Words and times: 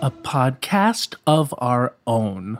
A 0.00 0.10
podcast 0.10 1.14
of 1.26 1.54
our 1.58 1.94
own. 2.06 2.58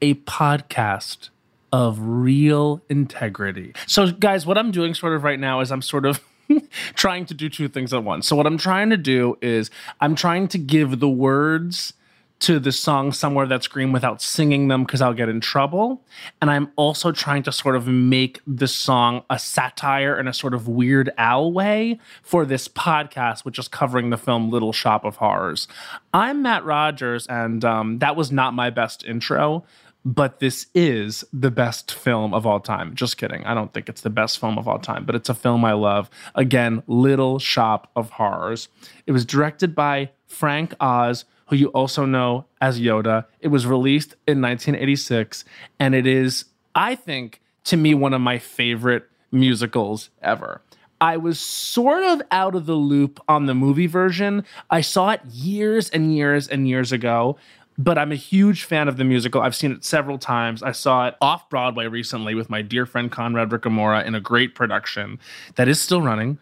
A 0.00 0.14
podcast 0.14 1.28
of 1.72 1.98
real 2.00 2.82
integrity. 2.88 3.74
So, 3.86 4.10
guys, 4.10 4.44
what 4.44 4.58
I'm 4.58 4.72
doing 4.72 4.94
sort 4.94 5.14
of 5.14 5.22
right 5.22 5.38
now 5.38 5.60
is 5.60 5.70
I'm 5.70 5.82
sort 5.82 6.04
of 6.04 6.20
trying 6.94 7.26
to 7.26 7.34
do 7.34 7.48
two 7.48 7.68
things 7.68 7.94
at 7.94 8.02
once. 8.02 8.26
So, 8.26 8.34
what 8.34 8.46
I'm 8.46 8.58
trying 8.58 8.90
to 8.90 8.96
do 8.96 9.38
is 9.40 9.70
I'm 10.00 10.14
trying 10.14 10.48
to 10.48 10.58
give 10.58 10.98
the 10.98 11.08
words 11.08 11.94
to 12.42 12.58
the 12.58 12.72
song 12.72 13.12
somewhere 13.12 13.46
that's 13.46 13.68
green 13.68 13.92
without 13.92 14.20
singing 14.20 14.66
them 14.66 14.82
because 14.82 15.00
I'll 15.00 15.14
get 15.14 15.28
in 15.28 15.40
trouble. 15.40 16.04
And 16.40 16.50
I'm 16.50 16.72
also 16.74 17.12
trying 17.12 17.44
to 17.44 17.52
sort 17.52 17.76
of 17.76 17.86
make 17.86 18.40
the 18.48 18.66
song 18.66 19.22
a 19.30 19.38
satire 19.38 20.18
in 20.18 20.26
a 20.26 20.34
sort 20.34 20.52
of 20.52 20.66
Weird 20.66 21.12
Al 21.16 21.52
way 21.52 22.00
for 22.20 22.44
this 22.44 22.66
podcast, 22.66 23.44
which 23.44 23.60
is 23.60 23.68
covering 23.68 24.10
the 24.10 24.16
film 24.16 24.50
Little 24.50 24.72
Shop 24.72 25.04
of 25.04 25.16
Horrors. 25.16 25.68
I'm 26.12 26.42
Matt 26.42 26.64
Rogers, 26.64 27.28
and 27.28 27.64
um, 27.64 28.00
that 28.00 28.16
was 28.16 28.32
not 28.32 28.54
my 28.54 28.70
best 28.70 29.04
intro. 29.04 29.64
But 30.04 30.40
this 30.40 30.66
is 30.74 31.24
the 31.32 31.52
best 31.52 31.92
film 31.92 32.34
of 32.34 32.44
all 32.44 32.58
time. 32.58 32.96
Just 32.96 33.18
kidding. 33.18 33.44
I 33.44 33.54
don't 33.54 33.72
think 33.72 33.88
it's 33.88 34.00
the 34.00 34.10
best 34.10 34.40
film 34.40 34.58
of 34.58 34.66
all 34.66 34.80
time, 34.80 35.04
but 35.04 35.14
it's 35.14 35.28
a 35.28 35.34
film 35.34 35.64
I 35.64 35.74
love. 35.74 36.10
Again, 36.34 36.82
Little 36.88 37.38
Shop 37.38 37.88
of 37.94 38.10
Horrors. 38.10 38.68
It 39.06 39.12
was 39.12 39.24
directed 39.24 39.76
by 39.76 40.10
Frank 40.26 40.74
Oz, 40.80 41.24
who 41.52 41.58
you 41.58 41.68
also 41.68 42.06
know 42.06 42.46
as 42.62 42.80
Yoda. 42.80 43.26
It 43.40 43.48
was 43.48 43.66
released 43.66 44.12
in 44.26 44.40
1986, 44.40 45.44
and 45.78 45.94
it 45.94 46.06
is, 46.06 46.46
I 46.74 46.94
think, 46.94 47.42
to 47.64 47.76
me, 47.76 47.92
one 47.92 48.14
of 48.14 48.22
my 48.22 48.38
favorite 48.38 49.04
musicals 49.30 50.08
ever. 50.22 50.62
I 50.98 51.18
was 51.18 51.38
sort 51.38 52.04
of 52.04 52.22
out 52.30 52.54
of 52.54 52.64
the 52.64 52.74
loop 52.74 53.20
on 53.28 53.44
the 53.44 53.54
movie 53.54 53.86
version. 53.86 54.46
I 54.70 54.80
saw 54.80 55.10
it 55.10 55.20
years 55.26 55.90
and 55.90 56.16
years 56.16 56.48
and 56.48 56.66
years 56.66 56.90
ago, 56.90 57.36
but 57.76 57.98
I'm 57.98 58.12
a 58.12 58.16
huge 58.16 58.64
fan 58.64 58.88
of 58.88 58.96
the 58.96 59.04
musical. 59.04 59.42
I've 59.42 59.54
seen 59.54 59.72
it 59.72 59.84
several 59.84 60.16
times. 60.16 60.62
I 60.62 60.72
saw 60.72 61.08
it 61.08 61.16
off 61.20 61.50
Broadway 61.50 61.86
recently 61.86 62.34
with 62.34 62.48
my 62.48 62.62
dear 62.62 62.86
friend 62.86 63.12
Conrad 63.12 63.50
Ricamora 63.50 64.06
in 64.06 64.14
a 64.14 64.20
great 64.20 64.54
production 64.54 65.18
that 65.56 65.68
is 65.68 65.82
still 65.82 66.00
running. 66.00 66.38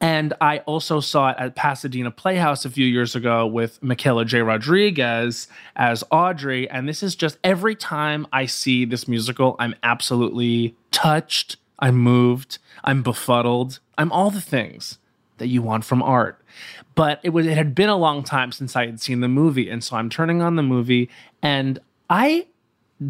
And 0.00 0.32
I 0.40 0.58
also 0.60 1.00
saw 1.00 1.30
it 1.30 1.36
at 1.38 1.54
Pasadena 1.54 2.10
Playhouse 2.10 2.64
a 2.64 2.70
few 2.70 2.86
years 2.86 3.14
ago 3.14 3.46
with 3.46 3.82
Michaela 3.82 4.24
J. 4.24 4.40
Rodriguez 4.40 5.46
as 5.76 6.02
Audrey. 6.10 6.68
And 6.70 6.88
this 6.88 7.02
is 7.02 7.14
just 7.14 7.38
every 7.44 7.74
time 7.74 8.26
I 8.32 8.46
see 8.46 8.86
this 8.86 9.06
musical, 9.06 9.56
I'm 9.58 9.74
absolutely 9.82 10.74
touched, 10.90 11.58
I'm 11.78 11.96
moved, 11.96 12.58
I'm 12.82 13.02
befuddled, 13.02 13.80
I'm 13.98 14.10
all 14.10 14.30
the 14.30 14.40
things 14.40 14.98
that 15.36 15.48
you 15.48 15.60
want 15.60 15.84
from 15.84 16.02
art. 16.02 16.42
But 16.94 17.20
it 17.22 17.30
was 17.30 17.46
it 17.46 17.56
had 17.56 17.74
been 17.74 17.90
a 17.90 17.96
long 17.96 18.22
time 18.22 18.52
since 18.52 18.74
I 18.76 18.86
had 18.86 19.00
seen 19.00 19.20
the 19.20 19.28
movie. 19.28 19.68
And 19.68 19.84
so 19.84 19.96
I'm 19.96 20.08
turning 20.08 20.40
on 20.40 20.56
the 20.56 20.62
movie 20.62 21.10
and 21.42 21.78
I 22.08 22.46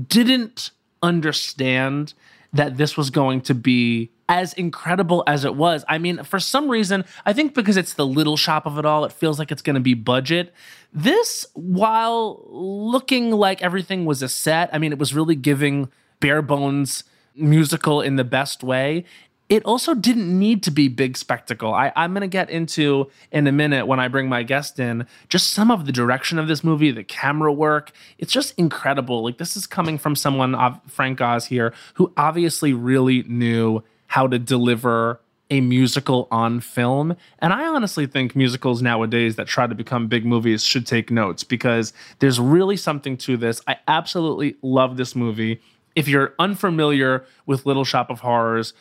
didn't 0.09 0.71
understand 1.03 2.15
that 2.53 2.77
this 2.77 2.97
was 2.97 3.11
going 3.11 3.41
to 3.43 3.55
be 3.55 4.11
as 4.29 4.53
incredible 4.55 5.25
as 5.27 5.45
it 5.45 5.55
was. 5.55 5.85
I 5.89 5.99
mean, 5.99 6.23
for 6.23 6.39
some 6.39 6.69
reason, 6.69 7.05
I 7.27 7.33
think 7.33 7.55
because 7.55 7.77
it's 7.77 7.95
the 7.95 8.07
little 8.07 8.37
shop 8.37 8.67
of 8.67 8.79
it 8.79 8.85
all, 8.85 9.05
it 9.05 9.13
feels 9.13 9.39
like 9.39 9.51
it's 9.51 9.63
going 9.63 9.75
to 9.75 9.81
be 9.81 9.95
budget. 9.95 10.53
This, 10.93 11.47
while 11.55 12.45
looking 12.49 13.33
like 13.33 13.61
everything 13.63 14.05
was 14.05 14.23
a 14.23 14.29
set, 14.29 14.71
I 14.73 14.79
mean, 14.79 14.93
it 14.93 14.99
was 14.99 15.15
really 15.15 15.35
giving 15.35 15.91
bare 16.21 16.43
bones 16.43 17.05
musical 17.35 18.01
in 18.01 18.17
the 18.17 18.25
best 18.25 18.63
way. 18.63 19.05
It 19.51 19.65
also 19.65 19.95
didn't 19.95 20.39
need 20.39 20.63
to 20.63 20.71
be 20.71 20.87
big 20.87 21.17
spectacle. 21.17 21.75
I, 21.75 21.93
I'm 21.97 22.13
going 22.13 22.21
to 22.21 22.29
get 22.29 22.51
into 22.51 23.11
in 23.33 23.49
a 23.49 23.53
minute 23.53 23.87
when 23.89 23.99
I 23.99 24.07
bring 24.07 24.29
my 24.29 24.45
guest 24.45 24.79
in 24.79 25.09
just 25.29 25.53
some 25.53 25.73
of 25.73 25.87
the 25.87 25.93
direction 25.93 26.39
of 26.39 26.47
this 26.47 26.63
movie, 26.63 26.93
the 26.93 27.03
camera 27.03 27.53
work. 27.53 27.91
It's 28.17 28.33
just 28.33 28.55
incredible. 28.57 29.25
Like, 29.25 29.39
this 29.39 29.57
is 29.57 29.67
coming 29.67 29.99
from 29.99 30.15
someone, 30.15 30.81
Frank 30.87 31.21
Oz 31.21 31.47
here, 31.47 31.75
who 31.95 32.13
obviously 32.17 32.73
really 32.73 33.25
knew 33.25 33.83
how 34.07 34.29
to 34.29 34.39
deliver 34.39 35.21
a 35.51 35.61
musical 35.61 36.29
on 36.31 36.61
film. 36.61 37.17
And 37.41 37.53
I 37.53 37.67
honestly 37.67 38.07
think 38.07 38.37
musicals 38.37 38.83
nowadays 38.83 39.35
that 39.35 39.49
try 39.49 39.67
to 39.67 39.75
become 39.75 40.07
big 40.07 40.25
movies 40.25 40.63
should 40.63 40.87
take 40.87 41.11
notes 41.11 41.43
because 41.43 41.93
there's 42.21 42.39
really 42.39 42.77
something 42.77 43.17
to 43.17 43.37
this. 43.37 43.61
I 43.67 43.79
absolutely 43.89 44.59
love 44.63 44.97
this 44.97 45.17
movie. 45.17 45.61
If 45.97 46.07
you're 46.07 46.35
unfamiliar 46.39 47.27
with 47.47 47.67
Little 47.67 47.85
Shop 47.85 48.11
of 48.11 48.21
Horrors, 48.21 48.75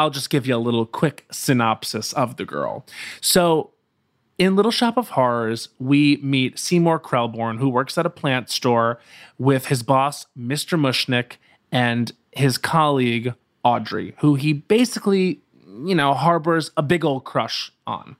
I'll 0.00 0.08
just 0.08 0.30
give 0.30 0.46
you 0.46 0.56
a 0.56 0.58
little 0.58 0.86
quick 0.86 1.26
synopsis 1.30 2.14
of 2.14 2.38
the 2.38 2.46
girl. 2.46 2.86
So, 3.20 3.72
in 4.38 4.56
Little 4.56 4.72
Shop 4.72 4.96
of 4.96 5.10
Horrors, 5.10 5.68
we 5.78 6.16
meet 6.22 6.58
Seymour 6.58 7.00
Krelborn, 7.00 7.58
who 7.58 7.68
works 7.68 7.98
at 7.98 8.06
a 8.06 8.10
plant 8.10 8.48
store 8.48 8.98
with 9.38 9.66
his 9.66 9.82
boss, 9.82 10.24
Mr. 10.38 10.80
Mushnick, 10.80 11.32
and 11.70 12.12
his 12.32 12.56
colleague, 12.56 13.34
Audrey, 13.62 14.14
who 14.20 14.36
he 14.36 14.54
basically, 14.54 15.42
you 15.84 15.94
know, 15.94 16.14
harbors 16.14 16.70
a 16.78 16.82
big 16.82 17.04
old 17.04 17.24
crush 17.24 17.70
on. 17.86 18.16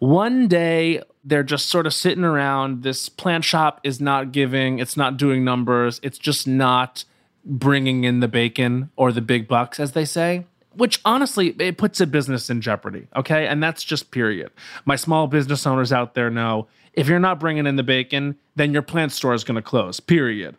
One 0.00 0.46
day, 0.46 1.02
they're 1.24 1.42
just 1.42 1.70
sort 1.70 1.86
of 1.86 1.94
sitting 1.94 2.24
around. 2.24 2.82
This 2.82 3.08
plant 3.08 3.46
shop 3.46 3.80
is 3.82 3.98
not 3.98 4.30
giving, 4.30 4.78
it's 4.78 4.98
not 4.98 5.16
doing 5.16 5.42
numbers, 5.42 6.00
it's 6.02 6.18
just 6.18 6.46
not 6.46 7.06
bringing 7.46 8.04
in 8.04 8.20
the 8.20 8.28
bacon 8.28 8.90
or 8.94 9.10
the 9.10 9.22
big 9.22 9.48
bucks, 9.48 9.80
as 9.80 9.92
they 9.92 10.04
say. 10.04 10.44
Which 10.78 11.00
honestly, 11.04 11.48
it 11.58 11.76
puts 11.76 12.00
a 12.00 12.06
business 12.06 12.48
in 12.48 12.60
jeopardy. 12.60 13.06
Okay. 13.14 13.46
And 13.46 13.62
that's 13.62 13.84
just 13.84 14.10
period. 14.10 14.50
My 14.84 14.96
small 14.96 15.26
business 15.26 15.66
owners 15.66 15.92
out 15.92 16.14
there 16.14 16.30
know 16.30 16.68
if 16.92 17.08
you're 17.08 17.18
not 17.18 17.38
bringing 17.38 17.66
in 17.66 17.76
the 17.76 17.82
bacon, 17.82 18.36
then 18.56 18.72
your 18.72 18.82
plant 18.82 19.12
store 19.12 19.34
is 19.34 19.44
going 19.44 19.56
to 19.56 19.62
close, 19.62 20.00
period. 20.00 20.56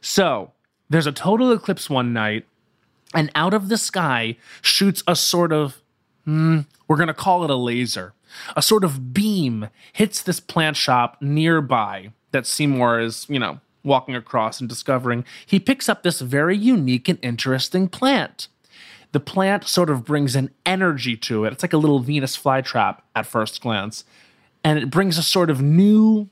So 0.00 0.52
there's 0.88 1.06
a 1.06 1.12
total 1.12 1.52
eclipse 1.52 1.88
one 1.88 2.12
night 2.12 2.46
and 3.14 3.30
out 3.34 3.54
of 3.54 3.68
the 3.68 3.76
sky 3.76 4.36
shoots 4.62 5.02
a 5.06 5.16
sort 5.16 5.52
of, 5.52 5.80
hmm, 6.24 6.60
we're 6.86 6.96
going 6.96 7.08
to 7.08 7.14
call 7.14 7.44
it 7.44 7.50
a 7.50 7.56
laser. 7.56 8.12
A 8.56 8.62
sort 8.62 8.84
of 8.84 9.12
beam 9.12 9.68
hits 9.92 10.22
this 10.22 10.38
plant 10.38 10.76
shop 10.76 11.16
nearby 11.20 12.12
that 12.30 12.46
Seymour 12.46 13.00
is, 13.00 13.26
you 13.28 13.38
know, 13.38 13.60
walking 13.82 14.14
across 14.14 14.60
and 14.60 14.68
discovering. 14.68 15.24
He 15.46 15.58
picks 15.58 15.88
up 15.88 16.02
this 16.02 16.20
very 16.20 16.56
unique 16.56 17.08
and 17.08 17.18
interesting 17.22 17.88
plant. 17.88 18.48
The 19.12 19.20
plant 19.20 19.66
sort 19.66 19.90
of 19.90 20.04
brings 20.04 20.36
an 20.36 20.50
energy 20.64 21.16
to 21.16 21.44
it. 21.44 21.52
It's 21.52 21.62
like 21.62 21.72
a 21.72 21.78
little 21.78 21.98
Venus 21.98 22.36
flytrap 22.36 22.98
at 23.14 23.26
first 23.26 23.60
glance. 23.60 24.04
And 24.62 24.78
it 24.78 24.90
brings 24.90 25.18
a 25.18 25.22
sort 25.22 25.50
of 25.50 25.60
new 25.60 26.28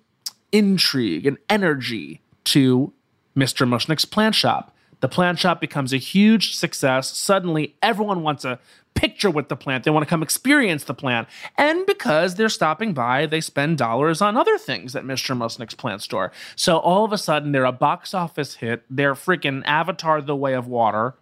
intrigue 0.53 1.27
and 1.27 1.39
energy 1.49 2.21
to 2.45 2.93
Mr. 3.37 3.69
Mushnick's 3.69 4.05
plant 4.05 4.35
shop. 4.35 4.75
The 5.01 5.09
plant 5.09 5.39
shop 5.39 5.61
becomes 5.61 5.93
a 5.93 5.97
huge 5.97 6.57
success. 6.57 7.17
Suddenly, 7.17 7.77
everyone 7.83 8.23
wants 8.23 8.45
a 8.45 8.59
picture 8.95 9.31
with 9.31 9.49
the 9.49 9.55
plant. 9.55 9.85
They 9.85 9.93
want 9.93 10.03
to 10.03 10.11
come 10.11 10.25
experience 10.25 10.83
the 10.85 10.95
plant. 10.95 11.29
And 11.57 11.87
because 11.87 12.35
they're 12.35 12.49
stopping 12.49 12.95
by, 12.95 13.27
they 13.27 13.41
spend 13.41 13.79
dollars 13.79 14.21
on 14.21 14.37
other 14.37 14.59
things 14.59 14.97
at 14.97 15.05
Mr. 15.05 15.37
Mushnick's 15.37 15.75
plant 15.75 16.03
store. 16.03 16.33
So 16.57 16.79
all 16.79 17.05
of 17.05 17.13
a 17.13 17.19
sudden, 17.19 17.53
they're 17.53 17.65
a 17.65 17.71
box 17.71 18.13
office 18.13 18.57
hit. 18.57 18.83
They're 18.91 19.15
freaking 19.15 19.63
Avatar 19.67 20.21
the 20.21 20.35
Way 20.35 20.55
of 20.55 20.67
Water. 20.67 21.15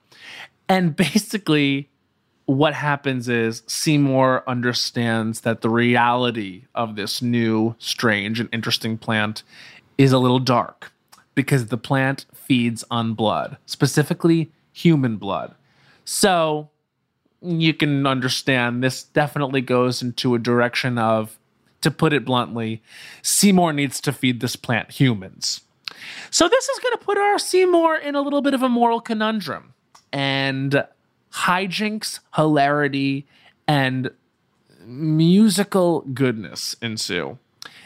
And 0.68 0.96
basically, 0.96 1.90
what 2.46 2.74
happens 2.74 3.28
is 3.28 3.62
Seymour 3.66 4.44
understands 4.46 5.40
that 5.42 5.60
the 5.60 5.68
reality 5.68 6.64
of 6.74 6.96
this 6.96 7.20
new, 7.20 7.74
strange, 7.78 8.40
and 8.40 8.48
interesting 8.52 8.98
plant 8.98 9.42
is 9.98 10.12
a 10.12 10.18
little 10.18 10.38
dark 10.38 10.92
because 11.34 11.66
the 11.66 11.76
plant 11.76 12.26
feeds 12.32 12.84
on 12.90 13.14
blood, 13.14 13.58
specifically 13.66 14.52
human 14.72 15.16
blood. 15.16 15.54
So 16.04 16.70
you 17.42 17.74
can 17.74 18.06
understand 18.06 18.82
this 18.82 19.02
definitely 19.02 19.60
goes 19.60 20.02
into 20.02 20.34
a 20.34 20.38
direction 20.38 20.98
of, 20.98 21.38
to 21.82 21.90
put 21.90 22.12
it 22.12 22.24
bluntly, 22.24 22.82
Seymour 23.22 23.72
needs 23.72 24.00
to 24.00 24.12
feed 24.12 24.40
this 24.40 24.56
plant 24.56 24.92
humans. 24.92 25.60
So 26.30 26.48
this 26.48 26.69
is 26.69 26.78
going 26.78 26.96
to 26.96 27.04
put 27.04 27.19
our 27.19 27.38
Seymour 27.38 27.96
in 27.96 28.14
a 28.14 28.22
little 28.22 28.42
bit 28.42 28.54
of 28.54 28.62
a 28.62 28.69
moral 28.69 29.00
conundrum. 29.00 29.74
And 30.12 30.85
hijinks, 31.32 32.20
hilarity, 32.35 33.26
and 33.69 34.11
musical 34.85 36.03
goodness 36.12 36.76
ensue. 36.81 37.38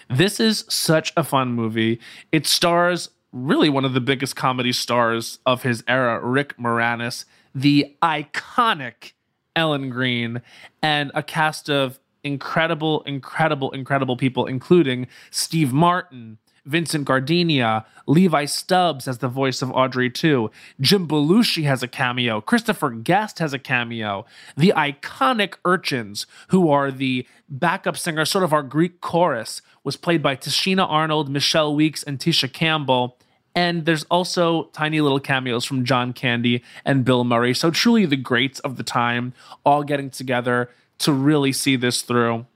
This 0.08 0.40
is 0.40 0.64
such 0.68 1.12
a 1.16 1.24
fun 1.24 1.52
movie. 1.52 2.00
It 2.32 2.46
stars 2.46 3.10
really 3.32 3.68
one 3.68 3.84
of 3.84 3.94
the 3.94 4.00
biggest 4.00 4.36
comedy 4.36 4.72
stars 4.72 5.38
of 5.46 5.62
his 5.62 5.84
era, 5.86 6.20
Rick 6.24 6.56
Moranis, 6.56 7.24
the 7.54 7.94
iconic 8.02 9.12
Ellen 9.54 9.90
Greene, 9.90 10.42
and 10.82 11.10
a 11.14 11.22
cast 11.22 11.70
of 11.70 12.00
incredible, 12.22 13.02
incredible, 13.02 13.70
incredible 13.70 14.16
people, 14.16 14.46
including 14.46 15.06
Steve 15.30 15.72
Martin, 15.72 16.38
Vincent 16.64 17.04
Gardenia, 17.04 17.86
Levi 18.06 18.44
Stubbs 18.44 19.08
as 19.08 19.18
the 19.18 19.28
voice 19.28 19.62
of 19.62 19.70
Audrey 19.72 20.10
2, 20.10 20.50
Jim 20.80 21.06
Belushi 21.06 21.64
has 21.64 21.82
a 21.82 21.88
cameo, 21.88 22.40
Christopher 22.40 22.90
Guest 22.90 23.38
has 23.38 23.52
a 23.52 23.58
cameo, 23.58 24.26
the 24.56 24.72
iconic 24.76 25.54
Urchins, 25.64 26.26
who 26.48 26.70
are 26.70 26.90
the 26.90 27.26
backup 27.48 27.96
singer, 27.96 28.24
sort 28.24 28.44
of 28.44 28.52
our 28.52 28.62
Greek 28.62 29.00
chorus, 29.00 29.62
was 29.84 29.96
played 29.96 30.22
by 30.22 30.36
Tichina 30.36 30.86
Arnold, 30.88 31.28
Michelle 31.28 31.74
Weeks, 31.74 32.02
and 32.02 32.18
Tisha 32.18 32.52
Campbell. 32.52 33.16
And 33.54 33.84
there's 33.84 34.04
also 34.04 34.64
tiny 34.72 35.00
little 35.00 35.18
cameos 35.18 35.64
from 35.64 35.84
John 35.84 36.12
Candy 36.12 36.62
and 36.84 37.04
Bill 37.04 37.24
Murray. 37.24 37.54
So 37.54 37.70
truly 37.70 38.06
the 38.06 38.16
greats 38.16 38.60
of 38.60 38.76
the 38.76 38.84
time 38.84 39.32
all 39.64 39.82
getting 39.82 40.10
together 40.10 40.70
to 40.98 41.12
really 41.12 41.52
see 41.52 41.76
this 41.76 42.02
through. 42.02 42.46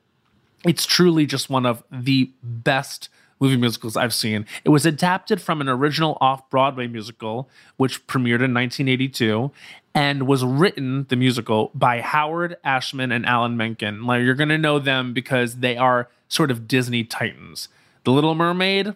It's 0.64 0.86
truly 0.86 1.26
just 1.26 1.50
one 1.50 1.66
of 1.66 1.82
the 1.90 2.30
best 2.42 3.08
movie 3.40 3.56
musicals 3.56 3.96
I've 3.96 4.14
seen. 4.14 4.46
It 4.64 4.70
was 4.70 4.86
adapted 4.86 5.40
from 5.40 5.60
an 5.60 5.68
original 5.68 6.18
off 6.20 6.48
Broadway 6.50 6.86
musical, 6.86 7.48
which 7.76 8.06
premiered 8.06 8.42
in 8.42 8.54
1982 8.54 9.50
and 9.94 10.26
was 10.26 10.44
written, 10.44 11.06
the 11.08 11.16
musical, 11.16 11.70
by 11.74 12.00
Howard 12.00 12.56
Ashman 12.64 13.12
and 13.12 13.24
Alan 13.24 13.56
Menken. 13.56 14.04
Like, 14.04 14.22
you're 14.22 14.34
going 14.34 14.48
to 14.48 14.58
know 14.58 14.78
them 14.78 15.12
because 15.12 15.56
they 15.56 15.76
are 15.76 16.08
sort 16.28 16.50
of 16.50 16.66
Disney 16.66 17.04
titans. 17.04 17.68
The 18.02 18.10
Little 18.10 18.34
Mermaid, 18.34 18.94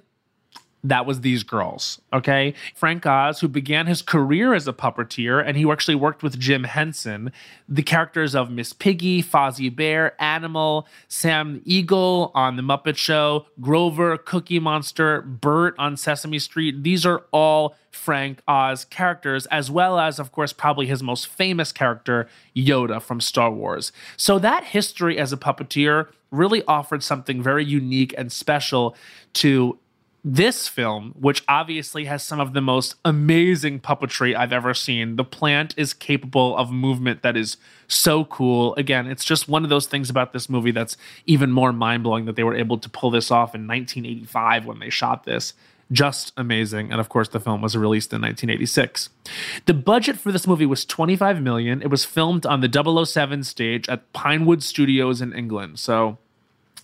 that 0.84 1.06
was 1.06 1.22
these 1.22 1.42
girls. 1.42 2.00
Okay. 2.12 2.54
Frank 2.75 3.04
Oz, 3.04 3.40
who 3.40 3.48
began 3.48 3.86
his 3.86 4.00
career 4.00 4.54
as 4.54 4.69
a 4.69 4.72
puppeteer, 4.72 5.44
and 5.44 5.56
he 5.56 5.69
actually 5.70 5.96
worked 5.96 6.22
with 6.22 6.38
Jim 6.38 6.64
Henson. 6.64 7.32
The 7.69 7.82
characters 7.82 8.34
of 8.34 8.50
Miss 8.50 8.72
Piggy, 8.72 9.22
Fozzie 9.22 9.75
Bear, 9.75 10.14
Animal, 10.22 10.86
Sam 11.08 11.60
Eagle 11.64 12.30
on 12.34 12.56
The 12.56 12.62
Muppet 12.62 12.96
Show, 12.96 13.46
Grover, 13.60 14.16
Cookie 14.19 14.60
Monster, 14.60 15.22
Bert 15.22 15.75
on 15.78 15.96
Sesame 15.96 16.38
Street. 16.38 16.82
These 16.82 17.04
are 17.04 17.24
all 17.32 17.74
Frank 17.90 18.40
Oz 18.46 18.84
characters, 18.84 19.46
as 19.46 19.70
well 19.70 19.98
as, 19.98 20.19
of 20.19 20.31
course, 20.31 20.52
probably 20.52 20.86
his 20.86 21.02
most 21.02 21.26
famous 21.26 21.72
character, 21.72 22.28
Yoda 22.54 23.02
from 23.02 23.20
Star 23.20 23.50
Wars. 23.50 23.90
So 24.16 24.38
that 24.38 24.64
history 24.64 25.19
as 25.19 25.32
a 25.32 25.36
puppeteer 25.36 26.08
really 26.31 26.62
offered 26.64 27.02
something 27.02 27.42
very 27.42 27.64
unique 27.64 28.14
and 28.16 28.31
special 28.31 28.94
to 29.32 29.78
this 30.25 30.69
film, 30.69 31.15
which 31.19 31.44
obviously 31.49 32.06
has 32.06 32.23
some 32.23 32.41
of 32.41 32.53
the 32.53 32.61
most 32.61 32.97
amazing 33.05 33.81
puppetry 33.81 34.35
I've 34.35 34.53
ever 34.53 34.75
seen, 34.75 35.17
the 35.17 35.25
plant 35.25 35.75
is 35.76 35.94
capable 35.94 36.56
of 36.56 36.73
movement 36.73 37.23
that 37.23 37.37
is 37.37 37.56
so 37.87 38.25
cool. 38.25 38.75
Again, 38.75 39.06
it's 39.06 39.25
just 39.25 39.49
one 39.49 39.65
of 39.65 39.70
those 39.70 39.87
things 39.87 40.11
about 40.11 40.32
this 40.32 40.49
movie 40.49 40.73
that's 40.73 40.97
even 41.26 41.53
more 41.53 41.73
mind 41.73 42.03
blowing 42.03 42.25
that 42.25 42.37
they 42.37 42.44
were 42.44 42.56
able 42.56 42.79
to 42.79 42.88
pull 42.88 43.11
this 43.11 43.31
off 43.31 43.55
in 43.55 43.67
1985 43.67 44.67
when 44.67 44.81
they 44.81 44.91
shot 44.91 45.25
this. 45.25 45.55
Just 45.91 46.32
amazing. 46.37 46.91
And 46.91 47.00
of 47.00 47.09
course, 47.09 47.29
the 47.29 47.41
film 47.41 47.62
was 47.62 47.76
released 47.76 48.12
in 48.12 48.20
1986. 48.20 49.09
The 49.65 49.73
budget 49.73 50.19
for 50.19 50.32
this 50.32 50.47
movie 50.47 50.67
was 50.67 50.85
25 50.85 51.41
million. 51.41 51.81
It 51.81 51.88
was 51.88 52.05
filmed 52.05 52.44
on 52.44 52.61
the 52.61 53.06
007 53.06 53.44
stage 53.44 53.88
at 53.88 54.12
Pinewood 54.12 54.62
Studios 54.62 55.23
in 55.23 55.32
England. 55.32 55.79
So, 55.79 56.19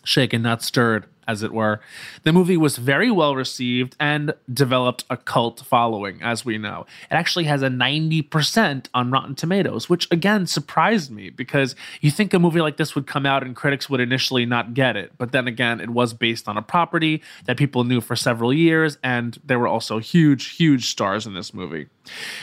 shaken, 0.04 0.40
not 0.40 0.62
stirred 0.62 1.06
as 1.26 1.42
it 1.42 1.52
were. 1.52 1.80
The 2.22 2.32
movie 2.32 2.56
was 2.56 2.76
very 2.76 3.10
well 3.10 3.36
received 3.36 3.96
and 4.00 4.34
developed 4.52 5.04
a 5.10 5.16
cult 5.16 5.60
following, 5.60 6.22
as 6.22 6.44
we 6.44 6.58
know. 6.58 6.86
It 7.10 7.14
actually 7.14 7.44
has 7.44 7.62
a 7.62 7.68
90% 7.68 8.86
on 8.94 9.10
Rotten 9.10 9.34
Tomatoes, 9.34 9.88
which 9.88 10.10
again 10.10 10.46
surprised 10.46 11.10
me 11.10 11.30
because 11.30 11.74
you 12.00 12.10
think 12.10 12.34
a 12.34 12.38
movie 12.38 12.60
like 12.60 12.76
this 12.76 12.94
would 12.94 13.06
come 13.06 13.26
out 13.26 13.42
and 13.42 13.56
critics 13.56 13.88
would 13.88 14.00
initially 14.00 14.46
not 14.46 14.74
get 14.74 14.96
it. 14.96 15.12
But 15.18 15.32
then 15.32 15.46
again, 15.48 15.80
it 15.80 15.90
was 15.90 16.14
based 16.14 16.48
on 16.48 16.56
a 16.56 16.62
property 16.62 17.22
that 17.46 17.56
people 17.56 17.84
knew 17.84 18.00
for 18.00 18.16
several 18.16 18.52
years, 18.52 18.98
and 19.02 19.38
there 19.44 19.58
were 19.58 19.68
also 19.68 19.98
huge, 19.98 20.56
huge 20.56 20.90
stars 20.90 21.26
in 21.26 21.34
this 21.34 21.54
movie. 21.54 21.86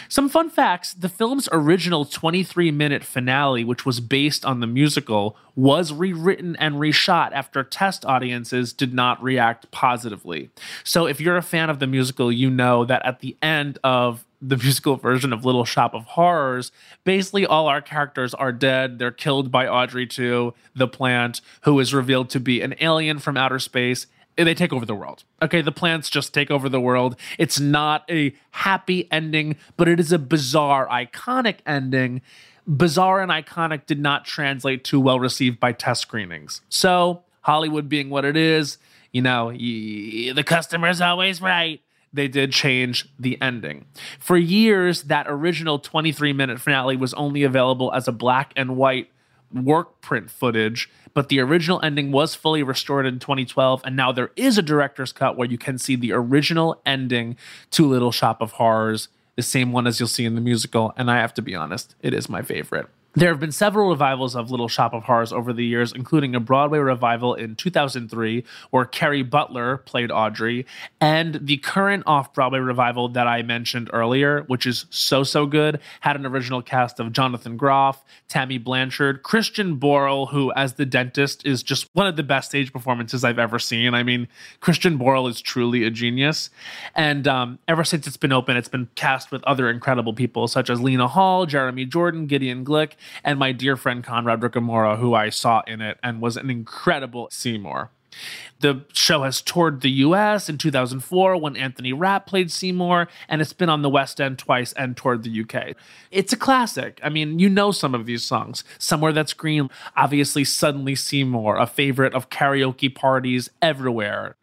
Some 0.09 0.29
fun 0.29 0.49
facts 0.49 0.93
the 0.93 1.09
film's 1.09 1.47
original 1.51 2.05
23 2.05 2.71
minute 2.71 3.03
finale, 3.03 3.63
which 3.63 3.85
was 3.85 3.99
based 3.99 4.45
on 4.45 4.59
the 4.59 4.67
musical, 4.67 5.37
was 5.55 5.93
rewritten 5.93 6.55
and 6.57 6.75
reshot 6.75 7.31
after 7.33 7.63
test 7.63 8.05
audiences 8.05 8.73
did 8.73 8.93
not 8.93 9.21
react 9.21 9.69
positively. 9.71 10.49
So, 10.83 11.05
if 11.05 11.19
you're 11.19 11.37
a 11.37 11.41
fan 11.41 11.69
of 11.69 11.79
the 11.79 11.87
musical, 11.87 12.31
you 12.31 12.49
know 12.49 12.85
that 12.85 13.05
at 13.05 13.19
the 13.19 13.37
end 13.41 13.79
of 13.83 14.25
the 14.41 14.57
musical 14.63 14.95
version 14.95 15.31
of 15.31 15.45
Little 15.45 15.65
Shop 15.65 15.93
of 15.93 16.05
Horrors, 16.05 16.71
basically 17.03 17.45
all 17.45 17.67
our 17.67 17.81
characters 17.81 18.33
are 18.33 18.51
dead. 18.51 18.99
They're 18.99 19.11
killed 19.11 19.51
by 19.51 19.67
Audrey 19.67 20.07
2, 20.07 20.53
the 20.75 20.87
plant, 20.87 21.41
who 21.61 21.79
is 21.79 21.93
revealed 21.93 22.29
to 22.31 22.39
be 22.39 22.61
an 22.61 22.75
alien 22.79 23.19
from 23.19 23.37
outer 23.37 23.59
space 23.59 24.07
Eh, 24.37 24.43
they 24.43 24.53
take 24.53 24.73
over 24.73 24.85
the 24.85 24.95
world. 24.95 25.23
Okay, 25.41 25.61
the 25.61 25.71
plants 25.71 26.09
just 26.09 26.33
take 26.33 26.49
over 26.49 26.69
the 26.69 26.79
world. 26.79 27.15
It's 27.37 27.59
not 27.59 28.03
a 28.09 28.33
happy 28.51 29.07
ending, 29.11 29.57
but 29.77 29.87
it 29.87 29.99
is 29.99 30.11
a 30.11 30.19
bizarre, 30.19 30.87
iconic 30.87 31.57
ending. 31.65 32.21
Bizarre 32.67 33.21
and 33.21 33.31
iconic 33.31 33.85
did 33.85 33.99
not 33.99 34.25
translate 34.25 34.83
too 34.83 34.99
well 34.99 35.19
received 35.19 35.59
by 35.59 35.73
test 35.73 36.01
screenings. 36.01 36.61
So, 36.69 37.23
Hollywood 37.41 37.89
being 37.89 38.09
what 38.09 38.23
it 38.23 38.37
is, 38.37 38.77
you 39.11 39.21
know, 39.21 39.51
the 39.51 40.43
customer's 40.45 41.01
always 41.01 41.41
right. 41.41 41.81
They 42.13 42.27
did 42.27 42.51
change 42.51 43.07
the 43.17 43.41
ending. 43.41 43.85
For 44.19 44.37
years, 44.37 45.03
that 45.03 45.27
original 45.29 45.79
23 45.79 46.33
minute 46.33 46.59
finale 46.59 46.97
was 46.97 47.13
only 47.13 47.43
available 47.43 47.93
as 47.93 48.07
a 48.07 48.11
black 48.11 48.53
and 48.55 48.75
white 48.75 49.09
work 49.53 50.01
print 50.01 50.29
footage, 50.29 50.89
but 51.13 51.29
the 51.29 51.39
original 51.39 51.79
ending 51.83 52.11
was 52.11 52.35
fully 52.35 52.63
restored 52.63 53.05
in 53.05 53.19
2012, 53.19 53.81
and 53.85 53.95
now 53.95 54.11
there 54.11 54.31
is 54.35 54.57
a 54.57 54.61
director's 54.61 55.11
cut 55.11 55.37
where 55.37 55.47
you 55.47 55.57
can 55.57 55.77
see 55.77 55.95
the 55.95 56.13
original 56.13 56.81
ending 56.85 57.37
to 57.71 57.87
Little 57.87 58.11
Shop 58.11 58.41
of 58.41 58.53
Horrors, 58.53 59.09
the 59.35 59.41
same 59.41 59.71
one 59.71 59.87
as 59.87 59.99
you'll 59.99 60.07
see 60.07 60.25
in 60.25 60.35
the 60.35 60.41
musical. 60.41 60.93
And 60.97 61.09
I 61.09 61.17
have 61.17 61.33
to 61.35 61.41
be 61.41 61.55
honest, 61.55 61.95
it 62.01 62.13
is 62.13 62.29
my 62.29 62.41
favorite. 62.41 62.87
There 63.13 63.27
have 63.27 63.41
been 63.41 63.51
several 63.51 63.89
revivals 63.89 64.37
of 64.37 64.51
Little 64.51 64.69
Shop 64.69 64.93
of 64.93 65.03
Horrors 65.03 65.33
over 65.33 65.51
the 65.51 65.65
years, 65.65 65.91
including 65.91 66.33
a 66.33 66.39
Broadway 66.39 66.79
revival 66.79 67.33
in 67.33 67.57
2003 67.57 68.45
where 68.69 68.85
Kerry 68.85 69.21
Butler 69.21 69.79
played 69.79 70.11
Audrey, 70.11 70.65
and 71.01 71.37
the 71.41 71.57
current 71.57 72.03
off 72.05 72.33
Broadway 72.33 72.59
revival 72.59 73.09
that 73.09 73.27
I 73.27 73.41
mentioned 73.41 73.89
earlier, 73.91 74.43
which 74.43 74.65
is 74.65 74.85
so, 74.91 75.23
so 75.23 75.45
good, 75.45 75.81
had 75.99 76.15
an 76.15 76.25
original 76.25 76.61
cast 76.61 77.01
of 77.01 77.11
Jonathan 77.11 77.57
Groff, 77.57 78.01
Tammy 78.29 78.57
Blanchard, 78.57 79.23
Christian 79.23 79.77
Borle, 79.77 80.29
who, 80.29 80.53
as 80.53 80.75
the 80.75 80.85
dentist, 80.85 81.45
is 81.45 81.63
just 81.63 81.89
one 81.91 82.07
of 82.07 82.15
the 82.15 82.23
best 82.23 82.47
stage 82.47 82.71
performances 82.71 83.25
I've 83.25 83.39
ever 83.39 83.59
seen. 83.59 83.93
I 83.93 84.03
mean, 84.03 84.29
Christian 84.61 84.97
Borle 84.97 85.29
is 85.29 85.41
truly 85.41 85.83
a 85.83 85.89
genius. 85.89 86.49
And 86.95 87.27
um, 87.27 87.59
ever 87.67 87.83
since 87.83 88.07
it's 88.07 88.15
been 88.15 88.31
open, 88.31 88.55
it's 88.55 88.69
been 88.69 88.87
cast 88.95 89.31
with 89.31 89.43
other 89.43 89.69
incredible 89.69 90.13
people 90.13 90.47
such 90.47 90.69
as 90.69 90.79
Lena 90.79 91.09
Hall, 91.09 91.45
Jeremy 91.45 91.83
Jordan, 91.83 92.25
Gideon 92.25 92.63
Glick 92.63 92.93
and 93.23 93.39
my 93.39 93.51
dear 93.51 93.75
friend 93.75 94.03
Conrad 94.03 94.41
Ricamora, 94.41 94.97
who 94.97 95.13
I 95.13 95.29
saw 95.29 95.61
in 95.67 95.81
it 95.81 95.97
and 96.03 96.21
was 96.21 96.37
an 96.37 96.49
incredible 96.49 97.27
Seymour. 97.31 97.91
The 98.59 98.85
show 98.93 99.23
has 99.23 99.41
toured 99.41 99.81
the 99.81 99.89
US 99.89 100.49
in 100.49 100.57
2004 100.57 101.37
when 101.37 101.55
Anthony 101.55 101.93
Rapp 101.93 102.27
played 102.27 102.51
Seymour, 102.51 103.07
and 103.27 103.41
it's 103.41 103.53
been 103.53 103.69
on 103.69 103.81
the 103.81 103.89
West 103.89 104.21
End 104.21 104.37
twice 104.37 104.73
and 104.73 104.95
toured 104.95 105.23
the 105.23 105.41
UK. 105.41 105.75
It's 106.11 106.33
a 106.33 106.37
classic. 106.37 106.99
I 107.03 107.09
mean, 107.09 107.39
you 107.39 107.49
know 107.49 107.71
some 107.71 107.95
of 107.95 108.05
these 108.05 108.23
songs. 108.23 108.63
Somewhere 108.77 109.13
That's 109.13 109.33
Green, 109.33 109.69
obviously, 109.95 110.43
Suddenly 110.43 110.95
Seymour, 110.95 111.57
a 111.57 111.65
favorite 111.65 112.13
of 112.13 112.29
karaoke 112.29 112.93
parties 112.93 113.49
everywhere. 113.61 114.35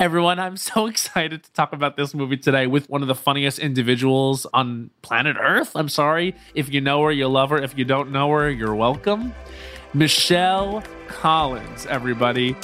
Everyone, 0.00 0.40
I'm 0.40 0.56
so 0.56 0.86
excited 0.88 1.44
to 1.44 1.52
talk 1.52 1.72
about 1.72 1.96
this 1.96 2.14
movie 2.14 2.36
today 2.36 2.66
with 2.66 2.88
one 2.90 3.02
of 3.02 3.08
the 3.08 3.14
funniest 3.14 3.60
individuals 3.60 4.44
on 4.52 4.90
planet 5.02 5.36
Earth. 5.40 5.76
I'm 5.76 5.88
sorry. 5.88 6.34
If 6.54 6.72
you 6.72 6.80
know 6.80 7.02
her, 7.04 7.12
you 7.12 7.28
love 7.28 7.50
her. 7.50 7.58
If 7.58 7.78
you 7.78 7.84
don't 7.84 8.10
know 8.10 8.30
her, 8.32 8.50
you're 8.50 8.74
welcome. 8.74 9.32
Michelle 9.92 10.82
Collins, 11.06 11.86
everybody. 11.86 12.56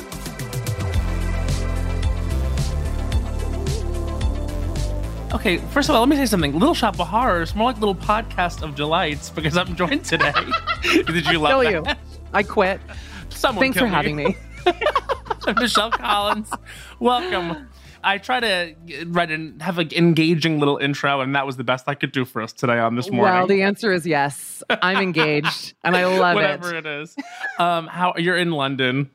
Okay, 5.33 5.59
first 5.71 5.89
of 5.89 5.95
all, 5.95 6.01
let 6.01 6.09
me 6.09 6.17
say 6.17 6.27
something. 6.27 6.59
Little 6.59 6.75
Shop 6.75 6.99
of 6.99 7.07
Horrors, 7.07 7.55
more 7.55 7.71
like 7.71 7.79
little 7.79 7.95
podcast 7.95 8.63
of 8.63 8.75
delights 8.75 9.31
because 9.31 9.57
I'm 9.57 9.77
joined 9.77 10.05
today. 10.05 10.33
Did 10.83 11.27
you 11.27 11.39
love 11.39 11.63
kill 11.63 11.83
that? 11.85 11.97
you. 11.97 12.17
I 12.33 12.43
quit. 12.43 12.81
Someone 13.29 13.63
Thanks 13.63 13.79
for 13.79 13.87
having 13.87 14.17
me. 14.17 14.37
Michelle 15.57 15.91
Collins. 15.91 16.51
Welcome. 16.99 17.69
I 18.03 18.19
try 18.19 18.41
to 18.41 18.75
write 19.09 19.31
and 19.31 19.61
have 19.61 19.79
an 19.79 19.91
engaging 19.93 20.59
little 20.59 20.79
intro, 20.79 21.21
and 21.21 21.35
that 21.37 21.45
was 21.47 21.57
the 21.57 21.65
best 21.65 21.87
I 21.87 21.95
could 21.95 22.13
do 22.13 22.25
for 22.25 22.41
us 22.41 22.53
today 22.53 22.79
on 22.79 22.97
this 22.97 23.11
morning. 23.11 23.35
Well, 23.35 23.47
the 23.47 23.63
answer 23.63 23.93
is 23.93 24.07
yes. 24.07 24.63
I'm 24.71 24.99
engaged, 24.99 25.75
and 25.85 25.97
I 25.97 26.07
love 26.07 26.35
Whatever 26.37 26.75
it. 26.75 26.77
Whatever 26.77 26.99
it 26.99 27.03
is. 27.03 27.17
Um, 27.59 27.87
how 27.87 28.15
you're 28.17 28.39
in 28.39 28.53
London? 28.53 29.11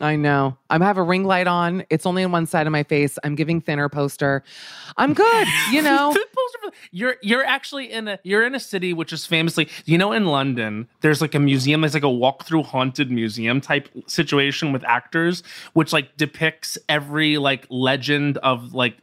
I 0.00 0.16
know. 0.16 0.56
I 0.70 0.78
have 0.78 0.96
a 0.98 1.02
ring 1.02 1.24
light 1.24 1.46
on. 1.46 1.84
It's 1.90 2.06
only 2.06 2.22
on 2.24 2.30
one 2.32 2.46
side 2.46 2.66
of 2.66 2.72
my 2.72 2.82
face. 2.84 3.18
I'm 3.24 3.34
giving 3.34 3.60
thinner 3.60 3.88
poster. 3.88 4.42
I'm 4.96 5.12
good. 5.14 5.48
You 5.72 5.82
know. 5.82 6.12
The 6.12 6.18
poster 6.34 6.58
for- 6.62 6.72
you're 6.92 7.16
you're 7.22 7.44
actually 7.44 7.90
in 7.92 8.08
a 8.08 8.18
you're 8.22 8.46
in 8.46 8.54
a 8.54 8.60
city 8.60 8.92
which 8.92 9.12
is 9.12 9.26
famously 9.26 9.68
you 9.84 9.98
know 9.98 10.12
in 10.12 10.26
London 10.26 10.88
there's 11.00 11.20
like 11.20 11.34
a 11.34 11.38
museum 11.38 11.80
there's 11.80 11.94
like 11.94 12.02
a 12.02 12.10
walk 12.10 12.44
through 12.44 12.62
haunted 12.62 13.10
museum 13.10 13.60
type 13.60 13.88
situation 14.06 14.72
with 14.72 14.84
actors 14.84 15.42
which 15.72 15.92
like 15.92 16.16
depicts 16.16 16.78
every 16.88 17.38
like 17.38 17.66
legend 17.70 18.38
of 18.38 18.74
like 18.74 18.96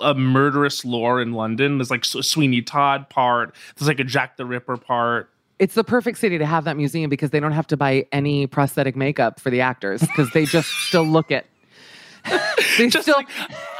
a 0.00 0.14
murderous 0.14 0.84
lore 0.84 1.20
in 1.22 1.32
London. 1.34 1.78
There's 1.78 1.90
like 1.90 2.04
Sweeney 2.04 2.62
Todd 2.62 3.08
part. 3.08 3.54
There's 3.76 3.86
like 3.88 4.00
a 4.00 4.04
Jack 4.04 4.36
the 4.36 4.44
Ripper 4.46 4.76
part. 4.76 5.30
It's 5.58 5.74
the 5.74 5.84
perfect 5.84 6.18
city 6.18 6.38
to 6.38 6.46
have 6.46 6.64
that 6.64 6.76
museum 6.76 7.10
because 7.10 7.30
they 7.30 7.40
don't 7.40 7.52
have 7.52 7.66
to 7.68 7.76
buy 7.76 8.06
any 8.12 8.46
prosthetic 8.46 8.94
makeup 8.96 9.40
for 9.40 9.50
the 9.50 9.60
actors 9.60 10.00
because 10.00 10.30
they 10.30 10.44
just 10.44 10.68
still 10.88 11.04
look 11.04 11.30
it. 11.30 11.46
they 12.78 12.88
Just 12.88 13.02
still 13.04 13.16
like 13.16 13.28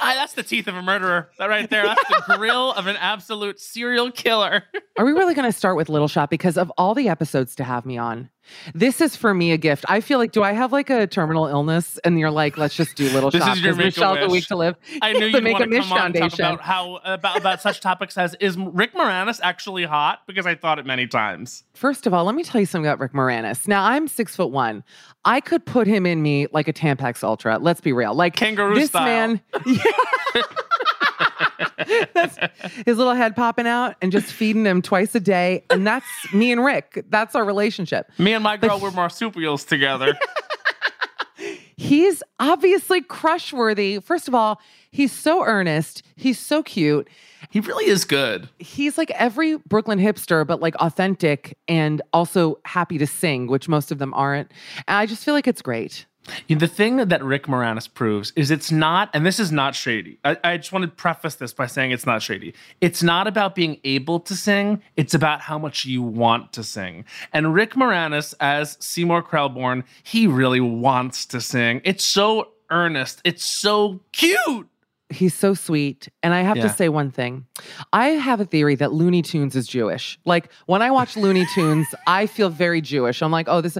I, 0.01 0.15
that's 0.15 0.33
the 0.35 0.43
teeth 0.43 0.69
of 0.69 0.75
a 0.77 0.83
murderer. 0.83 1.31
That 1.39 1.47
right 1.47 1.69
there. 1.69 1.85
That's 1.85 2.27
the 2.27 2.35
grill 2.37 2.73
of 2.73 2.87
an 2.87 2.97
absolute 2.97 3.61
serial 3.61 4.11
killer. 4.11 4.63
Are 4.99 5.05
we 5.05 5.13
really 5.13 5.35
going 5.35 5.51
to 5.51 5.57
start 5.57 5.77
with 5.77 5.89
Little 5.89 6.09
Shop 6.09 6.31
because 6.31 6.57
of 6.57 6.73
all 6.79 6.95
the 6.95 7.09
episodes 7.09 7.55
to 7.57 7.65
have 7.65 7.85
me 7.85 7.99
on? 7.99 8.31
This 8.75 9.01
is 9.01 9.17
for 9.17 9.35
me 9.35 9.53
a 9.53 9.57
gift. 9.57 9.85
I 9.89 10.01
feel 10.01 10.19
like, 10.19 10.33
do 10.33 10.43
I 10.43 10.53
have 10.53 10.73
like 10.73 10.91
a 10.91 11.07
terminal 11.07 11.47
illness? 11.47 11.99
And 12.05 12.19
you're 12.19 12.31
like, 12.31 12.57
let's 12.59 12.75
just 12.75 12.97
do 12.97 13.09
Little 13.11 13.31
shots. 13.31 13.39
This 13.39 13.45
Shop 13.45 13.57
is 13.57 13.63
your 13.63 13.75
Make-A-Wish. 13.75 13.97
Michelle's 13.97 14.19
a 14.29 14.33
week 14.33 14.47
to 14.47 14.57
live. 14.57 14.77
I 15.03 15.13
knew 15.13 15.31
to 15.33 15.41
Make-A-Wish 15.41 15.89
come 15.89 15.93
on 15.93 16.13
Foundation. 16.13 16.45
about 16.45 16.61
how 16.61 16.97
about 17.05 17.39
about 17.39 17.61
such 17.63 17.81
topics 17.89 18.17
as 18.19 18.35
is 18.41 18.57
Rick 18.57 18.95
Moranis 18.95 19.41
actually 19.43 19.85
hot? 19.85 20.23
Because 20.27 20.47
I 20.47 20.55
thought 20.55 20.79
it 20.79 20.87
many 20.87 21.07
times. 21.07 21.65
First 21.75 22.07
of 22.07 22.15
all, 22.15 22.25
let 22.25 22.35
me 22.35 22.43
tell 22.43 22.61
you 22.61 22.67
something 22.67 22.87
about 22.87 23.01
Rick 23.01 23.13
Moranis. 23.13 23.67
Now, 23.69 23.85
I'm 23.85 24.09
six 24.09 24.37
foot 24.37 24.51
one. 24.51 24.85
I 25.25 25.41
could 25.41 25.65
put 25.67 25.87
him 25.87 26.07
in 26.07 26.23
me 26.23 26.47
like 26.53 26.69
a 26.69 26.73
Tampax 26.73 27.23
Ultra. 27.23 27.59
Let's 27.59 27.81
be 27.81 27.93
real. 27.93 28.15
Like 28.15 28.35
Kangaroo 28.37 28.75
this 28.75 28.89
style. 28.91 29.05
man. 29.05 29.41
That's 30.35 30.49
his 32.87 32.99
little 32.99 33.15
head 33.15 33.37
popping 33.37 33.67
out 33.67 33.97
and 34.03 34.13
just 34.13 34.33
feeding 34.33 34.65
him 34.65 34.83
twice 34.83 35.15
a 35.15 35.21
day. 35.21 35.65
And 35.71 35.87
that's 35.87 36.07
me 36.33 36.53
and 36.53 36.65
Rick. 36.65 37.05
That's 37.09 37.35
our 37.35 37.45
relationship. 37.45 38.11
Me 38.19 38.33
and 38.33 38.43
my 38.43 38.57
girl 38.57 38.79
were 38.81 38.91
marsupials 38.91 39.65
together. 39.65 40.19
He's 41.77 42.25
obviously 42.41 43.01
crush 43.03 43.53
worthy. 43.53 44.01
First 44.01 44.27
of 44.27 44.35
all, 44.35 44.61
he's 44.91 45.13
so 45.13 45.45
earnest. 45.45 46.03
He's 46.17 46.39
so 46.39 46.61
cute. 46.65 47.09
he 47.51 47.61
really 47.61 47.87
is 47.87 48.05
good. 48.05 48.49
He's 48.59 48.99
like 48.99 49.13
every 49.13 49.59
Brooklyn 49.59 50.01
hipster, 50.01 50.45
but 50.45 50.61
like 50.61 50.75
authentic 50.77 51.57
and 51.69 52.03
also 52.13 52.59
happy 52.65 52.99
to 52.99 53.07
sing, 53.07 53.47
which 53.47 53.69
most 53.69 53.93
of 53.93 53.99
them 53.99 54.13
aren't. 54.15 54.51
And 54.89 54.97
I 54.97 55.07
just 55.07 55.25
feel 55.25 55.35
like 55.35 55.47
it's 55.47 55.63
great. 55.63 56.07
The 56.49 56.67
thing 56.67 56.97
that 56.97 57.23
Rick 57.25 57.45
Moranis 57.47 57.93
proves 57.93 58.33
is 58.37 58.51
it's 58.51 58.71
not, 58.73 59.11
and 59.15 59.25
this 59.25 59.39
is 59.39 59.51
not 59.53 59.75
shady. 59.75 60.19
I, 60.25 60.37
I 60.45 60.57
just 60.57 60.73
want 60.73 60.83
to 60.85 60.89
preface 60.89 61.37
this 61.37 61.53
by 61.53 61.67
saying 61.67 61.91
it's 61.93 62.07
not 62.07 62.23
shady. 62.23 62.55
It's 62.81 63.03
not 63.03 63.27
about 63.27 63.55
being 63.55 63.79
able 63.85 64.21
to 64.21 64.35
sing, 64.35 64.83
it's 64.97 65.15
about 65.15 65.41
how 65.41 65.59
much 65.59 65.85
you 65.85 66.03
want 66.03 66.53
to 66.55 66.63
sing. 66.65 67.05
And 67.33 67.55
Rick 67.55 67.75
Moranis, 67.75 68.35
as 68.41 68.77
Seymour 68.81 69.23
Krelborn, 69.23 69.85
he 70.03 70.27
really 70.27 70.61
wants 70.61 71.27
to 71.27 71.41
sing. 71.41 71.81
It's 71.85 72.05
so 72.05 72.49
earnest, 72.71 73.21
it's 73.25 73.45
so 73.45 74.01
cute. 74.13 74.69
He's 75.11 75.33
so 75.33 75.55
sweet. 75.55 76.09
And 76.23 76.35
I 76.35 76.43
have 76.43 76.59
Yeah. 76.59 76.65
to 76.65 76.69
say 76.69 76.91
one 76.91 77.11
thing. 77.11 77.47
I 77.95 78.09
have 78.09 78.41
a 78.41 78.45
theory 78.45 78.75
that 78.75 78.93
Looney 78.93 79.23
Tunes 79.23 79.57
is 79.57 79.67
Jewish. 79.67 80.19
Like 80.27 80.53
when 80.67 80.83
I 80.83 80.91
watch 80.91 81.17
Looney 81.17 81.47
Tunes, 81.55 81.87
I 82.07 82.27
feel 82.27 82.51
very 82.51 82.83
Jewish. 82.83 83.23
I'm 83.23 83.31
like, 83.33 83.49
oh, 83.49 83.63
this 83.63 83.79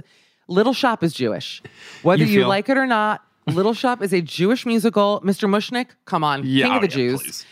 Little 0.49 0.73
Shop 0.73 1.03
is 1.03 1.13
Jewish. 1.13 1.61
Whether 2.03 2.25
You 2.25 2.41
you, 2.41 2.45
like 2.47 2.67
it 2.69 2.77
or 2.77 2.85
not, 2.87 3.23
Little 3.47 3.73
Shop 3.73 4.01
is 4.01 4.11
a 4.13 4.21
Jewish 4.21 4.65
musical. 4.65 5.21
Mr. 5.23 5.47
Mushnick, 5.49 5.87
come 6.05 6.23
on, 6.23 6.41
Yeah, 6.45 6.65
King 6.67 6.75
of 6.75 6.81
the 6.81 6.87
yeah, 6.89 6.95
Jews. 6.95 7.21
please. 7.21 7.45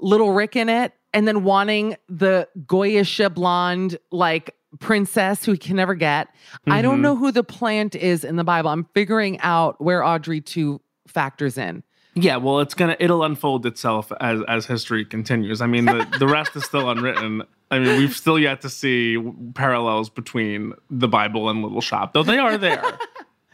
Little 0.00 0.32
Rick 0.32 0.56
in 0.56 0.68
it, 0.68 0.92
and 1.14 1.26
then 1.28 1.44
wanting 1.44 1.96
the 2.08 2.48
Goyish 2.66 3.32
blonde 3.34 3.98
like 4.10 4.54
princess 4.80 5.44
who 5.44 5.52
he 5.52 5.58
can 5.58 5.76
never 5.76 5.94
get. 5.94 6.28
I 6.66 6.70
Mm-hmm. 6.70 6.82
don't 6.82 7.02
know 7.02 7.16
who 7.16 7.32
the 7.32 7.42
plant 7.44 7.94
is 7.94 8.24
in 8.24 8.36
the 8.36 8.44
Bible. 8.44 8.70
I'm 8.70 8.86
figuring 8.94 9.40
out 9.40 9.80
where 9.80 10.04
Audrey 10.04 10.40
2 10.40 10.80
factors 11.06 11.56
in. 11.58 11.82
Yeah, 12.14 12.36
well, 12.36 12.60
it's 12.60 12.74
gonna 12.74 12.96
it'll 12.98 13.22
unfold 13.22 13.64
itself 13.64 14.10
as 14.20 14.40
as 14.48 14.66
history 14.66 15.04
continues. 15.04 15.60
I 15.60 15.66
mean, 15.66 15.84
the 15.84 16.04
the 16.18 16.26
rest 16.26 16.56
is 16.56 16.64
still 16.64 16.90
unwritten. 16.94 17.42
I 17.70 17.78
mean, 17.78 17.98
we've 17.98 18.14
still 18.16 18.38
yet 18.38 18.62
to 18.62 18.70
see 18.70 19.18
parallels 19.54 20.08
between 20.10 20.72
the 20.90 21.08
Bible 21.08 21.50
and 21.50 21.62
Little 21.62 21.80
Shop, 21.82 22.12
though 22.14 22.22
they 22.22 22.38
are 22.38 22.56
there. 22.58 22.82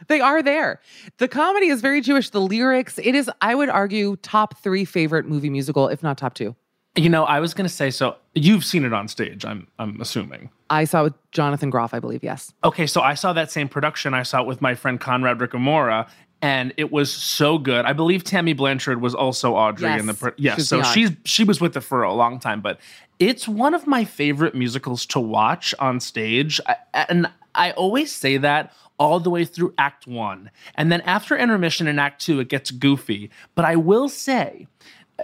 They 0.07 0.19
are 0.21 0.43
there. 0.43 0.81
The 1.17 1.27
comedy 1.27 1.69
is 1.69 1.81
very 1.81 1.99
Jewish. 1.99 2.29
The 2.29 2.39
lyrics, 2.41 2.99
it 2.99 3.15
is, 3.15 3.27
I 3.41 3.55
would 3.55 3.69
argue, 3.69 4.17
top 4.17 4.55
three 4.59 4.85
favorite 4.85 5.25
movie 5.25 5.49
musical, 5.49 5.87
if 5.87 6.03
not 6.03 6.15
top 6.15 6.35
two. 6.35 6.55
you 6.95 7.09
know, 7.09 7.23
I 7.23 7.39
was 7.39 7.55
gonna 7.55 7.69
say 7.69 7.89
so. 7.89 8.15
You've 8.35 8.63
seen 8.63 8.85
it 8.85 8.93
on 8.93 9.07
stage, 9.07 9.43
I'm 9.45 9.67
I'm 9.79 9.99
assuming. 9.99 10.51
I 10.69 10.83
saw 10.83 10.99
it 10.99 11.03
with 11.05 11.31
Jonathan 11.31 11.71
Groff, 11.71 11.93
I 11.95 11.99
believe. 11.99 12.23
Yes. 12.23 12.53
Okay, 12.63 12.85
so 12.85 13.01
I 13.01 13.15
saw 13.15 13.33
that 13.33 13.49
same 13.51 13.67
production. 13.67 14.13
I 14.13 14.21
saw 14.21 14.41
it 14.41 14.47
with 14.47 14.61
my 14.61 14.75
friend 14.75 14.99
Conrad 14.99 15.39
Ricamora, 15.39 16.07
and 16.45 16.75
it 16.77 16.91
was 16.91 17.11
so 17.11 17.57
good. 17.57 17.85
I 17.85 17.93
believe 17.93 18.23
Tammy 18.23 18.53
Blanchard 18.53 19.01
was 19.01 19.15
also 19.15 19.55
Audrey 19.55 19.91
in 19.91 20.05
the 20.05 20.33
Yes, 20.37 20.37
yes. 20.37 20.55
she's 20.57 20.67
So 20.69 20.83
she's 20.83 21.11
she 21.25 21.43
was 21.43 21.59
with 21.59 21.75
it 21.75 21.81
for 21.81 22.03
a 22.03 22.13
long 22.13 22.39
time, 22.39 22.61
but 22.61 22.79
it's 23.17 23.47
one 23.47 23.73
of 23.73 23.87
my 23.87 24.05
favorite 24.05 24.53
musicals 24.53 25.07
to 25.07 25.19
watch 25.19 25.73
on 25.79 25.99
stage, 25.99 26.61
I, 26.67 26.75
and 27.09 27.31
I 27.55 27.71
always 27.71 28.11
say 28.11 28.37
that 28.37 28.73
all 28.99 29.19
the 29.19 29.31
way 29.31 29.43
through 29.43 29.73
Act 29.79 30.05
One, 30.05 30.51
and 30.75 30.91
then 30.91 31.01
after 31.01 31.35
intermission 31.35 31.87
in 31.87 31.97
Act 31.97 32.23
Two, 32.23 32.39
it 32.39 32.47
gets 32.47 32.69
goofy. 32.69 33.31
But 33.55 33.65
I 33.65 33.75
will 33.75 34.07
say, 34.07 34.67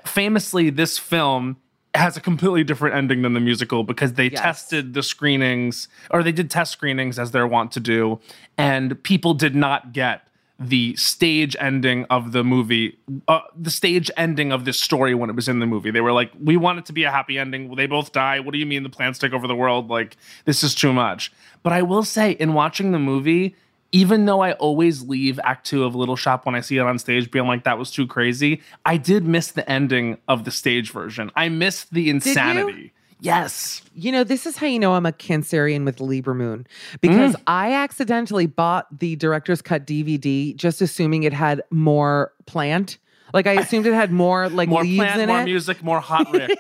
famously, 0.04 0.72
this 0.72 0.98
film 0.98 1.58
has 1.94 2.18
a 2.18 2.22
completely 2.22 2.64
different 2.64 2.96
ending 2.96 3.22
than 3.22 3.34
the 3.34 3.40
musical 3.40 3.84
because 3.84 4.14
they 4.14 4.30
Yes. 4.32 4.42
tested 4.42 4.96
the 4.96 5.04
screenings 5.04 5.88
or 6.10 6.24
they 6.24 6.32
did 6.32 6.50
test 6.50 6.72
screenings 6.72 7.20
as 7.20 7.30
they're 7.30 7.46
wont 7.46 7.74
to 7.74 7.82
do 7.82 8.18
and 8.58 9.04
people 9.04 9.34
did 9.34 9.56
not 9.56 9.92
get 9.92 10.26
the 10.62 10.96
stage 10.96 11.56
ending 11.60 12.06
of 12.12 12.34
the 12.34 12.44
movie 12.44 12.98
uh, 13.28 13.42
the 13.60 13.72
stage 13.72 14.12
ending 14.16 14.52
of 14.52 14.64
this 14.64 14.80
story 14.80 15.16
when 15.16 15.30
it 15.30 15.36
was 15.36 15.48
in 15.48 15.60
the 15.60 15.66
movie. 15.66 15.90
They 15.90 16.02
were 16.02 16.14
like 16.14 16.32
we 16.40 16.56
want 16.56 16.80
it 16.80 16.86
to 16.86 16.94
be 16.94 17.04
a 17.04 17.12
happy 17.12 17.40
ending. 17.40 17.76
They 17.76 17.88
both 17.88 18.12
die. 18.12 18.40
What 18.40 18.54
do 18.54 18.60
you 18.60 18.66
mean 18.66 18.84
the 18.84 18.90
plants 18.90 19.18
take 19.18 19.34
over 19.34 19.48
the 19.48 19.56
world? 19.56 19.90
Like 19.90 20.18
this 20.46 20.64
is 20.64 20.76
too 20.76 20.94
much. 20.94 21.32
But 21.64 21.74
i 21.74 21.82
will 21.82 22.04
say 22.04 22.32
in 22.32 22.54
watching 22.54 22.92
the 22.92 23.00
movie 23.00 23.56
even 23.92 24.26
though 24.26 24.42
I 24.42 24.54
always 24.54 25.02
leave 25.04 25.38
Act 25.44 25.66
Two 25.66 25.84
of 25.84 25.96
Little 25.96 26.16
Shop 26.16 26.46
when 26.46 26.56
I 26.56 26.62
see 26.62 26.78
it 26.78 26.82
on 26.82 26.98
stage, 26.98 27.30
being 27.30 27.48
like, 27.48 27.66
that 27.66 27.78
was 27.78 27.92
too 27.92 28.08
crazy, 28.08 28.62
I 28.86 28.96
did 28.96 29.26
miss 29.26 29.52
the 29.52 29.70
ending 29.70 30.18
of 30.30 30.46
the 30.46 30.52
stage 30.52 30.92
version. 30.92 31.30
I 31.36 31.50
missed 31.50 31.94
the 31.94 32.10
insanity. 32.10 32.94
Yes. 33.24 33.84
You 33.94 34.12
know, 34.12 34.24
this 34.24 34.46
is 34.48 34.58
how 34.58 34.66
you 34.66 34.80
know 34.80 34.94
I'm 34.94 35.06
a 35.06 35.12
Cancerian 35.12 35.86
with 35.86 36.02
Libra 36.02 36.34
Moon 36.34 36.66
because 37.02 37.36
Mm. 37.36 37.42
I 37.46 37.74
accidentally 37.74 38.48
bought 38.48 38.88
the 39.00 39.16
director's 39.16 39.62
cut 39.62 39.86
DVD 39.86 40.56
just 40.56 40.82
assuming 40.82 41.22
it 41.24 41.32
had 41.34 41.62
more 41.70 42.34
plant. 42.48 42.98
Like 43.34 43.46
I 43.46 43.54
assumed 43.54 43.86
it 43.86 43.94
had 43.94 44.12
more 44.12 44.50
like 44.50 44.70
More 44.70 44.82
leaves 44.84 44.98
plant, 44.98 45.22
in 45.22 45.28
more 45.30 45.42
it. 45.42 45.46
music, 45.46 45.84
more 45.84 46.00
hot 46.00 46.32
Rick. 46.34 46.58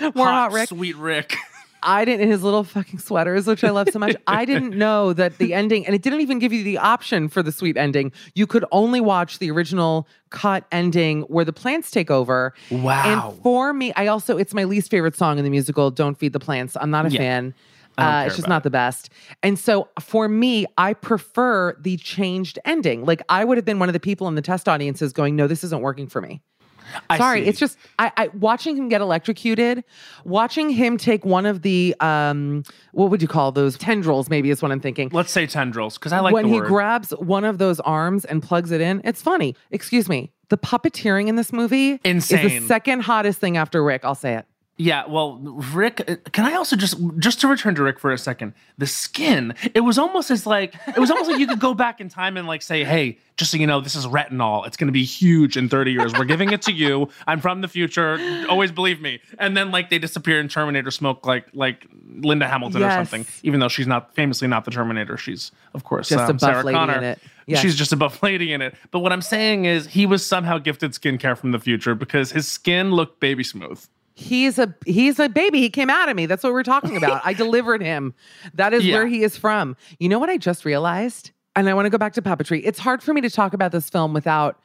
more 0.14 0.26
hot 0.26 0.52
Rick. 0.52 0.68
Sweet 0.68 0.96
Rick. 0.96 1.36
I 1.82 2.04
didn't 2.04 2.22
in 2.22 2.30
his 2.30 2.42
little 2.42 2.64
fucking 2.64 2.98
sweaters, 2.98 3.46
which 3.46 3.64
I 3.64 3.70
love 3.70 3.88
so 3.90 3.98
much. 3.98 4.16
I 4.26 4.44
didn't 4.44 4.74
know 4.78 5.12
that 5.12 5.38
the 5.38 5.54
ending, 5.54 5.86
and 5.86 5.94
it 5.94 6.02
didn't 6.02 6.20
even 6.20 6.38
give 6.38 6.52
you 6.52 6.62
the 6.64 6.78
option 6.78 7.28
for 7.28 7.42
the 7.42 7.52
sweet 7.52 7.76
ending. 7.76 8.12
You 8.34 8.46
could 8.46 8.64
only 8.72 9.00
watch 9.00 9.38
the 9.38 9.50
original 9.50 10.06
cut 10.30 10.64
ending 10.72 11.22
where 11.22 11.44
the 11.44 11.52
plants 11.52 11.90
take 11.90 12.10
over. 12.10 12.52
Wow. 12.70 13.02
And 13.32 13.42
for 13.42 13.72
me, 13.72 13.92
I 13.96 14.06
also 14.08 14.36
it's 14.36 14.54
my 14.54 14.64
least 14.64 14.90
favorite 14.90 15.16
song 15.16 15.38
in 15.38 15.44
the 15.44 15.50
musical. 15.50 15.90
Don't 15.90 16.18
feed 16.18 16.32
the 16.32 16.40
plants. 16.40 16.76
I'm 16.80 16.90
not 16.90 17.06
a 17.06 17.10
Yeah. 17.10 17.18
fan. 17.18 17.54
Uh, 17.98 18.24
it's 18.26 18.36
just 18.36 18.48
not 18.48 18.62
the 18.62 18.70
best. 18.70 19.10
And 19.42 19.58
so 19.58 19.88
for 20.00 20.26
me, 20.26 20.64
I 20.78 20.94
prefer 20.94 21.76
the 21.78 21.98
changed 21.98 22.58
ending. 22.64 23.04
Like 23.04 23.20
I 23.28 23.44
would 23.44 23.58
have 23.58 23.64
been 23.66 23.78
one 23.78 23.90
of 23.90 23.92
the 23.92 24.00
people 24.00 24.26
in 24.28 24.36
the 24.36 24.42
test 24.42 24.68
audiences 24.70 25.12
going, 25.12 25.36
"No, 25.36 25.46
this 25.46 25.62
isn't 25.64 25.82
working 25.82 26.06
for 26.06 26.22
me." 26.22 26.40
I 27.08 27.18
Sorry, 27.18 27.42
see. 27.42 27.48
it's 27.48 27.58
just 27.58 27.78
I, 27.98 28.12
I 28.16 28.28
watching 28.28 28.76
him 28.76 28.88
get 28.88 29.00
electrocuted, 29.00 29.84
watching 30.24 30.70
him 30.70 30.96
take 30.96 31.24
one 31.24 31.46
of 31.46 31.62
the 31.62 31.94
um 32.00 32.64
what 32.92 33.10
would 33.10 33.22
you 33.22 33.28
call 33.28 33.52
those 33.52 33.76
tendrils? 33.78 34.28
Maybe 34.28 34.50
is 34.50 34.62
what 34.62 34.72
I'm 34.72 34.80
thinking. 34.80 35.10
Let's 35.12 35.30
say 35.32 35.46
tendrils, 35.46 35.98
because 35.98 36.12
I 36.12 36.20
like 36.20 36.34
when 36.34 36.46
he 36.46 36.60
grabs 36.60 37.10
one 37.10 37.44
of 37.44 37.58
those 37.58 37.80
arms 37.80 38.24
and 38.24 38.42
plugs 38.42 38.70
it 38.70 38.80
in, 38.80 39.00
it's 39.04 39.22
funny. 39.22 39.56
Excuse 39.70 40.08
me, 40.08 40.32
the 40.48 40.58
puppeteering 40.58 41.28
in 41.28 41.36
this 41.36 41.52
movie 41.52 41.92
is 41.92 42.00
Insane. 42.04 42.62
the 42.62 42.66
second 42.66 43.00
hottest 43.00 43.38
thing 43.38 43.56
after 43.56 43.82
Rick. 43.82 44.04
I'll 44.04 44.14
say 44.14 44.34
it. 44.34 44.46
Yeah, 44.82 45.04
well, 45.06 45.36
Rick. 45.74 46.02
uh, 46.08 46.16
Can 46.32 46.46
I 46.46 46.54
also 46.54 46.74
just 46.74 46.96
just 47.18 47.38
to 47.42 47.48
return 47.48 47.74
to 47.74 47.82
Rick 47.82 48.00
for 48.00 48.12
a 48.12 48.16
second? 48.18 48.54
The 48.78 48.86
skin. 48.86 49.54
It 49.74 49.80
was 49.80 49.98
almost 49.98 50.30
as 50.30 50.46
like 50.46 50.74
it 50.88 50.98
was 50.98 51.10
almost 51.10 51.28
like 51.28 51.38
you 51.38 51.46
could 51.46 51.60
go 51.60 51.74
back 51.74 52.00
in 52.00 52.08
time 52.08 52.38
and 52.38 52.46
like 52.48 52.62
say, 52.62 52.82
"Hey, 52.82 53.18
just 53.36 53.50
so 53.50 53.58
you 53.58 53.66
know, 53.66 53.82
this 53.82 53.94
is 53.94 54.06
retinol. 54.06 54.66
It's 54.66 54.78
going 54.78 54.86
to 54.88 54.92
be 54.92 55.04
huge 55.04 55.58
in 55.58 55.68
30 55.68 55.92
years. 55.92 56.14
We're 56.14 56.24
giving 56.24 56.50
it 56.52 56.62
to 56.62 56.72
you. 56.72 57.10
I'm 57.26 57.40
from 57.40 57.60
the 57.60 57.68
future. 57.68 58.18
Always 58.48 58.72
believe 58.72 59.02
me." 59.02 59.20
And 59.38 59.54
then 59.54 59.70
like 59.70 59.90
they 59.90 59.98
disappear 59.98 60.40
in 60.40 60.48
Terminator 60.48 60.90
smoke, 60.90 61.26
like 61.26 61.44
like 61.52 61.86
Linda 62.20 62.48
Hamilton 62.48 62.82
or 62.82 62.90
something. 62.90 63.26
Even 63.42 63.60
though 63.60 63.68
she's 63.68 63.86
not 63.86 64.14
famously 64.14 64.48
not 64.48 64.64
the 64.64 64.70
Terminator, 64.70 65.18
she's 65.18 65.52
of 65.74 65.84
course 65.84 66.08
Just 66.08 66.20
a 66.22 66.24
um, 66.30 66.32
buff 66.38 66.40
Sarah 66.40 66.64
lady 66.64 66.78
Connor. 66.78 66.96
in 66.96 67.04
it. 67.04 67.18
Yes. 67.46 67.60
She's 67.60 67.74
just 67.76 67.92
a 67.92 67.96
buff 67.96 68.22
lady 68.30 68.54
in 68.54 68.62
it. 68.62 68.74
But 68.92 69.00
what 69.00 69.12
I'm 69.12 69.20
saying 69.20 69.66
is, 69.66 69.88
he 69.88 70.06
was 70.06 70.24
somehow 70.24 70.56
gifted 70.56 70.92
skincare 70.92 71.36
from 71.36 71.50
the 71.52 71.58
future 71.58 71.94
because 71.94 72.32
his 72.32 72.48
skin 72.48 72.92
looked 72.92 73.20
baby 73.20 73.44
smooth. 73.44 73.84
He's 74.20 74.58
a 74.58 74.74
he's 74.84 75.18
a 75.18 75.28
baby. 75.28 75.60
He 75.60 75.70
came 75.70 75.88
out 75.88 76.08
of 76.10 76.16
me. 76.16 76.26
That's 76.26 76.42
what 76.44 76.52
we're 76.52 76.62
talking 76.62 76.96
about. 76.96 77.22
I 77.24 77.32
delivered 77.44 77.80
him. 77.82 78.14
That 78.54 78.74
is 78.74 78.84
Yeah. 78.84 78.94
where 78.96 79.06
he 79.06 79.22
is 79.22 79.36
from. 79.36 79.76
You 79.98 80.08
know 80.10 80.18
what 80.18 80.28
I 80.28 80.36
just 80.36 80.64
realized? 80.64 81.30
And 81.56 81.68
I 81.68 81.74
want 81.74 81.86
to 81.86 81.90
go 81.90 81.98
back 81.98 82.12
to 82.14 82.22
puppetry. 82.22 82.60
It's 82.64 82.78
hard 82.78 83.02
for 83.02 83.14
me 83.14 83.22
to 83.22 83.30
talk 83.30 83.54
about 83.54 83.72
this 83.72 83.88
film 83.88 84.12
without 84.12 84.60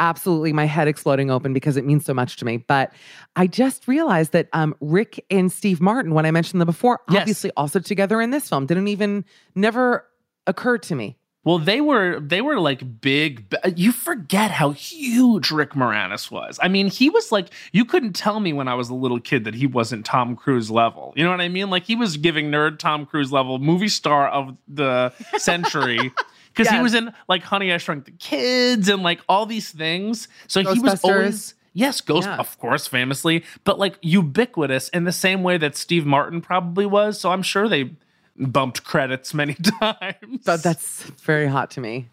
absolutely 0.00 0.52
my 0.52 0.64
head 0.64 0.88
exploding 0.88 1.30
open 1.30 1.52
because 1.52 1.76
it 1.76 1.84
means 1.84 2.04
so 2.04 2.12
much 2.14 2.36
to 2.38 2.44
me. 2.44 2.56
But 2.56 2.92
I 3.36 3.46
just 3.46 3.86
realized 3.86 4.32
that 4.32 4.48
um, 4.52 4.74
Rick 4.80 5.24
and 5.30 5.52
Steve 5.52 5.80
Martin, 5.80 6.14
when 6.14 6.26
I 6.26 6.30
mentioned 6.32 6.60
them 6.60 6.66
before, 6.66 7.00
Yes. 7.10 7.20
obviously 7.20 7.50
also 7.56 7.78
together 7.78 8.20
in 8.20 8.30
this 8.30 8.48
film, 8.48 8.66
didn't 8.66 8.88
even 8.88 9.24
never 9.54 10.04
occur 10.46 10.78
to 10.78 10.94
me. 10.96 11.16
Well, 11.44 11.58
they 11.58 11.80
were 11.80 12.18
they 12.20 12.40
were 12.40 12.58
like 12.58 13.00
big. 13.00 13.54
Uh, 13.62 13.70
you 13.76 13.92
forget 13.92 14.50
how 14.50 14.70
huge 14.70 15.50
Rick 15.50 15.72
Moranis 15.72 16.30
was. 16.30 16.58
I 16.62 16.68
mean, 16.68 16.88
he 16.88 17.10
was 17.10 17.30
like 17.30 17.48
you 17.72 17.84
couldn't 17.84 18.14
tell 18.14 18.40
me 18.40 18.52
when 18.52 18.66
I 18.66 18.74
was 18.74 18.88
a 18.88 18.94
little 18.94 19.20
kid 19.20 19.44
that 19.44 19.54
he 19.54 19.66
wasn't 19.66 20.06
Tom 20.06 20.36
Cruise 20.36 20.70
level. 20.70 21.12
You 21.16 21.24
know 21.24 21.30
what 21.30 21.40
I 21.42 21.48
mean? 21.48 21.68
Like 21.70 21.84
he 21.84 21.96
was 21.96 22.16
giving 22.16 22.50
nerd 22.50 22.78
Tom 22.78 23.04
Cruise 23.06 23.30
level 23.30 23.58
movie 23.58 23.88
star 23.88 24.28
of 24.28 24.56
the 24.66 25.12
century. 25.38 26.12
Because 26.54 26.70
he 26.72 26.80
was 26.80 26.94
in 26.94 27.12
like 27.28 27.42
Honey 27.42 27.72
I 27.72 27.78
Shrunk 27.78 28.04
the 28.04 28.12
Kids 28.12 28.88
and 28.88 29.02
like 29.02 29.20
all 29.28 29.44
these 29.44 29.70
things. 29.70 30.28
So 30.46 30.60
he 30.62 30.78
was 30.78 31.02
always 31.04 31.54
yes, 31.72 32.00
Ghost 32.00 32.28
Yeah. 32.28 32.36
of 32.36 32.56
course, 32.60 32.86
famously, 32.86 33.44
but 33.64 33.78
like 33.78 33.98
ubiquitous 34.02 34.88
in 34.90 35.02
the 35.02 35.10
same 35.12 35.42
way 35.42 35.58
that 35.58 35.76
Steve 35.76 36.06
Martin 36.06 36.40
probably 36.40 36.86
was. 36.86 37.18
So 37.20 37.32
I'm 37.32 37.42
sure 37.42 37.68
they 37.68 37.90
bumped 38.36 38.84
credits 38.84 39.32
many 39.34 39.54
times. 39.80 40.40
But 40.44 40.62
that's 40.62 41.04
very 41.22 41.46
hot 41.46 41.70
to 41.72 41.80
me. 41.80 42.08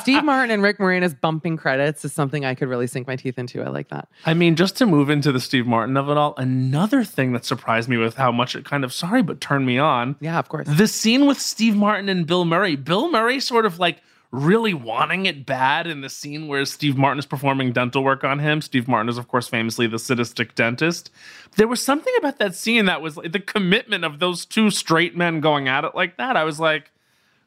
Steve 0.00 0.24
Martin 0.24 0.50
and 0.50 0.62
Rick 0.62 0.78
Moranis 0.78 1.18
bumping 1.18 1.56
credits 1.56 2.04
is 2.04 2.12
something 2.12 2.44
I 2.44 2.54
could 2.54 2.68
really 2.68 2.86
sink 2.86 3.06
my 3.06 3.16
teeth 3.16 3.38
into. 3.38 3.62
I 3.62 3.68
like 3.68 3.88
that. 3.88 4.08
I 4.24 4.34
mean, 4.34 4.56
just 4.56 4.76
to 4.78 4.86
move 4.86 5.10
into 5.10 5.32
the 5.32 5.40
Steve 5.40 5.66
Martin 5.66 5.96
of 5.96 6.08
it 6.08 6.16
all, 6.16 6.34
another 6.36 7.04
thing 7.04 7.32
that 7.32 7.44
surprised 7.44 7.88
me 7.88 7.96
with 7.96 8.14
how 8.14 8.32
much 8.32 8.56
it 8.56 8.64
kind 8.64 8.84
of 8.84 8.92
sorry 8.92 9.22
but 9.22 9.40
turned 9.40 9.66
me 9.66 9.78
on. 9.78 10.16
Yeah, 10.20 10.38
of 10.38 10.48
course. 10.48 10.66
The 10.68 10.88
scene 10.88 11.26
with 11.26 11.40
Steve 11.40 11.76
Martin 11.76 12.08
and 12.08 12.26
Bill 12.26 12.44
Murray. 12.44 12.76
Bill 12.76 13.10
Murray 13.10 13.40
sort 13.40 13.66
of 13.66 13.78
like 13.78 14.00
really 14.32 14.74
wanting 14.74 15.26
it 15.26 15.46
bad 15.46 15.86
in 15.86 16.00
the 16.00 16.08
scene 16.08 16.48
where 16.48 16.64
Steve 16.64 16.96
Martin 16.96 17.18
is 17.18 17.26
performing 17.26 17.72
dental 17.72 18.02
work 18.02 18.24
on 18.24 18.38
him. 18.38 18.60
Steve 18.60 18.88
Martin 18.88 19.08
is, 19.08 19.18
of 19.18 19.28
course, 19.28 19.48
famously 19.48 19.86
the 19.86 19.98
sadistic 19.98 20.54
dentist. 20.54 21.10
There 21.56 21.68
was 21.68 21.82
something 21.82 22.12
about 22.18 22.38
that 22.38 22.54
scene 22.54 22.84
that 22.86 23.00
was 23.00 23.16
like 23.16 23.32
the 23.32 23.40
commitment 23.40 24.04
of 24.04 24.18
those 24.18 24.44
two 24.44 24.70
straight 24.70 25.16
men 25.16 25.40
going 25.40 25.68
at 25.68 25.84
it 25.84 25.94
like 25.94 26.16
that. 26.16 26.36
I 26.36 26.44
was 26.44 26.58
like, 26.60 26.90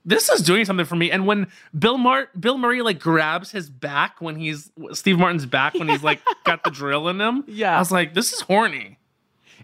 this 0.06 0.30
is 0.30 0.42
doing 0.42 0.64
something 0.66 0.86
for 0.86 0.96
me. 0.96 1.12
And 1.12 1.28
when 1.28 1.48
Bill 1.78 1.98
Mart 1.98 2.40
Bill 2.40 2.58
Murray 2.58 2.82
like 2.82 3.00
grabs 3.00 3.52
his 3.52 3.70
back 3.70 4.22
when 4.22 4.38
he's 4.38 4.72
Steve 4.94 5.20
Martin's 5.20 5.46
back 5.46 5.74
when 5.76 5.90
he's 5.90 6.04
like 6.04 6.22
got 6.46 6.64
the 6.64 6.72
drill 6.72 7.10
in 7.10 7.20
him, 7.20 7.44
Yeah. 7.48 7.76
I 7.76 7.80
was 7.80 7.92
like, 7.92 8.14
this 8.14 8.32
is 8.34 8.42
horny. 8.42 8.98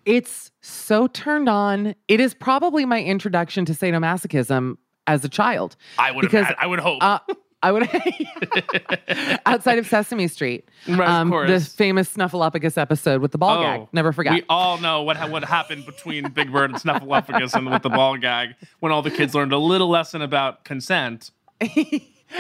It's 0.05 0.51
so 0.62 1.07
turned 1.07 1.50
on. 1.50 1.95
It 2.07 2.19
is 2.19 2.34
probably 2.36 2.86
my 2.86 3.01
introduction 3.01 3.65
to 3.65 3.74
sadomasochism 3.74 4.77
as 5.07 5.24
a 5.25 5.29
child. 5.29 5.75
I 6.00 6.12
would 6.12 6.21
Because, 6.21 6.45
have, 6.47 6.55
I 6.59 6.67
would 6.67 6.79
hope. 6.79 7.01
Uh, 7.01 7.19
I 7.63 7.71
would 7.71 7.89
outside 9.45 9.79
of 9.79 9.88
Sesame 9.88 10.27
Street, 10.27 10.69
um, 10.88 11.31
Right, 11.33 11.50
of 11.50 11.63
the 11.63 11.67
famous 11.67 12.13
Snuffleupagus 12.13 12.77
episode 12.77 13.21
with 13.21 13.31
the 13.31 13.38
ball 13.39 13.62
gag. 13.63 13.88
Never 13.91 14.12
forget. 14.12 14.33
Oh, 14.33 14.35
We 14.35 14.43
all 14.50 14.77
know 14.77 15.01
what 15.01 15.17
ha- 15.17 15.27
what 15.27 15.43
happened 15.43 15.85
between 15.85 16.29
Big 16.29 16.51
Bird 16.51 16.69
and 16.71 16.79
Snuffleupagus 16.79 17.55
and 17.55 17.65
with 17.71 17.81
the 17.81 17.89
ball 17.89 18.17
gag 18.17 18.50
when 18.81 18.91
all 18.91 19.01
the 19.01 19.09
kids 19.09 19.33
learned 19.33 19.51
a 19.51 19.57
little 19.57 19.89
lesson 19.89 20.21
about 20.21 20.63
consent. 20.63 21.31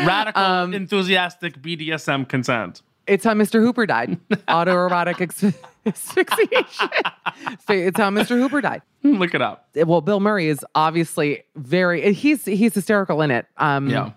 Radical, 0.05 0.43
Um, 0.43 0.73
enthusiastic 0.73 1.59
BDSM 1.61 2.27
consent. 2.27 2.81
It's 3.07 3.23
how 3.23 3.33
Mr. 3.33 3.59
Hooper 3.61 3.85
died. 3.85 4.19
Autoerotic 4.47 5.21
ex- 5.21 5.55
asphyxiation. 5.85 6.89
so 7.67 7.73
it's 7.73 7.97
how 7.99 8.09
Mr. 8.09 8.37
Hooper 8.39 8.61
died. 8.61 8.81
Look 9.03 9.33
it 9.35 9.41
up. 9.41 9.69
Well, 9.75 10.01
Bill 10.01 10.19
Murray 10.19 10.47
is 10.47 10.65
obviously 10.75 11.43
very 11.55 12.13
he's 12.13 12.45
he's 12.45 12.73
hysterical 12.73 13.21
in 13.21 13.31
it. 13.31 13.45
Um 13.57 13.89
Yeah. 13.89 14.11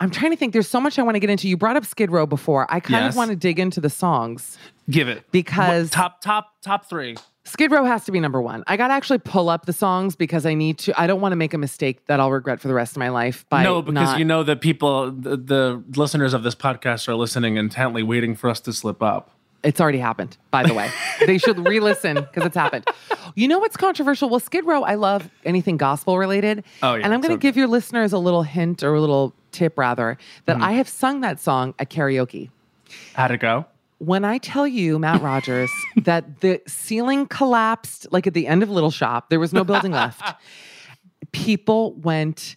I'm 0.00 0.10
trying 0.10 0.32
to 0.32 0.36
think. 0.36 0.52
There's 0.52 0.68
so 0.68 0.80
much 0.80 0.98
I 0.98 1.02
want 1.02 1.14
to 1.14 1.20
get 1.20 1.30
into. 1.30 1.48
You 1.48 1.56
brought 1.56 1.76
up 1.76 1.84
Skid 1.84 2.10
Row 2.10 2.26
before. 2.26 2.66
I 2.68 2.80
kind 2.80 3.04
Yes. 3.04 3.12
of 3.14 3.16
want 3.16 3.30
to 3.30 3.36
dig 3.36 3.60
into 3.60 3.80
the 3.80 3.88
songs. 3.90 4.58
Give 4.90 5.08
it. 5.08 5.22
Because- 5.30 5.86
What- 5.86 5.92
top 5.92 6.20
top 6.20 6.46
top 6.62 6.88
three. 6.88 7.16
Skid 7.46 7.70
Row 7.70 7.84
has 7.84 8.04
to 8.06 8.12
be 8.12 8.20
number 8.20 8.40
one. 8.40 8.64
I 8.66 8.78
got 8.78 8.88
to 8.88 8.94
actually 8.94 9.18
pull 9.18 9.50
up 9.50 9.66
the 9.66 9.72
songs 9.74 10.16
because 10.16 10.46
I 10.46 10.54
need 10.54 10.78
to. 10.78 10.98
I 11.00 11.06
don't 11.06 11.20
want 11.20 11.32
to 11.32 11.36
make 11.36 11.52
a 11.52 11.58
mistake 11.58 12.06
that 12.06 12.18
I'll 12.18 12.30
regret 12.32 12.58
for 12.58 12.68
the 12.68 12.74
rest 12.74 12.92
of 12.92 12.98
my 13.00 13.10
life. 13.10 13.44
By 13.50 13.62
no, 13.62 13.82
because 13.82 13.94
not- 14.10 14.18
you 14.18 14.24
know 14.24 14.42
that 14.44 14.62
people, 14.62 15.10
the, 15.10 15.36
the 15.36 15.84
listeners 15.94 16.32
of 16.32 16.42
this 16.42 16.54
podcast, 16.54 17.06
are 17.06 17.14
listening 17.14 17.56
intently, 17.56 18.02
waiting 18.02 18.34
for 18.34 18.48
us 18.48 18.60
to 18.60 18.72
slip 18.72 19.02
up. 19.02 19.30
It's 19.64 19.80
already 19.80 19.98
happened, 19.98 20.36
by 20.50 20.62
the 20.62 20.74
way. 20.74 20.90
they 21.26 21.38
should 21.38 21.66
re 21.66 21.80
listen 21.80 22.16
because 22.16 22.44
it's 22.44 22.56
happened. 22.56 22.84
You 23.34 23.48
know 23.48 23.58
what's 23.58 23.76
controversial? 23.76 24.28
Well, 24.28 24.38
Skid 24.40 24.64
Row, 24.66 24.82
I 24.84 24.94
love 24.94 25.28
anything 25.44 25.76
gospel 25.78 26.18
related. 26.18 26.64
Oh, 26.82 26.94
yeah, 26.94 27.04
And 27.04 27.14
I'm 27.14 27.20
going 27.20 27.32
so 27.32 27.36
to 27.36 27.40
give 27.40 27.56
your 27.56 27.66
listeners 27.66 28.12
a 28.12 28.18
little 28.18 28.42
hint 28.42 28.82
or 28.82 28.94
a 28.94 29.00
little 29.00 29.34
tip, 29.52 29.78
rather, 29.78 30.18
that 30.44 30.56
Mm-hmm. 30.56 30.64
I 30.64 30.72
have 30.72 30.88
sung 30.88 31.22
that 31.22 31.40
song 31.40 31.74
at 31.78 31.90
karaoke. 31.90 32.50
How'd 33.14 33.30
it 33.30 33.38
go? 33.40 33.64
When 33.98 34.24
I 34.24 34.38
tell 34.38 34.66
you, 34.68 34.98
Matt 34.98 35.22
Rogers, 35.22 35.70
that 35.96 36.40
the 36.40 36.60
ceiling 36.66 37.26
collapsed 37.26 38.06
like 38.12 38.26
at 38.26 38.34
the 38.34 38.46
end 38.46 38.62
of 38.62 38.68
Little 38.68 38.90
Shop, 38.90 39.30
there 39.30 39.40
was 39.40 39.52
no 39.54 39.64
building 39.64 39.92
left. 39.92 40.22
People 41.32 41.94
went 41.94 42.56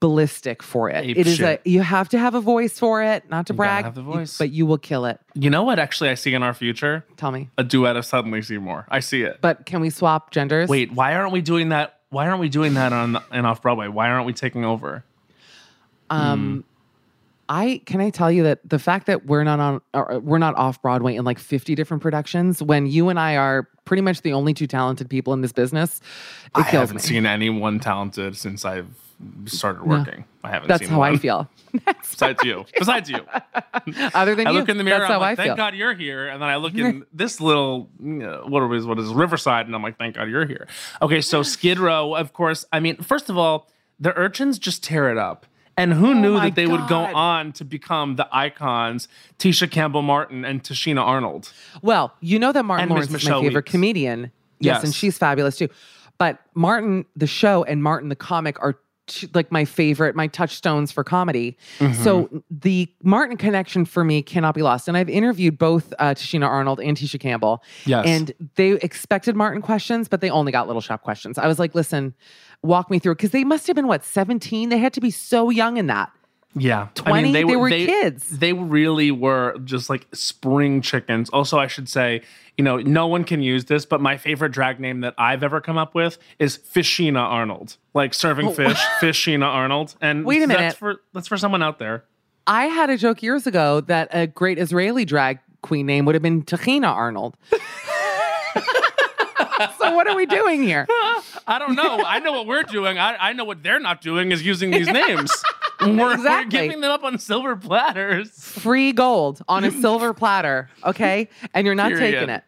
ballistic 0.00 0.62
for 0.62 0.88
it. 0.90 1.04
Ape 1.04 1.16
it 1.16 1.26
is 1.26 1.36
shit. 1.36 1.60
a 1.64 1.68
you 1.68 1.80
have 1.82 2.08
to 2.10 2.18
have 2.18 2.34
a 2.34 2.40
voice 2.40 2.78
for 2.78 3.02
it, 3.02 3.28
not 3.28 3.46
to 3.48 3.52
gotta 3.52 3.56
brag, 3.56 3.84
have 3.84 3.94
the 3.94 4.02
you- 4.02 4.12
voice. 4.12 4.38
but 4.38 4.50
you 4.50 4.64
will 4.66 4.78
kill 4.78 5.04
it. 5.06 5.20
You 5.34 5.50
know 5.50 5.62
what? 5.64 5.78
Actually, 5.78 6.10
I 6.10 6.14
see 6.14 6.34
in 6.34 6.42
our 6.42 6.54
future 6.54 7.04
Tell 7.16 7.32
me. 7.32 7.48
a 7.58 7.64
duet 7.64 7.96
of 7.96 8.04
Suddenly 8.04 8.42
Seymour. 8.42 8.86
I 8.90 9.00
see 9.00 9.22
it. 9.22 9.38
But 9.40 9.66
can 9.66 9.80
we 9.80 9.90
swap 9.90 10.30
genders? 10.30 10.68
Wait, 10.68 10.92
why 10.92 11.14
aren't 11.14 11.32
we 11.32 11.40
doing 11.40 11.70
that? 11.70 11.98
Why 12.10 12.28
aren't 12.28 12.40
we 12.40 12.48
doing 12.48 12.74
that 12.74 12.92
on 12.92 13.18
and 13.32 13.46
off 13.46 13.60
Broadway? 13.60 13.88
Why 13.88 14.08
aren't 14.08 14.26
we 14.26 14.32
taking 14.32 14.64
over? 14.64 15.04
Um, 16.10 16.64
I 17.50 17.80
can 17.86 18.00
I 18.00 18.10
tell 18.10 18.30
you 18.30 18.42
that 18.44 18.60
the 18.68 18.78
fact 18.78 19.06
that 19.06 19.26
we're 19.26 19.44
not 19.44 19.58
on 19.60 19.80
or 19.94 20.18
we're 20.20 20.38
not 20.38 20.54
off 20.56 20.80
Broadway 20.82 21.16
in 21.16 21.24
like 21.24 21.38
50 21.38 21.74
different 21.74 22.02
productions 22.02 22.62
when 22.62 22.86
you 22.86 23.08
and 23.08 23.18
I 23.18 23.36
are 23.36 23.68
pretty 23.84 24.02
much 24.02 24.20
the 24.22 24.32
only 24.34 24.52
two 24.54 24.66
talented 24.66 25.08
people 25.08 25.32
in 25.32 25.40
this 25.40 25.52
business, 25.52 26.00
it 26.56 26.58
I 26.60 26.62
haven't 26.62 26.96
me. 26.96 27.02
seen 27.02 27.26
anyone 27.26 27.80
talented 27.80 28.36
since 28.36 28.64
I've 28.66 28.86
started 29.46 29.82
working. 29.82 30.24
I 30.44 30.50
haven't 30.50 30.68
seen 30.68 30.78
That's 30.78 30.86
how 30.90 30.98
one. 31.00 31.14
I 31.14 31.16
feel. 31.18 31.48
Besides 32.02 32.42
you. 32.44 32.64
Besides 32.78 33.10
you. 33.10 33.20
Other 34.14 34.34
than 34.34 34.46
I 34.46 34.50
you, 34.52 34.58
look 34.60 34.68
in 34.68 34.78
the 34.78 34.84
mirror. 34.84 35.00
that's 35.00 35.10
I'm 35.10 35.14
how 35.14 35.20
like, 35.20 35.32
I 35.32 35.36
thank 35.36 35.48
feel. 35.48 35.56
God 35.56 35.74
you're 35.74 35.94
here. 35.94 36.28
And 36.28 36.40
then 36.40 36.48
I 36.48 36.56
look 36.56 36.74
in 36.74 37.04
this 37.12 37.40
little, 37.40 37.90
what 37.98 38.72
is 38.74 38.86
what 38.86 38.98
is 38.98 39.08
Riverside, 39.10 39.66
and 39.66 39.74
I'm 39.74 39.82
like, 39.82 39.98
thank 39.98 40.14
God 40.16 40.28
you're 40.28 40.46
here. 40.46 40.66
Okay, 41.02 41.20
so 41.20 41.42
Skid 41.42 41.78
Row, 41.78 42.14
of 42.14 42.32
course. 42.32 42.64
I 42.72 42.80
mean, 42.80 42.96
first 42.98 43.28
of 43.28 43.36
all, 43.36 43.68
the 44.00 44.14
urchins 44.16 44.58
just 44.58 44.82
tear 44.84 45.10
it 45.10 45.18
up. 45.18 45.46
And 45.76 45.92
who 45.92 46.10
oh 46.10 46.12
knew 46.12 46.34
Oh 46.34 46.38
my 46.38 46.46
that 46.46 46.56
they 46.56 46.66
would 46.66 46.88
go 46.88 46.98
on 46.98 47.52
to 47.52 47.64
become 47.64 48.16
the 48.16 48.28
icons, 48.32 49.06
Tisha 49.38 49.70
Campbell 49.70 50.02
Martin 50.02 50.44
and 50.44 50.60
Tichina 50.62 51.00
Arnold? 51.02 51.52
Well, 51.82 52.12
you 52.20 52.40
know 52.40 52.50
that 52.50 52.64
Martin 52.64 52.82
And 52.84 52.90
Lawrence 52.90 53.14
is 53.14 53.24
my 53.28 53.40
favorite 53.40 53.54
Weeks. 53.64 53.70
comedian. 53.70 54.20
Yes, 54.58 54.76
Yes. 54.78 54.84
and 54.84 54.94
she's 54.94 55.16
fabulous 55.18 55.56
too. 55.56 55.68
But 56.18 56.40
Martin, 56.54 57.04
the 57.14 57.28
show, 57.28 57.62
and 57.62 57.80
Martin, 57.80 58.08
the 58.08 58.16
comic, 58.16 58.60
are 58.60 58.76
t- 59.08 59.28
like 59.34 59.50
my 59.50 59.64
favorite, 59.64 60.14
my 60.14 60.26
touchstones 60.26 60.92
for 60.92 61.02
comedy. 61.02 61.56
Mm-hmm. 61.78 62.02
So 62.02 62.42
the 62.50 62.88
Martin 63.02 63.36
connection 63.36 63.84
for 63.84 64.04
me 64.04 64.22
cannot 64.22 64.54
be 64.54 64.62
lost. 64.62 64.88
And 64.88 64.96
I've 64.96 65.08
interviewed 65.08 65.58
both 65.58 65.92
uh, 65.98 66.14
Tichina 66.14 66.46
Arnold 66.46 66.80
and 66.80 66.96
Tisha 66.96 67.18
Campbell. 67.18 67.62
Yes. 67.84 68.06
And 68.06 68.32
they 68.54 68.72
expected 68.72 69.34
Martin 69.36 69.62
questions, 69.62 70.08
but 70.08 70.20
they 70.20 70.30
only 70.30 70.52
got 70.52 70.66
Little 70.66 70.82
Shop 70.82 71.02
questions. 71.02 71.38
I 71.38 71.46
was 71.46 71.58
like, 71.58 71.74
listen, 71.74 72.14
walk 72.62 72.90
me 72.90 72.98
through 72.98 73.16
because 73.16 73.30
they 73.30 73.44
must 73.44 73.66
have 73.66 73.76
been 73.76 73.86
what 73.86 74.04
17. 74.04 74.68
They 74.68 74.78
had 74.78 74.92
to 74.94 75.00
be 75.00 75.10
so 75.10 75.50
young 75.50 75.76
in 75.76 75.86
that. 75.88 76.10
Yeah, 76.54 76.88
20? 76.94 77.32
They 77.32 77.44
were 77.44 77.68
kids. 77.68 78.28
They 78.38 78.52
really 78.52 79.10
were 79.10 79.58
just 79.64 79.88
like 79.90 80.06
spring 80.12 80.80
chickens. 80.80 81.30
Also, 81.30 81.58
I 81.58 81.66
should 81.66 81.88
say, 81.88 82.22
you 82.56 82.64
know, 82.64 82.78
no 82.78 83.06
one 83.06 83.24
can 83.24 83.42
use 83.42 83.66
this, 83.66 83.86
but 83.86 84.00
my 84.00 84.16
favorite 84.16 84.50
drag 84.50 84.80
name 84.80 85.00
that 85.02 85.14
I've 85.18 85.42
ever 85.42 85.60
come 85.60 85.78
up 85.78 85.94
with 85.94 86.18
is 86.38 86.58
Fishina 86.58 87.20
Arnold, 87.20 87.76
like 87.94 88.14
serving 88.14 88.48
oh. 88.48 88.52
fish, 88.52 88.78
Fishina 89.00 89.46
Arnold. 89.46 89.94
And 90.00 90.24
Oh. 90.24 90.28
Wait 90.28 90.42
a 90.42 90.46
minute. 90.46 90.58
that's 90.58 90.78
for 90.78 91.00
that's 91.12 91.28
for 91.28 91.36
someone 91.36 91.62
out 91.62 91.78
there. 91.78 92.04
I 92.46 92.64
had 92.66 92.88
a 92.90 92.96
joke 92.96 93.22
years 93.22 93.46
ago 93.46 93.82
that 93.82 94.08
a 94.10 94.26
great 94.26 94.58
Israeli 94.58 95.04
drag 95.04 95.38
queen 95.62 95.86
name 95.86 96.06
would 96.06 96.14
have 96.14 96.22
been 96.22 96.42
Tahina 96.42 96.88
Arnold. 96.88 97.36
so 99.78 99.94
what 99.94 100.08
are 100.08 100.16
we 100.16 100.26
doing 100.26 100.62
here? 100.62 100.86
I 101.46 101.58
don't 101.58 101.74
know. 101.74 102.02
I 102.04 102.20
know 102.20 102.32
what 102.32 102.46
we're 102.46 102.62
doing. 102.62 102.98
I, 102.98 103.16
I 103.16 103.32
know 103.32 103.44
what 103.44 103.62
they're 103.62 103.80
not 103.80 104.00
doing 104.00 104.32
is 104.32 104.44
using 104.44 104.70
these 104.70 104.88
names. 104.88 105.30
We're, 105.86 106.18
we're 106.18 106.44
giving 106.46 106.80
them 106.80 106.90
up 106.90 107.04
on 107.04 107.18
silver 107.18 107.54
platters. 107.54 108.30
Free 108.30 108.92
gold 108.92 109.42
on 109.48 109.62
a 109.64 109.70
silver 109.70 110.12
platter, 110.22 110.68
okay? 110.84 111.28
And 111.54 111.64
you're 111.64 111.76
not 111.76 111.92
Period. 111.92 112.12
taking 112.12 112.28
it. 112.30 112.42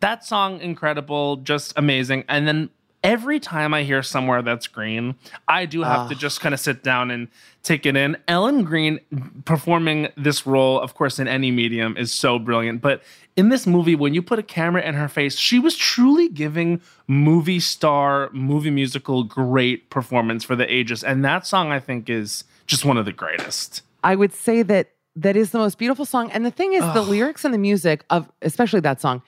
That 0.00 0.24
song, 0.24 0.60
incredible, 0.60 1.36
just 1.36 1.72
amazing. 1.76 2.24
And 2.28 2.48
then 2.48 2.70
every 3.04 3.40
time 3.40 3.74
I 3.74 3.82
hear 3.82 4.02
somewhere 4.02 4.42
that's 4.42 4.66
green, 4.66 5.14
I 5.48 5.66
do 5.66 5.82
have 5.82 6.08
to 6.08 6.14
just 6.14 6.40
kind 6.40 6.52
of 6.54 6.60
sit 6.60 6.82
down 6.82 7.10
and 7.10 7.28
take 7.62 7.86
it 7.86 7.96
in. 7.96 8.16
Ellen 8.28 8.64
Greene 8.64 9.00
performing 9.44 10.08
this 10.16 10.46
role, 10.46 10.80
of 10.80 10.94
course, 10.94 11.18
in 11.18 11.28
any 11.28 11.50
medium 11.50 11.96
is 11.96 12.12
so 12.12 12.38
brilliant. 12.38 12.80
But 12.80 13.02
in 13.36 13.48
this 13.48 13.66
movie, 13.66 13.94
when 13.94 14.14
you 14.14 14.22
put 14.22 14.38
a 14.38 14.42
camera 14.42 14.82
in 14.82 14.94
her 14.94 15.08
face, 15.08 15.36
she 15.36 15.58
was 15.58 15.76
truly 15.76 16.28
giving 16.28 16.80
movie 17.06 17.60
star, 17.60 18.28
movie 18.32 18.70
musical, 18.70 19.24
great 19.24 19.90
performance 19.90 20.44
for 20.44 20.56
the 20.56 20.72
ages. 20.72 21.02
And 21.02 21.24
that 21.24 21.46
song, 21.46 21.72
I 21.72 21.80
think, 21.80 22.10
is 22.10 22.44
just 22.66 22.84
one 22.84 22.96
of 22.96 23.04
the 23.04 23.12
greatest. 23.12 23.82
I 24.04 24.14
would 24.16 24.32
say 24.32 24.62
that 24.62 24.90
that 25.16 25.36
is 25.36 25.50
the 25.50 25.58
most 25.58 25.78
beautiful 25.78 26.04
song. 26.04 26.30
And 26.30 26.44
the 26.46 26.50
thing 26.50 26.72
is, 26.72 26.80
the 26.94 27.02
lyrics 27.02 27.44
and 27.44 27.52
the 27.52 27.58
music 27.58 28.04
of 28.10 28.30
especially 28.40 28.80
that 28.80 29.00
song, 29.00 29.22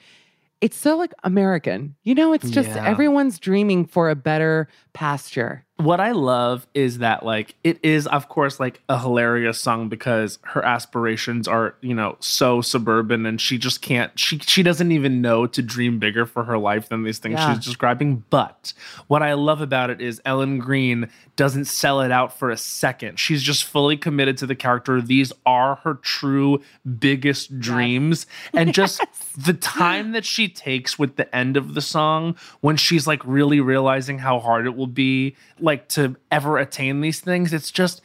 it's 0.61 0.77
so 0.77 0.97
like 0.97 1.12
American. 1.25 1.94
You 2.05 2.14
know, 2.14 2.33
it's 2.33 2.49
just 2.51 2.70
Yeah. 2.70 2.85
everyone's 2.87 3.38
dreaming 3.38 3.85
for 3.87 4.09
a 4.09 4.14
better 4.14 4.68
pasture. 4.94 5.64
what 5.78 5.98
I 6.00 6.12
love 6.12 6.68
is 6.72 6.98
that 6.98 7.24
like 7.24 7.57
it 7.64 7.80
is 7.83 8.07
of 8.07 8.28
course 8.28 8.61
like 8.61 8.80
a 8.88 8.96
hilarious 8.96 9.61
song 9.61 9.88
because 9.88 10.38
her 10.42 10.64
aspirations 10.64 11.48
are, 11.48 11.74
you 11.80 11.94
know, 11.94 12.16
so 12.20 12.61
suburban 12.61 13.26
and 13.26 13.40
she 13.40 13.59
just 13.59 13.83
can't 13.83 14.16
she 14.18 14.38
she 14.38 14.62
doesn't 14.62 14.92
even 14.92 15.20
know 15.20 15.46
to 15.48 15.61
dream 15.62 15.98
bigger 15.98 16.26
for 16.26 16.44
her 16.44 16.57
life 16.59 16.88
than 16.90 17.02
these 17.02 17.18
things 17.18 17.35
Yeah. 17.40 17.54
she's 17.54 17.64
describing. 17.64 18.22
But 18.30 18.72
what 19.09 19.22
I 19.22 19.33
love 19.35 19.61
about 19.61 19.90
it 19.90 20.00
is 20.00 20.22
Ellen 20.24 20.59
Greene 20.59 21.09
doesn't 21.35 21.64
sell 21.64 22.00
it 22.02 22.12
out 22.12 22.38
for 22.38 22.50
a 22.50 22.57
second. 22.57 23.18
She's 23.18 23.42
just 23.42 23.64
fully 23.64 23.96
committed 23.96 24.37
to 24.38 24.46
the 24.46 24.54
character. 24.54 25.02
These 25.02 25.33
are 25.44 25.74
her 25.83 25.94
true 25.94 26.62
biggest 27.00 27.59
dreams 27.59 28.26
and 28.52 28.72
just 28.83 29.00
the 29.37 29.54
time 29.54 30.12
that 30.12 30.24
she 30.24 30.48
takes 30.48 30.96
with 31.00 31.16
the 31.16 31.35
end 31.35 31.57
of 31.57 31.74
the 31.74 31.80
song 31.80 32.37
when 32.61 32.76
she's 32.76 33.09
like 33.09 33.20
really 33.24 33.61
realizing 33.61 34.18
how 34.20 34.38
hard 34.38 34.66
it 34.66 34.76
will 34.76 34.84
be 34.87 35.35
like 35.61 35.88
to 35.88 36.16
ever 36.31 36.59
attain 36.59 37.01
these 37.01 37.20
things 37.20 37.53
it's 37.53 37.70
just 37.70 38.01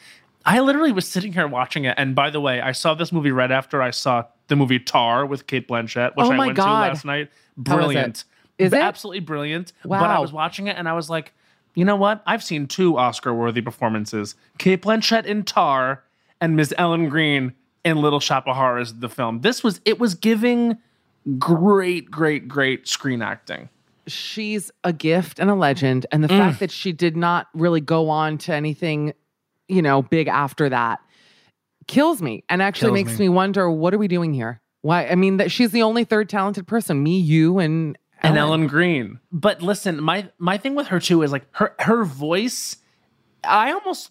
i 0.46 0.60
literally 0.60 0.92
was 0.92 1.08
sitting 1.08 1.34
here 1.34 1.48
watching 1.48 1.86
it 1.86 1.96
and 1.98 2.15
by 2.15 2.30
the 2.30 2.39
way 2.42 2.62
i 2.62 2.72
saw 2.72 2.94
this 2.94 3.12
movie 3.12 3.32
right 3.32 3.52
after 3.52 3.82
i 3.82 3.89
saw 3.92 4.24
the 4.48 4.56
movie 4.56 4.80
tar 4.80 5.26
with 5.26 5.48
cate 5.48 5.68
blanchett 5.68 6.15
which 6.15 6.26
Oh 6.28 6.32
i 6.32 6.38
went 6.38 6.56
God. 6.56 6.65
to 6.65 6.72
last 6.72 7.06
night 7.06 7.30
How 7.30 7.32
was 7.32 7.58
it? 7.58 7.63
brilliant 7.63 8.24
Is 8.58 8.74
it? 8.74 8.80
absolutely 8.80 9.20
brilliant 9.22 9.74
Wow. 9.84 10.00
but 10.02 10.10
i 10.10 10.20
was 10.20 10.32
watching 10.34 10.68
it 10.68 10.78
and 10.78 10.88
i 10.89 10.94
was 10.94 11.10
like 11.10 11.34
you 11.76 11.86
know 11.86 11.96
what 11.96 12.22
i've 12.26 12.44
seen 12.44 12.68
two 12.68 12.98
oscar 12.98 13.34
worthy 13.34 13.62
performances 13.62 14.36
cate 14.58 14.82
blanchett 14.82 15.26
in 15.26 15.44
tar 15.44 16.04
and 16.42 16.56
ms 16.56 16.74
ellen 16.78 17.10
greene 17.10 17.54
in 17.86 17.98
little 17.98 18.20
shop 18.20 18.48
of 18.48 18.56
horrors 18.56 18.94
the 18.96 19.10
film 19.10 19.42
this 19.42 19.63
was 19.63 19.80
it 19.86 20.00
was 20.00 20.15
giving 20.15 20.78
great 21.38 22.10
great 22.10 22.48
great 22.48 22.88
screen 22.88 23.22
acting 23.22 23.70
She's 24.12 24.72
a 24.84 24.91
gift 24.93 25.39
and 25.39 25.50
a 25.50 25.56
legend. 25.56 26.06
And 26.12 26.24
the 26.24 26.28
Mm. 26.28 26.38
fact 26.38 26.60
that 26.60 26.72
she 26.72 26.91
did 26.91 27.15
not 27.17 27.48
really 27.54 27.82
go 27.82 28.10
on 28.10 28.38
to 28.39 28.54
anything, 28.54 29.13
you 29.67 29.82
know, 29.82 30.02
big 30.02 30.28
after 30.28 30.69
that 30.69 31.00
kills 31.88 32.22
me 32.22 32.43
and 32.50 32.62
actually 32.62 32.89
Kills 32.89 32.93
makes 33.08 33.19
me. 33.19 33.26
me. 33.26 33.30
wonder 33.30 33.69
what 33.69 33.93
are 33.93 33.98
we 33.98 34.08
doing 34.08 34.34
here? 34.34 34.62
Why? 34.82 35.08
I 35.08 35.15
mean, 35.15 35.38
that 35.38 35.52
she's 35.52 35.72
the 35.72 35.82
only 35.82 36.04
third 36.04 36.30
talented 36.30 36.67
person. 36.67 37.02
Me, 37.04 37.19
you, 37.19 37.60
and 37.60 37.98
and 38.22 38.38
Ellen 38.38 38.67
Greene. 38.67 39.19
But 39.32 39.62
listen, 39.62 40.02
my 40.04 40.30
my 40.38 40.58
thing 40.58 40.76
with 40.76 40.88
her 40.88 41.00
too 41.00 41.22
is 41.24 41.32
like 41.32 41.45
her 41.54 41.74
her 41.80 42.04
voice. 42.04 42.78
I 43.43 43.72
almost 43.72 44.10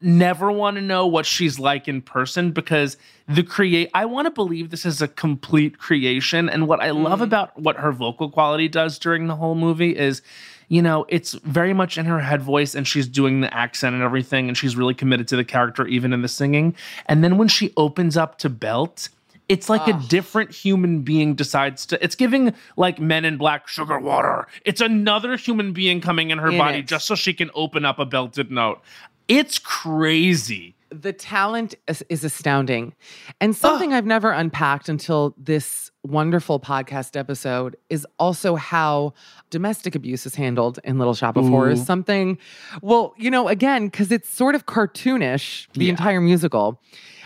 never 0.00 0.52
want 0.52 0.76
to 0.76 0.82
know 0.82 1.06
what 1.06 1.24
she's 1.24 1.58
like 1.58 1.88
in 1.88 2.02
person 2.02 2.50
because 2.50 2.96
the 3.28 3.42
create 3.42 3.90
I 3.94 4.04
want 4.04 4.26
to 4.26 4.30
believe 4.30 4.70
this 4.70 4.84
is 4.84 5.00
a 5.00 5.08
complete 5.08 5.78
creation 5.78 6.48
and 6.48 6.68
what 6.68 6.80
I 6.80 6.90
love 6.90 7.22
about 7.22 7.58
what 7.58 7.76
her 7.76 7.92
vocal 7.92 8.30
quality 8.30 8.68
does 8.68 8.98
during 8.98 9.26
the 9.26 9.36
whole 9.36 9.54
movie 9.54 9.96
is 9.96 10.20
you 10.68 10.82
know 10.82 11.06
it's 11.08 11.32
very 11.32 11.72
much 11.72 11.96
in 11.96 12.04
her 12.04 12.20
head 12.20 12.42
voice 12.42 12.74
and 12.74 12.86
she's 12.86 13.08
doing 13.08 13.40
the 13.40 13.52
accent 13.54 13.94
and 13.94 14.02
everything 14.02 14.48
and 14.48 14.56
she's 14.56 14.76
really 14.76 14.94
committed 14.94 15.28
to 15.28 15.36
the 15.36 15.44
character 15.44 15.86
even 15.86 16.12
in 16.12 16.20
the 16.20 16.28
singing. 16.28 16.74
And 17.06 17.24
then 17.24 17.38
when 17.38 17.48
she 17.48 17.72
opens 17.76 18.16
up 18.16 18.38
to 18.38 18.50
belt 18.50 19.08
it's 19.48 19.68
like 19.68 19.86
a 19.86 19.92
different 20.08 20.50
human 20.50 21.02
being 21.02 21.36
decides 21.36 21.86
to 21.86 22.02
it's 22.02 22.16
giving 22.16 22.52
like 22.76 22.98
men 22.98 23.24
in 23.24 23.36
black 23.36 23.68
sugar 23.68 23.98
water. 23.98 24.48
It's 24.64 24.80
another 24.80 25.36
human 25.36 25.72
being 25.72 26.00
coming 26.00 26.30
in 26.30 26.38
her 26.38 26.50
body 26.50 26.82
just 26.82 27.06
so 27.06 27.14
she 27.14 27.32
can 27.32 27.50
open 27.54 27.84
up 27.84 28.00
a 28.00 28.04
belted 28.04 28.50
note 28.50 28.82
it's 29.28 29.58
crazy 29.58 30.76
the 30.90 31.12
talent 31.12 31.74
is, 31.88 32.04
is 32.08 32.24
astounding. 32.24 32.94
And 33.40 33.54
something 33.56 33.92
I've 33.92 34.06
never 34.06 34.30
unpacked 34.30 34.88
until 34.88 35.34
this 35.36 35.90
wonderful 36.04 36.60
podcast 36.60 37.16
episode 37.16 37.76
is 37.90 38.06
also 38.18 38.54
how 38.54 39.12
domestic 39.50 39.94
abuse 39.94 40.26
is 40.26 40.36
handled 40.36 40.78
in 40.84 40.98
Little 40.98 41.14
Shop 41.14 41.36
of 41.36 41.46
Horrors. 41.48 41.84
Something, 41.84 42.38
well, 42.82 43.14
you 43.16 43.30
know, 43.30 43.48
again, 43.48 43.86
because 43.86 44.12
it's 44.12 44.28
sort 44.28 44.54
of 44.54 44.66
cartoonish, 44.66 45.66
the 45.72 45.86
Yeah. 45.86 45.90
entire 45.90 46.20
musical, 46.20 46.80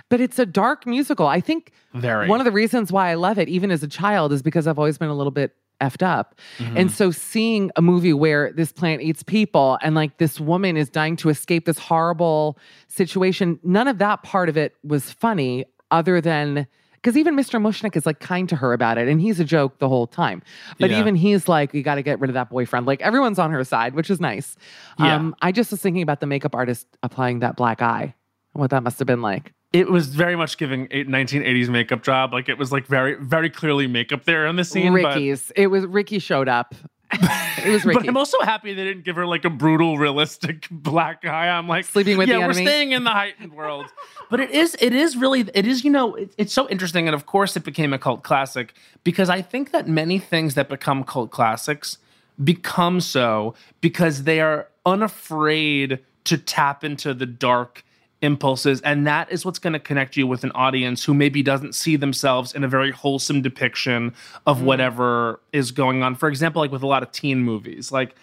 but 0.09 0.21
it's 0.21 0.39
a 0.39 0.47
dark 0.47 0.87
musical. 0.87 1.27
I 1.27 1.41
think 1.41 1.73
Very. 1.95 2.29
one 2.29 2.41
of 2.41 2.47
the 2.47 2.53
reasons 2.53 2.91
why 2.91 3.11
I 3.11 3.15
love 3.15 3.39
it, 3.39 3.49
even 3.49 3.71
as 3.71 3.83
a 3.83 3.89
child, 3.89 4.33
is 4.33 4.43
because 4.43 4.67
I've 4.67 4.79
always 4.79 4.97
been 4.99 5.11
a 5.11 5.15
little 5.15 5.31
bit 5.31 5.55
effed 5.81 6.03
up. 6.03 6.35
Mm-hmm. 6.59 6.77
And 6.77 6.90
so 6.90 7.11
seeing 7.11 7.71
a 7.77 7.83
movie 7.83 8.12
where 8.12 8.53
this 8.53 8.73
plant 8.73 9.03
eats 9.03 9.23
people 9.23 9.79
and 9.83 9.95
like 9.95 10.19
this 10.19 10.38
woman 10.38 10.77
is 10.77 10.88
dying 10.88 11.16
to 11.16 11.29
escape 11.29 11.64
this 11.66 11.79
horrible 11.79 12.59
situation, 12.88 13.59
none 13.62 13.88
of 13.88 13.99
that 13.99 14.23
part 14.23 14.49
of 14.49 14.57
it 14.57 14.75
was 14.85 15.11
funny 15.11 15.64
other 15.90 16.21
than 16.21 16.66
because 16.95 17.16
even 17.16 17.35
Mr. 17.35 17.59
Mushnick 17.59 17.97
is 17.97 18.05
like 18.05 18.21
kind 18.21 18.47
to 18.51 18.57
her 18.57 18.75
about 18.75 18.99
it 18.99 19.09
and 19.09 19.23
he's 19.23 19.40
a 19.40 19.45
joke 19.45 19.79
the 19.79 19.88
whole 19.88 20.07
time. 20.07 20.43
But 20.79 20.90
Yeah. 20.90 21.01
even 21.01 21.14
he's 21.14 21.49
like, 21.49 21.73
you 21.73 21.83
got 21.83 21.95
to 21.95 22.03
get 22.03 22.21
rid 22.21 22.29
of 22.29 22.35
that 22.35 22.51
boyfriend. 22.51 22.87
Like 22.87 23.01
everyone's 23.01 23.38
on 23.38 23.51
her 23.53 23.64
side, 23.64 23.95
which 23.95 24.11
is 24.11 24.21
nice. 24.21 24.55
Yeah. 24.99 25.16
Um, 25.16 25.35
I 25.40 25.51
just 25.51 25.71
was 25.71 25.81
thinking 25.81 26.03
about 26.03 26.21
the 26.21 26.27
makeup 26.27 26.55
artist 26.55 26.87
applying 27.03 27.38
that 27.38 27.57
black 27.57 27.81
eye 27.81 28.14
and 28.55 28.61
what 28.61 28.69
that 28.71 28.83
must 28.83 28.99
have 28.99 29.07
been 29.07 29.23
like. 29.23 29.55
It 29.73 29.91
was 29.91 30.09
very 30.09 30.37
much 30.37 30.59
giving 30.59 30.89
a 30.91 31.05
1980s 31.05 31.69
makeup 31.69 32.03
job 32.03 32.33
like 32.33 32.49
it 32.49 32.59
was 32.59 32.73
like 32.73 32.87
very 32.87 33.15
very 33.15 33.51
clearly 33.51 33.87
makeup 33.87 34.25
there 34.25 34.47
in 34.47 34.57
the 34.57 34.65
scene 34.65 34.93
but- 34.93 35.15
Ricky's. 35.15 35.53
It 35.57 35.69
was 35.69 35.87
Ricky 35.87 36.19
showed 36.19 36.49
up. 36.49 36.75
it 37.13 37.71
was 37.71 37.85
Ricky. 37.85 38.01
But 38.01 38.09
I'm 38.09 38.17
also 38.17 38.41
happy 38.41 38.73
they 38.73 38.85
didn't 38.85 39.05
give 39.05 39.17
her 39.17 39.27
like 39.27 39.45
a 39.45 39.51
brutal, 39.51 39.99
realistic 39.99 40.69
black 40.71 41.25
eye. 41.25 41.49
I'm 41.49 41.69
like 41.69 41.85
Sleeping 41.85 42.17
with 42.17 42.29
yeah, 42.29 42.41
the 42.41 42.47
we're 42.47 42.53
staying 42.53 42.93
in 42.93 43.05
the 43.05 43.11
heightened 43.11 43.53
world. 43.53 43.87
but 44.31 44.41
it 44.41 44.51
is, 44.51 44.77
it 44.81 44.93
is 44.93 45.17
really, 45.17 45.41
it 45.55 45.67
is. 45.67 45.85
You 45.85 45.91
know, 45.91 46.15
it, 46.15 46.33
it's 46.39 46.53
so 46.53 46.69
interesting, 46.69 47.09
and 47.09 47.15
of 47.15 47.27
course, 47.27 47.57
it 47.57 47.65
became 47.65 47.93
a 47.93 47.99
cult 47.99 48.23
classic 48.23 48.75
because 49.03 49.29
I 49.29 49.43
think 49.43 49.73
that 49.73 49.89
many 49.89 50.19
things 50.19 50.55
that 50.55 50.69
become 50.69 51.03
cult 51.05 51.31
classics 51.31 51.99
become 52.43 53.01
so 53.01 53.55
because 53.81 54.23
they 54.23 54.41
are 54.41 54.69
unafraid 54.87 55.99
to 56.25 56.39
tap 56.39 56.85
into 56.85 57.13
the 57.13 57.27
dark 57.27 57.85
impulses 58.23 58.81
and 58.83 59.07
that 59.07 59.31
is 59.33 59.45
what's 59.45 59.59
going 59.59 59.73
to 59.73 59.79
connect 59.79 60.17
you 60.17 60.27
with 60.27 60.45
an 60.45 60.53
audience 60.53 61.05
who 61.05 61.15
maybe 61.15 61.43
doesn't 61.43 61.75
see 61.75 61.97
themselves 61.97 62.53
in 62.53 62.63
a 62.63 62.69
very 62.69 62.91
wholesome 62.91 63.41
depiction 63.41 64.15
of 64.47 64.59
mm. 64.59 64.65
whatever 64.65 65.41
is 65.53 65.71
going 65.71 66.03
on. 66.03 66.15
For 66.15 66.29
example 66.29 66.61
like 66.61 66.71
with 66.71 66.83
a 66.83 66.87
lot 66.87 67.03
of 67.03 67.13
teen 67.13 67.43
movies 67.43 67.91
like 67.91 68.15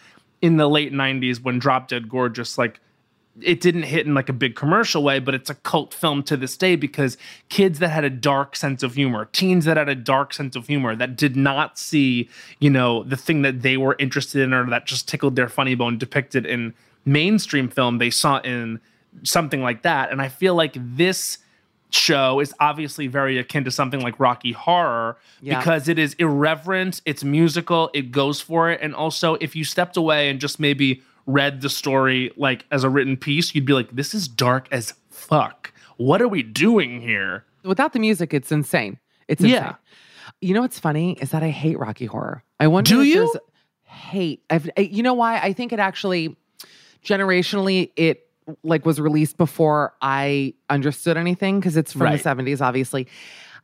in 0.42 0.58
the 0.58 0.70
late 0.70 0.94
90s 0.94 1.42
when 1.42 1.58
drop 1.58 1.88
dead 1.88 2.10
gorgeous 2.10 2.58
like 2.58 2.80
it 3.42 3.62
didn't 3.62 3.84
hit 3.84 4.06
in 4.06 4.14
like 4.14 4.30
a 4.30 4.34
big 4.34 4.56
commercial 4.56 5.04
way, 5.04 5.20
but 5.20 5.36
it's 5.36 5.50
a 5.50 5.56
cult 5.56 5.94
film 5.94 6.24
to 6.24 6.38
this 6.38 6.58
day 6.58 6.76
because 6.76 7.18
kids 7.50 7.80
that 7.80 7.90
had 7.90 8.04
a 8.04 8.10
dark 8.10 8.56
sense 8.56 8.84
of 8.84 8.96
humor, 8.96 9.30
teens 9.32 9.66
that 9.66 9.78
had 9.78 9.90
a 9.90 9.96
dark 9.96 10.34
sense 10.34 10.56
of 10.56 10.68
humor, 10.68 10.96
that 10.96 11.16
did 11.16 11.36
not 11.36 11.78
see, 11.78 12.30
you 12.60 12.70
know, 12.70 13.04
the 13.04 13.18
thing 13.18 13.44
that 13.44 13.62
they 13.62 13.78
were 13.78 13.96
interested 14.00 14.42
in 14.42 14.54
or 14.54 14.68
that 14.70 14.86
just 14.86 15.08
tickled 15.08 15.36
their 15.36 15.50
funny 15.50 15.76
bone 15.76 15.98
depicted 15.98 16.46
in 16.46 16.74
mainstream 17.06 17.70
film, 17.70 18.00
they 18.00 18.10
saw 18.10 18.40
in 18.40 18.80
something 19.24 19.62
like 19.62 19.84
that. 19.84 20.12
And 20.12 20.22
I 20.22 20.30
feel 20.30 20.56
like 20.56 20.74
this 20.76 21.38
show 21.90 22.40
is 22.42 22.54
obviously 22.60 23.08
very 23.08 23.38
akin 23.38 23.64
to 23.64 23.72
something 23.72 24.02
like 24.02 24.20
Rocky 24.20 24.52
Horror 24.52 25.18
Yeah. 25.42 25.58
because 25.60 25.88
it 25.88 25.98
is 25.98 26.14
irreverent, 26.16 27.02
it's 27.06 27.24
musical, 27.24 27.90
it 27.94 28.12
goes 28.12 28.42
for 28.42 28.70
it. 28.70 28.82
And 28.82 28.94
also, 28.94 29.36
if 29.36 29.56
you 29.56 29.64
stepped 29.64 29.96
away 29.98 30.30
and 30.30 30.40
just 30.40 30.60
maybe 30.60 31.02
read 31.26 31.62
the 31.62 31.70
story 31.70 32.32
like 32.38 32.66
as 32.72 32.84
a 32.84 32.90
written 32.90 33.16
piece, 33.18 33.56
you'd 33.56 33.66
be 33.66 33.74
like, 33.74 33.96
this 33.96 34.14
is 34.14 34.28
dark 34.28 34.68
as 34.72 34.94
fuck. 35.10 35.74
What 35.96 36.22
are 36.22 36.28
we 36.28 36.44
doing 36.44 37.02
here? 37.02 37.46
Without 37.64 37.94
the 37.94 38.00
music, 38.00 38.34
it's 38.34 38.52
insane. 38.52 39.00
It's 39.28 39.42
Yeah. 39.42 39.76
You 40.42 40.54
know 40.54 40.62
what's 40.62 40.80
funny 40.80 41.18
is 41.22 41.32
that 41.32 41.42
I 41.42 41.50
hate 41.50 41.80
Rocky 41.80 42.06
Horror. 42.06 42.44
I 42.60 42.68
wonder 42.68 42.90
Do 42.96 43.02
if 43.02 43.08
you? 43.08 43.34
hate. 43.84 44.44
I've, 44.50 44.70
I- 44.78 44.82
you 44.82 45.02
know 45.04 45.14
why? 45.14 45.40
I 45.40 45.54
think 45.54 45.72
it 45.74 45.80
actually 45.80 46.36
generationally 47.04 47.92
it 47.96 48.27
like 48.64 48.86
was 48.86 49.00
released 49.02 49.38
before 49.38 49.94
I 50.02 50.54
understood 50.70 51.18
anything 51.18 51.60
because 51.60 51.76
it's 51.78 51.92
from 51.94 52.04
Right. 52.04 52.22
the 52.22 52.30
70s, 52.30 52.62
obviously. 52.62 53.08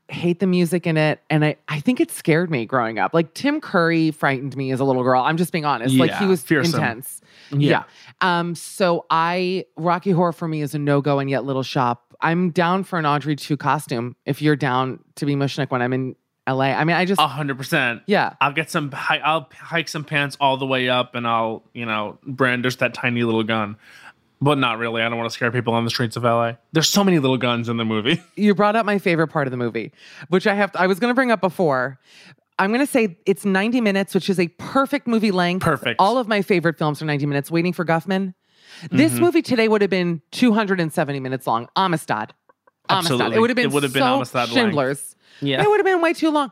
hate 0.09 0.39
the 0.41 0.47
music 0.47 0.85
in 0.85 0.97
it. 0.97 1.21
And 1.29 1.45
I, 1.45 1.55
I 1.69 1.79
think 1.79 2.01
it 2.01 2.11
scared 2.11 2.51
me 2.51 2.65
growing 2.65 2.99
up. 2.99 3.13
Like 3.13 3.33
Tim 3.33 3.61
Curry 3.61 4.11
frightened 4.11 4.55
me 4.57 4.71
as 4.71 4.81
a 4.81 4.83
little 4.83 5.01
girl. 5.01 5.21
I'm 5.23 5.37
just 5.37 5.53
being 5.53 5.63
honest. 5.63 5.95
like 5.95 6.13
he 6.15 6.25
was 6.25 6.43
fearsome. 6.43 6.75
intense. 6.81 7.21
Yeah. 7.51 7.83
Um, 8.19 8.53
so 8.53 9.05
I 9.09 9.63
Rocky 9.77 10.11
Horror 10.11 10.33
for 10.33 10.47
me 10.47 10.61
is 10.61 10.75
a 10.75 10.79
no-go 10.79 11.19
and 11.19 11.29
yet 11.29 11.45
Little 11.45 11.63
Shop. 11.63 12.13
I'm 12.19 12.49
down 12.51 12.83
for 12.83 12.99
an 12.99 13.05
Audrey 13.05 13.35
2 13.37 13.55
costume 13.55 14.15
if 14.25 14.41
you're 14.41 14.55
down 14.57 14.99
to 15.15 15.25
be 15.25 15.35
Mushnick 15.35 15.71
when 15.71 15.81
I'm 15.81 15.93
in 15.93 16.15
LA. 16.49 16.65
I 16.65 16.83
mean, 16.83 16.97
I 16.97 17.05
just 17.05 17.21
hundred 17.21 17.57
percent. 17.57 18.01
yeah. 18.05 18.33
I'll 18.41 18.51
get 18.51 18.69
some. 18.69 18.91
I'll 18.93 19.47
hike 19.57 19.87
some 19.87 20.03
pants 20.03 20.35
all 20.41 20.57
the 20.57 20.65
way 20.65 20.89
up, 20.89 21.15
and 21.15 21.25
I'll, 21.25 21.63
you 21.73 21.85
know, 21.85 22.17
brandish 22.27 22.75
that 22.77 22.93
tiny 22.93 23.23
little 23.23 23.43
gun. 23.43 23.77
But 24.43 24.57
not 24.57 24.77
really. 24.77 25.01
I 25.01 25.07
don't 25.09 25.17
want 25.17 25.29
to 25.29 25.33
scare 25.33 25.51
people 25.51 25.73
on 25.73 25.85
the 25.85 25.89
streets 25.89 26.15
of 26.17 26.23
LA. 26.23 26.53
There's 26.73 26.89
so 26.89 27.03
many 27.03 27.19
little 27.19 27.37
guns 27.37 27.69
in 27.69 27.77
the 27.77 27.85
movie. 27.85 28.21
you 28.35 28.53
brought 28.53 28.75
up 28.75 28.85
my 28.85 28.97
favorite 28.97 29.27
part 29.29 29.47
of 29.47 29.51
the 29.51 29.57
movie, 29.57 29.91
which 30.27 30.47
I 30.47 30.53
have 30.53 30.71
I 30.75 30.87
was 30.87 30.99
going 30.99 31.11
to 31.11 31.15
bring 31.15 31.31
up 31.31 31.39
before. 31.39 31.99
I'm 32.59 32.71
going 32.71 32.85
to 32.85 32.91
say 32.91 33.17
it's 33.25 33.45
90 33.45 33.79
minutes, 33.81 34.13
which 34.13 34.29
is 34.29 34.39
a 34.39 34.47
perfect 34.59 35.07
movie 35.07 35.31
length. 35.31 35.63
Perfect. 35.63 35.95
All 35.99 36.17
of 36.17 36.27
my 36.27 36.41
favorite 36.41 36.77
films 36.77 37.01
are 37.01 37.05
90 37.05 37.25
minutes. 37.25 37.49
Waiting 37.49 37.73
for 37.73 37.85
Guffman. 37.85 38.33
This 38.91 39.13
Mm-hmm. 39.13 39.21
movie 39.21 39.41
today 39.41 39.67
would 39.67 39.81
have 39.81 39.89
been 39.89 40.21
270 40.31 41.19
minutes 41.19 41.47
long. 41.47 41.67
Amistad. 41.75 42.33
Amistad. 42.89 43.11
Absolutely. 43.21 43.37
It 43.37 43.39
would 43.39 43.49
have 43.49 43.55
been 43.55 43.65
It 43.65 43.71
would 43.71 43.83
have 43.83 43.93
been 43.93 44.01
so 44.01 44.15
Amistad 44.17 44.49
length. 44.49 44.53
Schindler's. 44.53 45.15
Yeah. 45.41 45.63
It 45.63 45.69
would 45.69 45.77
have 45.77 45.85
been 45.85 46.01
way 46.01 46.13
too 46.13 46.31
long. 46.31 46.51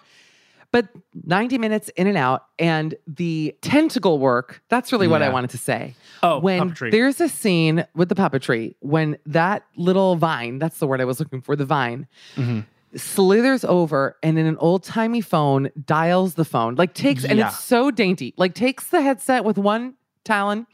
But 0.72 0.88
90 1.26 1.58
minutes 1.58 1.90
in 1.98 2.08
and 2.08 2.16
out, 2.18 2.46
and 2.58 2.96
the 3.06 3.54
tentacle 3.62 4.20
work, 4.20 4.62
that's 4.70 4.92
really 4.94 5.08
what 5.08 5.22
I 5.22 5.28
wanted 5.30 5.50
to 5.52 5.58
say. 5.58 5.96
Oh, 6.24 6.40
when 6.40 6.70
puppetry. 6.72 6.92
there's 6.92 7.20
a 7.20 7.28
scene 7.28 7.86
with 7.94 8.08
the 8.10 8.16
puppetry, 8.16 8.76
when 8.80 9.18
that 9.26 9.66
little 9.76 10.16
vine, 10.16 10.60
that's 10.60 10.80
the 10.80 10.88
word 10.88 11.02
I 11.02 11.06
was 11.06 11.20
looking 11.20 11.42
for, 11.42 11.56
the 11.58 11.66
vine, 11.66 12.08
Mm-hmm. 12.38 12.62
slithers 12.96 13.64
over 13.66 14.18
and 14.24 14.38
in 14.40 14.46
an 14.46 14.58
old 14.58 14.84
timey 14.84 15.22
phone 15.22 15.70
dials 15.86 16.36
the 16.36 16.46
phone, 16.46 16.76
like 16.76 16.94
takes, 16.94 17.24
and 17.26 17.38
Yeah. 17.40 17.48
it's 17.48 17.60
so 17.60 17.92
dainty, 17.92 18.34
like 18.38 18.54
takes 18.54 18.88
the 18.88 19.02
headset 19.02 19.44
with 19.44 19.58
one 19.58 19.96
talon, 20.24 20.68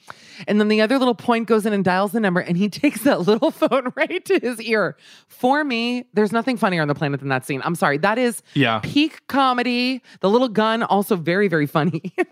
and 0.48 0.60
then 0.60 0.68
the 0.68 0.82
other 0.82 0.98
little 0.98 1.16
point 1.16 1.48
goes 1.48 1.66
in 1.66 1.74
and 1.74 1.84
dials 1.84 2.12
the 2.12 2.20
number, 2.20 2.40
and 2.40 2.58
he 2.58 2.70
takes 2.84 3.04
that 3.04 3.22
little 3.22 3.52
phone 3.52 3.92
right 3.96 4.24
to 4.26 4.40
his 4.40 4.62
ear. 4.62 4.98
For 5.28 5.64
me, 5.64 6.06
there's 6.14 6.32
nothing 6.32 6.58
funnier 6.58 6.82
on 6.82 6.88
the 6.88 6.96
planet 6.96 7.20
than 7.20 7.30
that 7.30 7.46
scene. 7.46 7.62
I'm 7.64 7.76
sorry. 7.76 7.98
That 7.98 8.18
is 8.18 8.42
Yeah. 8.54 8.80
peak 8.84 9.26
comedy. 9.28 10.02
The 10.22 10.30
little 10.30 10.50
gun, 10.50 10.84
also 10.84 11.16
very, 11.16 11.48
very 11.48 11.68
funny. 11.68 12.14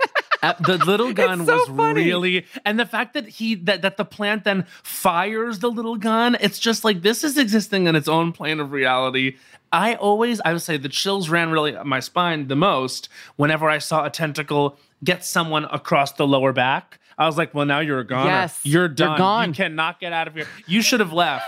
Uh, 0.43 0.54
the 0.60 0.78
little 0.86 1.12
gun 1.12 1.43
so 1.43 1.56
was 1.56 1.67
funny. 1.69 2.04
really, 2.06 2.45
and 2.65 2.80
the 2.80 2.86
fact 2.86 3.15
that 3.15 3.28
he 3.28 3.56
that 3.56 3.82
that 3.82 3.97
the 3.97 4.06
plant 4.06 4.43
then 4.43 4.63
fires 4.84 5.58
the 5.58 5.71
little 5.71 5.95
gun. 5.95 6.38
It's 6.39 6.60
just 6.60 6.84
like 6.84 7.01
this 7.01 7.23
is 7.23 7.36
existing 7.39 7.88
in 7.88 7.95
its 7.95 8.08
own 8.08 8.32
plane 8.32 8.60
of 8.60 8.71
reality. 8.71 9.38
I 9.71 9.95
always, 9.95 10.39
I 10.41 10.54
would 10.54 10.62
say, 10.62 10.78
the 10.78 10.89
chills 10.89 11.30
ran 11.30 11.49
really 11.49 11.75
up 11.75 11.88
my 11.88 11.99
spine 11.99 12.47
the 12.47 12.56
most 12.56 13.10
whenever 13.38 13.67
I 13.67 13.80
saw 13.80 14.06
a 14.06 14.12
tentacle 14.12 14.78
get 15.04 15.25
someone 15.25 15.65
across 15.65 16.12
the 16.12 16.28
lower 16.28 16.54
back. 16.54 16.99
I 17.17 17.25
was 17.25 17.38
like, 17.38 17.54
well, 17.54 17.65
now 17.65 17.80
you're 17.80 17.99
a 17.99 18.08
goner. 18.08 18.30
Yes, 18.30 18.60
you're 18.63 18.84
you're 18.84 18.89
done. 18.89 19.17
gone. 19.17 19.47
You 19.49 19.56
cannot 19.56 19.99
get 19.99 20.13
out 20.13 20.28
of 20.28 20.36
here. 20.36 20.47
You 20.67 20.82
should 20.82 20.99
have 20.99 21.13
left. 21.13 21.45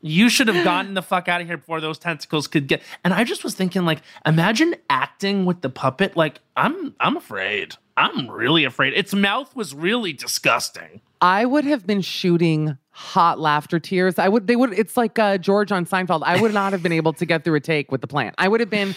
You 0.00 0.28
should 0.28 0.46
have 0.46 0.64
gotten 0.64 0.94
the 0.94 1.02
fuck 1.02 1.28
out 1.28 1.40
of 1.40 1.48
here 1.48 1.56
before 1.56 1.80
those 1.80 1.98
tentacles 1.98 2.46
could 2.46 2.68
get. 2.68 2.82
And 3.02 3.12
I 3.12 3.24
just 3.24 3.42
was 3.42 3.54
thinking, 3.54 3.84
like, 3.84 4.00
imagine 4.24 4.76
acting 4.88 5.44
with 5.44 5.60
the 5.60 5.70
puppet. 5.70 6.16
Like, 6.16 6.40
I'm, 6.56 6.94
I'm 7.00 7.16
afraid. 7.16 7.74
I'm 7.96 8.30
really 8.30 8.62
afraid. 8.64 8.92
Its 8.94 9.12
mouth 9.12 9.56
was 9.56 9.74
really 9.74 10.12
disgusting. 10.12 11.00
I 11.20 11.44
would 11.44 11.64
have 11.64 11.84
been 11.84 12.00
shooting 12.00 12.78
hot 12.90 13.40
laughter 13.40 13.80
tears. 13.80 14.20
I 14.20 14.28
would, 14.28 14.46
they 14.46 14.54
would, 14.54 14.72
it's 14.72 14.96
like 14.96 15.18
uh, 15.18 15.36
George 15.36 15.72
on 15.72 15.84
Seinfeld. 15.84 16.22
I 16.24 16.40
would 16.40 16.54
not 16.54 16.72
have 16.72 16.82
been 16.82 16.92
able 16.92 17.12
to 17.14 17.26
get 17.26 17.42
through 17.42 17.56
a 17.56 17.60
take 17.60 17.90
with 17.90 18.00
the 18.00 18.06
plant. 18.06 18.36
I 18.38 18.46
would 18.46 18.60
have 18.60 18.70
been 18.70 18.94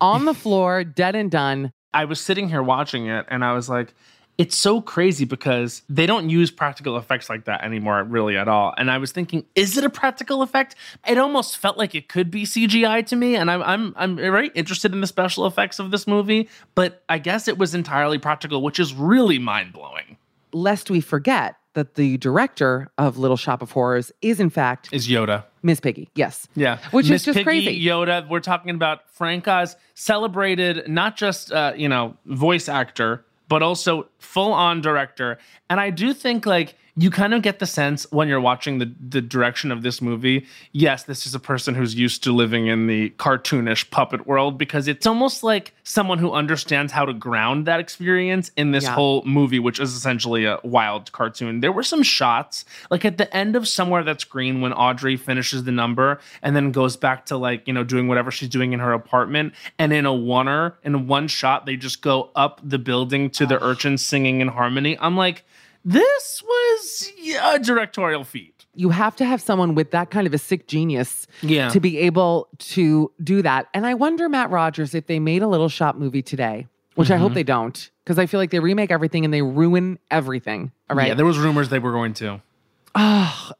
on 0.00 0.24
the 0.24 0.34
floor, 0.34 0.84
dead 0.84 1.16
and 1.16 1.32
done. 1.32 1.72
I 1.92 2.04
was 2.04 2.20
sitting 2.20 2.48
here 2.48 2.62
watching 2.62 3.06
it, 3.06 3.26
and 3.28 3.44
I 3.44 3.54
was 3.54 3.68
like, 3.68 3.92
it's 4.36 4.56
so 4.56 4.80
crazy 4.80 5.24
because 5.24 5.82
they 5.88 6.06
don't 6.06 6.28
use 6.28 6.50
practical 6.50 6.96
effects 6.96 7.30
like 7.30 7.44
that 7.44 7.62
anymore, 7.62 8.02
really 8.02 8.36
at 8.36 8.48
all. 8.48 8.74
And 8.76 8.90
I 8.90 8.98
was 8.98 9.12
thinking, 9.12 9.44
is 9.54 9.76
it 9.78 9.84
a 9.84 9.90
practical 9.90 10.42
effect? 10.42 10.74
It 11.06 11.18
almost 11.18 11.56
felt 11.58 11.78
like 11.78 11.94
it 11.94 12.08
could 12.08 12.30
be 12.30 12.44
CGI 12.44 13.06
to 13.06 13.16
me, 13.16 13.36
and 13.36 13.50
I'm 13.50 13.62
I'm 13.62 13.94
I'm 13.96 14.16
very 14.16 14.48
interested 14.54 14.92
in 14.92 15.00
the 15.00 15.06
special 15.06 15.46
effects 15.46 15.78
of 15.78 15.90
this 15.90 16.06
movie, 16.06 16.48
but 16.74 17.02
I 17.08 17.18
guess 17.18 17.46
it 17.48 17.58
was 17.58 17.74
entirely 17.74 18.18
practical, 18.18 18.62
which 18.62 18.80
is 18.80 18.92
really 18.94 19.38
mind 19.38 19.72
blowing. 19.72 20.16
Lest 20.52 20.90
we 20.90 21.00
forget 21.00 21.56
that 21.74 21.96
the 21.96 22.16
director 22.18 22.88
of 22.98 23.18
Little 23.18 23.36
Shop 23.36 23.60
of 23.60 23.72
Horrors 23.72 24.12
is, 24.22 24.38
in 24.38 24.48
fact, 24.48 24.88
Is 24.92 25.08
Yoda? 25.08 25.42
Miss 25.64 25.80
Piggy. 25.80 26.08
Yes. 26.14 26.46
Yeah, 26.54 26.78
Which 26.92 27.10
Miss 27.10 27.22
is 27.22 27.24
just 27.26 27.36
Piggy, 27.38 27.44
crazy. 27.44 27.84
Yoda. 27.84 28.28
We're 28.28 28.38
talking 28.38 28.70
about 28.70 29.10
Frank 29.10 29.48
Oz, 29.48 29.74
celebrated 29.94 30.88
not 30.88 31.16
just 31.16 31.50
uh, 31.52 31.72
you 31.76 31.88
know 31.88 32.16
voice 32.26 32.68
actor, 32.68 33.24
but 33.48 33.62
also 33.62 34.06
full 34.24 34.52
on 34.52 34.80
director. 34.80 35.38
And 35.70 35.78
I 35.80 35.90
do 35.90 36.12
think 36.14 36.46
like 36.46 36.74
you 36.96 37.10
kind 37.10 37.34
of 37.34 37.42
get 37.42 37.58
the 37.58 37.66
sense 37.66 38.06
when 38.12 38.28
you're 38.28 38.40
watching 38.40 38.78
the 38.78 38.88
the 39.08 39.20
direction 39.20 39.72
of 39.72 39.82
this 39.82 40.00
movie. 40.00 40.46
Yes, 40.70 41.02
this 41.02 41.26
is 41.26 41.34
a 41.34 41.40
person 41.40 41.74
who's 41.74 41.96
used 41.96 42.22
to 42.22 42.32
living 42.32 42.68
in 42.68 42.86
the 42.86 43.10
cartoonish 43.18 43.90
puppet 43.90 44.28
world 44.28 44.58
because 44.58 44.86
it's 44.86 45.04
almost 45.04 45.42
like 45.42 45.74
someone 45.82 46.18
who 46.18 46.30
understands 46.30 46.92
how 46.92 47.04
to 47.04 47.12
ground 47.12 47.66
that 47.66 47.80
experience 47.80 48.52
in 48.56 48.70
this 48.70 48.84
Yeah. 48.84 48.94
whole 48.94 49.24
movie, 49.26 49.58
which 49.58 49.80
is 49.80 49.92
essentially 49.92 50.44
a 50.44 50.60
wild 50.62 51.10
cartoon. 51.10 51.60
There 51.60 51.72
were 51.72 51.82
some 51.82 52.04
shots, 52.04 52.64
like 52.92 53.04
at 53.04 53.18
the 53.18 53.34
end 53.36 53.56
of 53.56 53.66
Somewhere 53.66 54.04
That's 54.04 54.22
Green, 54.22 54.60
when 54.60 54.72
Audrey 54.72 55.16
finishes 55.16 55.64
the 55.64 55.72
number 55.72 56.20
and 56.42 56.54
then 56.54 56.70
goes 56.70 56.96
back 56.96 57.26
to 57.26 57.36
like, 57.36 57.66
you 57.66 57.74
know, 57.74 57.82
doing 57.82 58.06
whatever 58.06 58.30
she's 58.30 58.48
doing 58.48 58.72
in 58.72 58.78
her 58.78 58.92
apartment. 58.92 59.52
And 59.80 59.92
in 59.92 60.06
a 60.06 60.12
oneer, 60.12 60.74
in 60.84 61.08
one 61.08 61.26
shot, 61.26 61.66
they 61.66 61.74
just 61.76 62.02
go 62.02 62.30
up 62.36 62.60
the 62.62 62.78
building 62.78 63.30
to 63.30 63.46
the 63.46 63.60
urchins 63.64 64.06
singing 64.14 64.40
in 64.40 64.46
harmony. 64.46 64.96
I'm 65.00 65.16
like, 65.16 65.44
this 65.84 66.40
was 66.46 67.12
a 67.42 67.58
directorial 67.58 68.22
feat. 68.22 68.64
You 68.76 68.90
have 68.90 69.16
to 69.16 69.24
have 69.24 69.40
someone 69.40 69.74
with 69.74 69.90
that 69.90 70.10
kind 70.10 70.24
of 70.26 70.32
a 70.32 70.38
sick 70.38 70.68
genius 70.68 71.26
Yeah. 71.42 71.68
to 71.70 71.80
be 71.80 71.98
able 71.98 72.48
to 72.74 73.10
do 73.22 73.42
that. 73.42 73.66
And 73.74 73.84
I 73.84 73.94
wonder, 73.94 74.28
Matt 74.28 74.50
Rogers, 74.50 74.94
if 74.94 75.06
they 75.08 75.18
made 75.18 75.42
a 75.42 75.48
Little 75.48 75.68
Shop 75.68 75.96
movie 75.96 76.22
today, 76.22 76.68
which 76.94 77.10
I 77.10 77.16
hope 77.16 77.30
Mm-hmm. 77.30 77.34
they 77.34 77.42
don't, 77.42 77.90
because 78.04 78.20
I 78.20 78.26
feel 78.26 78.38
like 78.38 78.50
they 78.50 78.60
remake 78.60 78.92
everything 78.92 79.24
and 79.24 79.34
they 79.34 79.42
ruin 79.42 79.98
everything. 80.12 80.70
All 80.88 80.96
right. 80.96 81.08
Yeah, 81.08 81.14
there 81.14 81.26
was 81.26 81.38
rumors 81.38 81.70
they 81.70 81.80
were 81.80 81.90
going 81.92 82.14
to. 82.14 82.40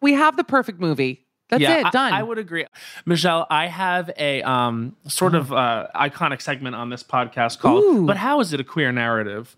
we 0.00 0.12
have 0.14 0.36
the 0.36 0.44
perfect 0.44 0.78
movie. 0.80 1.24
That's 1.48 1.62
yeah, 1.62 1.78
it. 1.80 1.86
I- 1.86 1.90
Done. 1.90 2.12
I, 2.12 2.22
would 2.22 2.38
agree. 2.38 2.64
Michelle, 3.06 3.44
I 3.50 3.66
have 3.66 4.08
a 4.16 4.42
um, 4.42 4.94
sort 5.08 5.34
of 5.34 5.52
uh, 5.52 5.88
iconic 5.96 6.40
segment 6.42 6.76
on 6.76 6.90
this 6.90 7.02
podcast 7.02 7.58
called 7.58 7.82
Ooh. 7.82 8.06
But 8.06 8.16
How 8.18 8.38
Is 8.38 8.52
It 8.52 8.60
a 8.60 8.64
Queer 8.64 8.92
Narrative? 8.92 9.56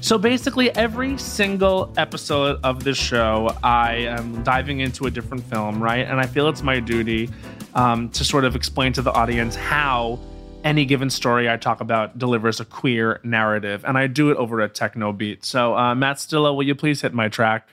So 0.00 0.16
basically, 0.16 0.70
every 0.76 1.18
single 1.18 1.92
episode 1.96 2.60
of 2.62 2.84
this 2.84 2.96
show, 2.96 3.56
I 3.62 3.94
am 3.94 4.42
diving 4.42 4.80
into 4.80 5.06
a 5.06 5.10
different 5.10 5.44
film, 5.44 5.82
right? 5.82 6.06
And 6.06 6.20
I 6.20 6.26
feel 6.26 6.48
it's 6.48 6.62
my 6.62 6.80
duty 6.80 7.30
um, 7.74 8.08
to 8.10 8.24
sort 8.24 8.44
of 8.44 8.56
explain 8.56 8.92
to 8.94 9.02
the 9.02 9.12
audience 9.12 9.56
how 9.56 10.18
any 10.64 10.84
given 10.84 11.10
story 11.10 11.48
I 11.50 11.56
talk 11.56 11.80
about 11.80 12.18
delivers 12.18 12.60
a 12.60 12.64
queer 12.64 13.20
narrative. 13.22 13.84
And 13.84 13.98
I 13.98 14.06
do 14.06 14.30
it 14.30 14.36
over 14.36 14.60
a 14.60 14.68
techno 14.68 15.12
beat. 15.12 15.44
So, 15.44 15.76
uh, 15.76 15.94
Matt 15.94 16.16
Stillo, 16.16 16.54
will 16.54 16.64
you 16.64 16.74
please 16.74 17.02
hit 17.02 17.12
my 17.12 17.28
track? 17.28 17.68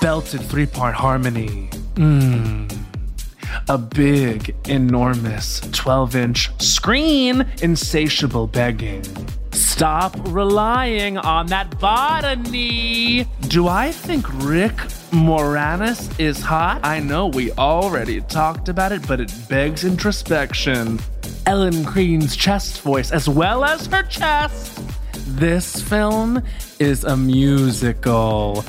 belted 0.00 0.40
three 0.40 0.66
part 0.66 0.94
harmony. 0.94 1.68
Mmm. 1.94 2.70
A 3.68 3.78
big, 3.78 4.54
enormous 4.68 5.60
12 5.72 6.16
inch 6.16 6.62
screen, 6.62 7.46
insatiable 7.62 8.46
begging. 8.46 9.02
Stop 9.54 10.16
relying 10.26 11.16
on 11.16 11.46
that 11.46 11.78
botany. 11.78 13.24
Do 13.48 13.68
I 13.68 13.92
think 13.92 14.26
Rick 14.44 14.74
Moranis 15.12 16.18
is 16.18 16.40
hot? 16.40 16.80
I 16.82 16.98
know 16.98 17.28
we 17.28 17.52
already 17.52 18.20
talked 18.22 18.68
about 18.68 18.90
it, 18.90 19.06
but 19.06 19.20
it 19.20 19.32
begs 19.48 19.84
introspection. 19.84 20.98
Ellen 21.46 21.84
Greene's 21.84 22.34
chest 22.34 22.80
voice, 22.80 23.12
as 23.12 23.28
well 23.28 23.64
as 23.64 23.86
her 23.86 24.02
chest. 24.02 24.80
This 25.36 25.80
film 25.80 26.42
is 26.80 27.04
a 27.04 27.16
musical. 27.16 28.64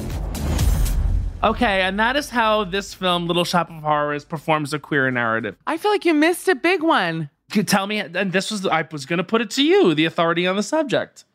Okay, 1.44 1.82
and 1.82 2.00
that 2.00 2.16
is 2.16 2.30
how 2.30 2.64
this 2.64 2.94
film, 2.94 3.28
Little 3.28 3.46
Shop 3.46 3.70
of 3.70 3.84
Horrors, 3.84 4.26
performs 4.26 4.74
a 4.74 4.80
queer 4.80 5.10
narrative. 5.12 5.56
I 5.68 5.78
feel 5.78 5.92
like 5.92 6.06
you 6.06 6.14
missed 6.14 6.48
a 6.48 6.56
big 6.56 6.82
one. 6.82 7.30
Tell 7.50 7.88
me, 7.88 8.00
and 8.00 8.32
this 8.32 8.52
was, 8.52 8.66
I 8.66 8.88
was 8.92 9.06
going 9.06 9.18
to 9.18 9.24
put 9.24 9.42
it 9.42 9.52
to 9.52 9.64
you, 9.64 9.94
the 9.94 10.06
authority 10.06 10.48
on 10.48 10.56
the 10.56 10.64
subject. 10.64 11.26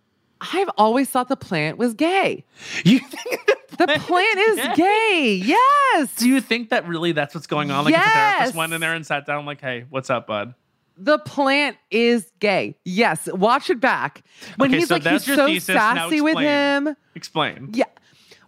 I've 0.40 0.70
always 0.76 1.08
thought 1.10 1.28
the 1.28 1.36
plant 1.36 1.78
was 1.78 1.94
gay. 1.94 2.44
You 2.84 2.98
think, 2.98 3.46
The 3.78 3.86
plant 4.00 4.38
is 4.38 4.76
gay. 4.76 5.40
Yes. 5.44 6.14
do 6.16 6.28
you 6.28 6.40
think 6.40 6.70
that 6.70 6.86
really 6.88 7.12
that's 7.12 7.34
what's 7.34 7.46
going 7.46 7.70
on? 7.70 7.84
Like 7.84 7.94
if 7.94 8.00
a 8.00 8.10
therapist 8.10 8.54
went 8.54 8.72
in 8.72 8.80
there 8.80 8.94
and 8.94 9.06
sat 9.06 9.26
down, 9.26 9.46
like, 9.46 9.60
hey, 9.60 9.84
what's 9.90 10.10
up, 10.10 10.26
bud? 10.26 10.54
The 10.96 11.18
plant 11.18 11.76
is 11.90 12.30
gay. 12.40 12.76
Yes. 12.84 13.28
Watch 13.32 13.70
it 13.70 13.80
back. 13.80 14.22
When 14.56 14.70
Okay, 14.70 14.80
he's 14.80 14.88
so 14.88 14.96
like, 14.96 15.06
he's 15.06 15.24
so 15.24 15.46
thesis. 15.46 15.74
Sassy 15.74 16.20
with 16.20 16.38
him. 16.38 16.94
Explain. 17.14 17.70
Yeah. 17.72 17.84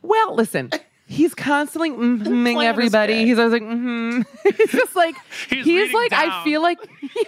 Well, 0.02 0.34
listen, 0.34 0.70
He's 1.12 1.34
constantly 1.34 1.90
mm-hing 1.90 2.62
everybody. 2.62 3.26
He's 3.26 3.38
always 3.38 3.52
like, 3.52 3.62
mm-hmm. 3.62 4.22
he's 4.56 4.70
just 4.70 4.96
like, 4.96 5.14
He's 5.50 5.64
he's, 5.64 5.92
like, 5.92 6.12
I 6.12 6.42
feel 6.42 6.62
like, 6.62 6.78
yeah. 7.02 7.22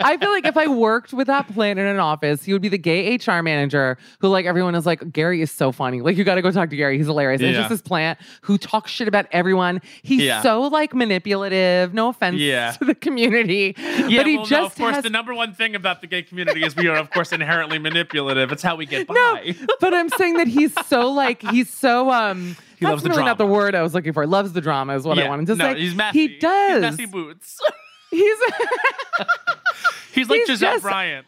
I 0.00 0.16
feel 0.16 0.30
like 0.30 0.46
if 0.46 0.56
I 0.56 0.66
worked 0.66 1.12
with 1.12 1.26
that 1.26 1.46
plant 1.52 1.78
in 1.78 1.84
an 1.84 1.98
office, 1.98 2.42
he 2.44 2.52
would 2.52 2.62
be 2.62 2.68
the 2.68 2.78
gay 2.78 3.16
HR 3.16 3.42
manager 3.42 3.98
who, 4.20 4.28
like, 4.28 4.46
everyone 4.46 4.74
is 4.74 4.86
like, 4.86 5.12
Gary 5.12 5.42
is 5.42 5.50
so 5.50 5.72
funny. 5.72 6.00
Like, 6.00 6.16
you 6.16 6.24
got 6.24 6.36
to 6.36 6.42
go 6.42 6.50
talk 6.50 6.70
to 6.70 6.76
Gary. 6.76 6.96
He's 6.96 7.06
hilarious. 7.06 7.40
And 7.40 7.50
it's 7.50 7.58
just 7.58 7.68
this 7.68 7.82
plant 7.82 8.18
who 8.42 8.56
talks 8.56 8.90
shit 8.90 9.08
about 9.08 9.26
everyone. 9.30 9.82
He's 10.02 10.22
Yeah. 10.22 10.40
so 10.42 10.62
like 10.62 10.94
manipulative. 10.94 11.92
No 11.92 12.08
offense 12.08 12.36
Yeah. 12.38 12.70
to 12.72 12.84
the 12.86 12.94
community, 12.94 13.74
Yeah, 13.76 14.18
but 14.18 14.26
he 14.26 14.36
well, 14.36 14.46
just 14.46 14.50
no, 14.50 14.66
of 14.66 14.74
course, 14.74 14.94
has 14.94 15.04
the 15.04 15.10
number 15.10 15.34
one 15.34 15.52
thing 15.52 15.74
about 15.74 16.00
the 16.00 16.06
gay 16.06 16.22
community 16.22 16.64
is 16.64 16.74
we 16.74 16.88
are, 16.88 16.96
of 16.96 17.10
course, 17.10 17.32
inherently 17.32 17.78
manipulative. 17.78 18.52
It's 18.52 18.62
how 18.62 18.76
we 18.76 18.86
get 18.86 19.06
by. 19.06 19.14
No, 19.14 19.66
but 19.80 19.92
I'm 19.92 20.08
saying 20.08 20.38
that 20.38 20.48
he's 20.48 20.72
so 20.86 21.10
like 21.10 21.42
he's 21.42 21.68
so 21.68 22.10
um. 22.10 22.56
He 22.86 22.94
that's 22.94 23.04
really 23.04 23.24
not 23.24 23.38
the 23.38 23.46
word 23.46 23.74
I 23.74 23.82
was 23.82 23.94
looking 23.94 24.12
for. 24.12 24.26
Loves 24.26 24.52
the 24.52 24.60
drama 24.60 24.94
is 24.96 25.04
what 25.04 25.18
I 25.18 25.28
wanted 25.28 25.46
to 25.46 25.54
no, 25.56 25.72
say. 25.74 25.80
He's 25.80 25.94
messy. 25.94 26.18
He 26.18 26.38
does. 26.38 26.82
He's 26.84 26.98
messy 26.98 27.06
boots. 27.06 27.60
He's 28.10 28.38
He's 30.12 30.28
like 30.28 30.40
He's 30.46 30.48
Gizelle 30.48 30.72
just- 30.72 30.82
Bryant. 30.82 31.26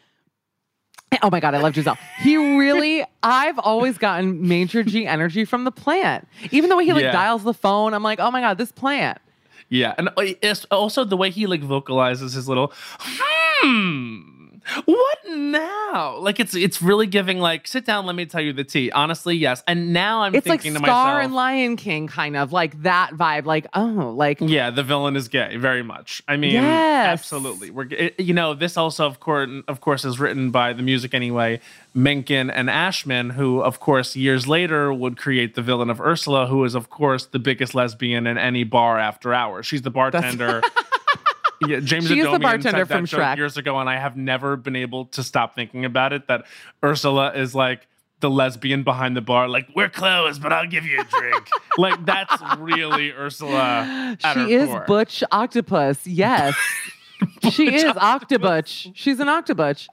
oh 1.21 1.29
my 1.29 1.39
god, 1.39 1.55
I 1.55 1.59
love 1.59 1.73
Gizelle. 1.73 1.97
He 2.19 2.37
really. 2.57 3.03
I've 3.21 3.59
always 3.59 3.97
gotten 3.97 4.47
major 4.47 4.83
G 4.83 5.05
energy 5.05 5.45
from 5.45 5.63
the 5.63 5.71
plant. 5.71 6.27
Even 6.51 6.69
the 6.69 6.75
way 6.75 6.85
he 6.85 6.93
like 6.93 7.03
Yeah. 7.03 7.11
dials 7.11 7.43
the 7.43 7.53
phone, 7.53 7.93
I'm 7.93 8.03
like, 8.03 8.19
oh 8.19 8.31
my 8.31 8.41
god, 8.41 8.57
this 8.57 8.71
plant. 8.71 9.19
Yeah, 9.69 9.93
and 9.99 10.09
uh, 10.09 10.33
it's 10.41 10.65
also 10.65 11.03
the 11.03 11.15
way 11.15 11.29
he 11.29 11.45
like 11.45 11.61
vocalizes 11.61 12.33
his 12.33 12.47
little 12.47 12.73
hmm. 12.99 14.38
What 14.85 15.17
now? 15.29 16.17
Like 16.17 16.39
it's 16.39 16.53
it's 16.55 16.81
really 16.81 17.07
giving 17.07 17.39
like 17.39 17.67
sit 17.67 17.85
down, 17.85 18.05
let 18.05 18.15
me 18.15 18.25
tell 18.25 18.41
you 18.41 18.53
the 18.53 18.63
tea. 18.63 18.91
Honestly, 18.91 19.35
yes. 19.35 19.63
And 19.67 19.93
now 19.93 20.21
I'm 20.21 20.35
It's 20.35 20.47
like 20.47 20.61
thinking 20.61 20.81
Scar 20.81 20.87
to 20.87 20.91
myself, 20.91 21.23
and 21.25 21.33
Lion 21.33 21.75
King, 21.77 22.07
kind 22.07 22.35
of 22.35 22.51
like 22.51 22.81
that 22.83 23.11
vibe. 23.11 23.45
Like 23.45 23.67
oh, 23.73 24.13
like 24.15 24.39
yeah, 24.41 24.69
the 24.69 24.83
villain 24.83 25.15
is 25.15 25.27
gay, 25.27 25.57
very 25.57 25.83
much. 25.83 26.21
I 26.27 26.37
mean, 26.37 26.53
Yes. 26.53 27.07
absolutely. 27.07 27.69
We're 27.69 27.87
it, 27.91 28.19
you 28.19 28.33
know 28.33 28.53
this 28.53 28.77
also 28.77 29.05
of 29.05 29.19
course 29.19 29.49
of 29.67 29.81
course 29.81 30.05
is 30.05 30.19
written 30.19 30.51
by 30.51 30.73
the 30.73 30.83
music 30.83 31.13
anyway, 31.13 31.59
Menken 31.93 32.49
and 32.49 32.69
Ashman, 32.69 33.31
who 33.31 33.61
of 33.61 33.79
course 33.79 34.15
years 34.15 34.47
later 34.47 34.93
would 34.93 35.17
create 35.17 35.55
the 35.55 35.61
villain 35.61 35.89
of 35.89 35.99
Ursula, 36.01 36.47
who 36.47 36.63
is 36.63 36.75
of 36.75 36.89
course 36.89 37.25
the 37.25 37.39
biggest 37.39 37.73
lesbian 37.75 38.27
in 38.27 38.37
any 38.37 38.63
bar 38.63 38.99
after 38.99 39.33
hours. 39.33 39.65
She's 39.65 39.81
the 39.81 39.91
bartender. 39.91 40.61
Yeah, 41.67 41.79
James 41.79 42.07
She 42.07 42.19
is 42.19 42.25
the 42.25 42.31
Adomian 42.31 42.41
bartender 42.41 42.85
from 42.85 43.05
Shrek. 43.05 43.37
years 43.37 43.57
ago, 43.57 43.77
and 43.79 43.89
I 43.89 43.97
have 43.97 44.15
never 44.15 44.55
been 44.55 44.75
able 44.75 45.05
to 45.07 45.23
stop 45.23 45.55
thinking 45.55 45.85
about 45.85 46.13
it. 46.13 46.27
That 46.27 46.45
Ursula 46.83 47.33
is 47.33 47.53
like 47.53 47.87
the 48.21 48.29
lesbian 48.29 48.83
behind 48.83 49.15
the 49.15 49.21
bar, 49.21 49.47
like 49.47 49.67
we're 49.75 49.89
closed, 49.89 50.41
but 50.41 50.51
I'll 50.51 50.67
give 50.67 50.85
you 50.85 51.01
a 51.01 51.03
drink. 51.05 51.47
like 51.77 52.05
that's 52.05 52.41
really 52.57 53.11
Ursula. 53.11 54.17
At 54.23 54.37
her 54.37 54.47
she 54.47 54.53
is 54.53 54.67
core. 54.67 54.85
Butch 54.87 55.23
Octopus. 55.31 56.05
Yes. 56.05 56.55
she 57.51 57.73
is 57.73 57.93
Octobutch. 57.93 58.91
She's 58.95 59.19
an 59.19 59.27
Octobutch. 59.27 59.87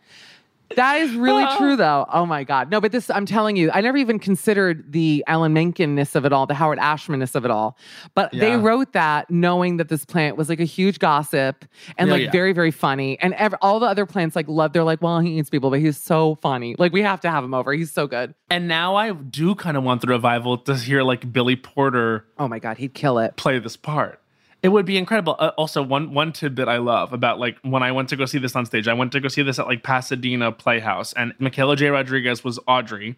That 0.75 1.01
is 1.01 1.15
really 1.15 1.47
true, 1.57 1.77
though. 1.77 2.07
Oh 2.13 2.27
my 2.27 2.43
God. 2.45 2.71
No, 2.71 2.81
but 2.81 2.91
this, 2.93 3.09
I'm 3.11 3.25
telling 3.25 3.57
you, 3.57 3.71
I 3.73 3.81
never 3.81 3.97
even 3.99 4.19
considered 4.19 4.93
the 4.93 5.23
Alan 5.29 5.53
Menken-ness 5.53 6.15
of 6.17 6.25
it 6.25 6.33
all, 6.33 6.47
the 6.47 6.55
Howard 6.55 6.79
Ashman-ness 6.81 7.35
of 7.37 7.45
it 7.45 7.51
all. 7.51 7.79
But 8.15 8.33
they 8.33 8.57
wrote 8.57 8.93
that 8.93 9.31
knowing 9.31 9.77
that 9.77 9.89
this 9.89 10.05
plant 10.05 10.37
was 10.37 10.49
like 10.49 10.59
a 10.61 10.65
huge 10.65 10.99
gossip 10.99 11.65
and 11.97 12.09
Yeah, 12.09 12.13
like 12.15 12.23
yeah. 12.25 12.31
very, 12.33 12.53
very 12.53 12.73
funny. 12.73 13.19
And 13.21 13.33
ev- 13.35 13.55
all 13.63 13.79
the 13.79 13.87
other 13.87 14.07
plants 14.07 14.35
like 14.35 14.49
love, 14.49 14.73
they're 14.73 14.83
like, 14.85 15.01
well, 15.01 15.21
he 15.21 15.39
eats 15.39 15.51
people, 15.51 15.71
but 15.71 15.79
he's 15.81 15.97
so 15.97 16.35
funny. 16.37 16.75
Like, 16.79 16.93
we 16.93 17.03
have 17.03 17.21
to 17.21 17.31
have 17.31 17.45
him 17.45 17.55
over. 17.55 17.73
He's 17.73 17.93
so 17.93 18.07
good. 18.07 18.35
And 18.51 18.67
now 18.67 18.97
I 18.97 19.13
do 19.13 19.55
kind 19.55 19.77
of 19.77 19.85
want 19.85 20.01
the 20.01 20.09
revival 20.09 20.59
to 20.59 20.75
hear 20.75 21.03
like 21.03 21.33
Billy 21.33 21.57
Porter 21.57 22.27
Oh 22.39 22.49
my 22.49 22.59
God, 22.59 22.77
he'd 22.79 22.93
kill 22.95 23.19
it. 23.19 23.37
play 23.37 23.59
this 23.59 23.77
part. 23.77 24.21
It 24.67 24.71
would 24.71 24.85
be 24.85 24.97
incredible. 24.97 25.37
Uh, 25.39 25.53
also, 25.57 25.81
one 25.81 26.13
one 26.13 26.33
tidbit 26.33 26.67
I 26.67 26.79
love 26.79 27.13
about 27.13 27.39
like 27.39 27.57
when 27.63 27.85
I 27.85 27.93
went 27.93 28.09
to 28.09 28.17
go 28.17 28.27
see 28.27 28.39
this 28.39 28.57
on 28.57 28.67
stage, 28.67 28.89
I 28.89 28.95
went 28.95 29.13
to 29.13 29.21
go 29.21 29.29
see 29.29 29.43
this 29.43 29.61
at 29.61 29.69
like 29.69 29.85
Pasadena 29.85 30.51
Playhouse, 30.51 31.13
and 31.13 31.35
Michaela 31.39 31.77
J. 31.77 31.91
Rodriguez 31.91 32.43
was 32.43 32.59
Audrey. 32.67 33.15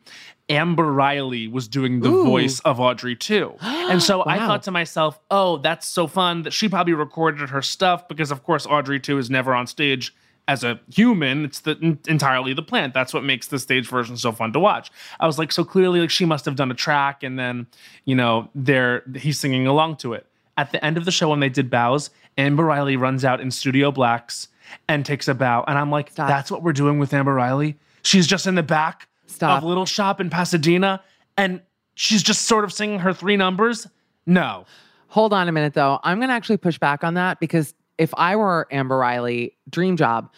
Amber 0.50 0.92
Riley 0.92 1.48
was 1.48 1.66
doing 1.66 2.00
the 2.00 2.10
Ooh. 2.10 2.24
voice 2.24 2.60
of 2.60 2.78
Audrey 2.78 3.16
II. 3.30 3.52
And 3.62 4.02
so 4.02 4.24
I 4.26 4.36
thought 4.46 4.62
to 4.64 4.70
myself, 4.70 5.18
oh, 5.30 5.56
that's 5.56 5.88
so 5.88 6.06
fun 6.06 6.42
that 6.42 6.52
she 6.52 6.68
probably 6.68 6.92
recorded 6.92 7.48
her 7.48 7.62
stuff 7.62 8.06
because, 8.08 8.30
of 8.30 8.42
course, 8.42 8.66
Audrey 8.66 9.00
II 9.08 9.16
is 9.16 9.30
never 9.30 9.54
on 9.54 9.66
stage 9.66 10.14
as 10.48 10.62
a 10.62 10.78
human. 10.92 11.46
It's 11.46 11.60
the 11.60 11.96
entirely 12.08 12.52
the 12.52 12.62
plant. 12.62 12.92
That's 12.92 13.14
what 13.14 13.24
makes 13.24 13.46
the 13.46 13.58
stage 13.58 13.88
version 13.88 14.18
so 14.18 14.32
fun 14.32 14.52
to 14.52 14.60
watch. 14.60 14.90
I 15.18 15.26
was 15.26 15.38
like, 15.38 15.52
so 15.52 15.64
clearly, 15.64 16.00
like 16.00 16.10
she 16.10 16.26
must 16.26 16.44
have 16.44 16.56
done 16.56 16.70
a 16.70 16.74
track, 16.74 17.22
and 17.22 17.38
then 17.38 17.68
you 18.04 18.14
know, 18.14 18.50
there 18.54 19.02
he's 19.16 19.40
singing 19.40 19.66
along 19.66 19.96
to 19.98 20.12
it. 20.12 20.26
At 20.58 20.72
the 20.72 20.84
end 20.84 20.98
of 20.98 21.06
the 21.06 21.10
show, 21.10 21.30
when 21.30 21.40
they 21.40 21.48
did 21.48 21.70
bows, 21.70 22.10
Amber 22.36 22.64
Riley 22.64 22.96
runs 22.96 23.24
out 23.24 23.40
in 23.40 23.50
Studio 23.50 23.90
Blacks 23.90 24.48
and 24.88 25.06
takes 25.06 25.26
a 25.28 25.34
bow, 25.34 25.64
and 25.66 25.78
I'm 25.78 25.90
like, 25.90 26.10
Stop. 26.10 26.28
that's 26.28 26.50
what 26.50 26.62
we're 26.62 26.74
doing 26.74 26.98
with 26.98 27.14
Amber 27.14 27.32
Riley. 27.32 27.78
She's 28.02 28.26
just 28.26 28.46
in 28.46 28.54
the 28.54 28.62
back 28.62 29.08
Stop. 29.26 29.62
of 29.62 29.68
Little 29.68 29.86
Shop 29.86 30.20
in 30.20 30.28
Pasadena, 30.28 31.02
and 31.38 31.62
she's 31.94 32.22
just 32.22 32.42
sort 32.42 32.64
of 32.64 32.72
singing 32.74 32.98
her 32.98 33.14
three 33.14 33.36
numbers. 33.36 33.86
No, 34.26 34.66
Hold 35.08 35.32
on 35.32 35.48
a 35.48 35.52
minute, 35.52 35.72
though. 35.72 35.98
I'm 36.04 36.18
going 36.18 36.28
to 36.28 36.34
actually 36.34 36.58
push 36.58 36.78
back 36.78 37.02
on 37.02 37.14
that 37.14 37.40
because 37.40 37.74
if 37.96 38.12
I 38.16 38.36
were 38.36 38.68
Amber 38.70 38.98
Riley, 38.98 39.56
dream 39.70 39.96
job, 39.96 40.30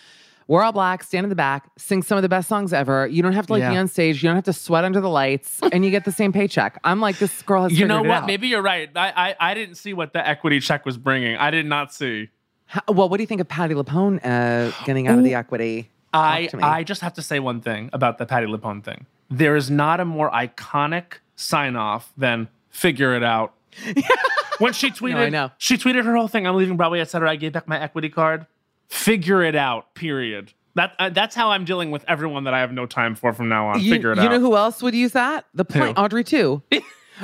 we're 0.50 0.64
all 0.64 0.72
black, 0.72 1.04
stand 1.04 1.24
in 1.24 1.28
the 1.28 1.36
back, 1.36 1.70
sing 1.78 2.02
some 2.02 2.18
of 2.18 2.22
the 2.22 2.28
best 2.28 2.48
songs 2.48 2.72
ever. 2.72 3.06
You 3.06 3.22
don't 3.22 3.34
have 3.34 3.46
to 3.46 3.52
like 3.52 3.62
be 3.62 3.76
on 3.76 3.86
stage. 3.86 4.20
You 4.20 4.28
don't 4.28 4.34
have 4.34 4.46
to 4.46 4.52
sweat 4.52 4.84
under 4.84 5.00
the 5.00 5.08
lights, 5.08 5.60
and 5.70 5.84
you 5.84 5.92
get 5.92 6.04
the 6.04 6.10
same 6.10 6.32
paycheck. 6.32 6.76
I'm 6.82 7.00
like, 7.00 7.18
this 7.20 7.40
girl 7.42 7.62
has 7.62 7.70
you 7.70 7.76
figured 7.76 7.88
know 7.88 8.04
it 8.04 8.08
what? 8.08 8.22
out. 8.22 8.26
Maybe 8.26 8.48
you're 8.48 8.60
right. 8.60 8.90
I, 8.96 9.12
I 9.38 9.50
I 9.50 9.54
didn't 9.54 9.76
see 9.76 9.94
what 9.94 10.12
the 10.12 10.28
equity 10.28 10.58
check 10.58 10.84
was 10.84 10.98
bringing. 10.98 11.36
I 11.36 11.52
did 11.52 11.66
not 11.66 11.94
see. 11.94 12.30
How- 12.66 12.82
well, 12.88 13.08
what 13.08 13.18
do 13.18 13.22
you 13.22 13.28
think 13.28 13.40
of 13.40 13.46
Patti 13.46 13.74
LuPone 13.74 14.18
uh, 14.24 14.72
getting 14.84 15.06
out 15.06 15.18
of 15.18 15.24
the 15.24 15.36
equity? 15.36 15.88
I. 16.12 16.48
I 16.60 16.82
just 16.82 17.00
have 17.02 17.14
to 17.14 17.22
say 17.22 17.38
one 17.38 17.60
thing 17.60 17.88
about 17.92 18.18
the 18.18 18.26
Patti 18.26 18.46
LuPone 18.48 18.82
thing. 18.82 19.06
There 19.30 19.54
is 19.54 19.70
not 19.70 20.00
a 20.00 20.04
more 20.04 20.32
iconic 20.32 21.18
sign 21.36 21.76
off 21.76 22.12
than 22.16 22.48
"figure 22.70 23.14
it 23.14 23.22
out." 23.22 23.54
when 24.58 24.72
she 24.72 24.90
tweeted, 24.90 25.14
I 25.14 25.28
know. 25.28 25.52
she 25.58 25.78
tweeted 25.78 26.04
her 26.04 26.16
whole 26.16 26.26
thing. 26.26 26.44
I'm 26.44 26.56
leaving 26.56 26.76
Broadway, 26.76 26.98
etc. 26.98 27.30
I 27.30 27.36
gave 27.36 27.52
back 27.52 27.68
my 27.68 27.80
equity 27.80 28.08
card. 28.08 28.46
Figure 28.90 29.42
it 29.42 29.54
out. 29.54 29.94
Period. 29.94 30.52
That 30.74 30.92
uh, 30.98 31.10
that's 31.10 31.34
how 31.34 31.50
I'm 31.50 31.64
dealing 31.64 31.90
with 31.90 32.04
everyone 32.06 32.44
that 32.44 32.54
I 32.54 32.60
have 32.60 32.72
no 32.72 32.86
time 32.86 33.14
for 33.14 33.32
from 33.32 33.48
now 33.48 33.68
on. 33.68 33.80
you, 33.80 33.92
Figure 33.92 34.12
it 34.12 34.16
you 34.16 34.22
out. 34.22 34.24
You 34.24 34.30
know 34.30 34.40
who 34.40 34.56
else 34.56 34.82
would 34.82 34.94
use 34.94 35.12
that? 35.12 35.46
The 35.54 35.64
point 35.64 35.96
Who? 35.96 36.02
Audrey 36.02 36.24
II. 36.30 36.60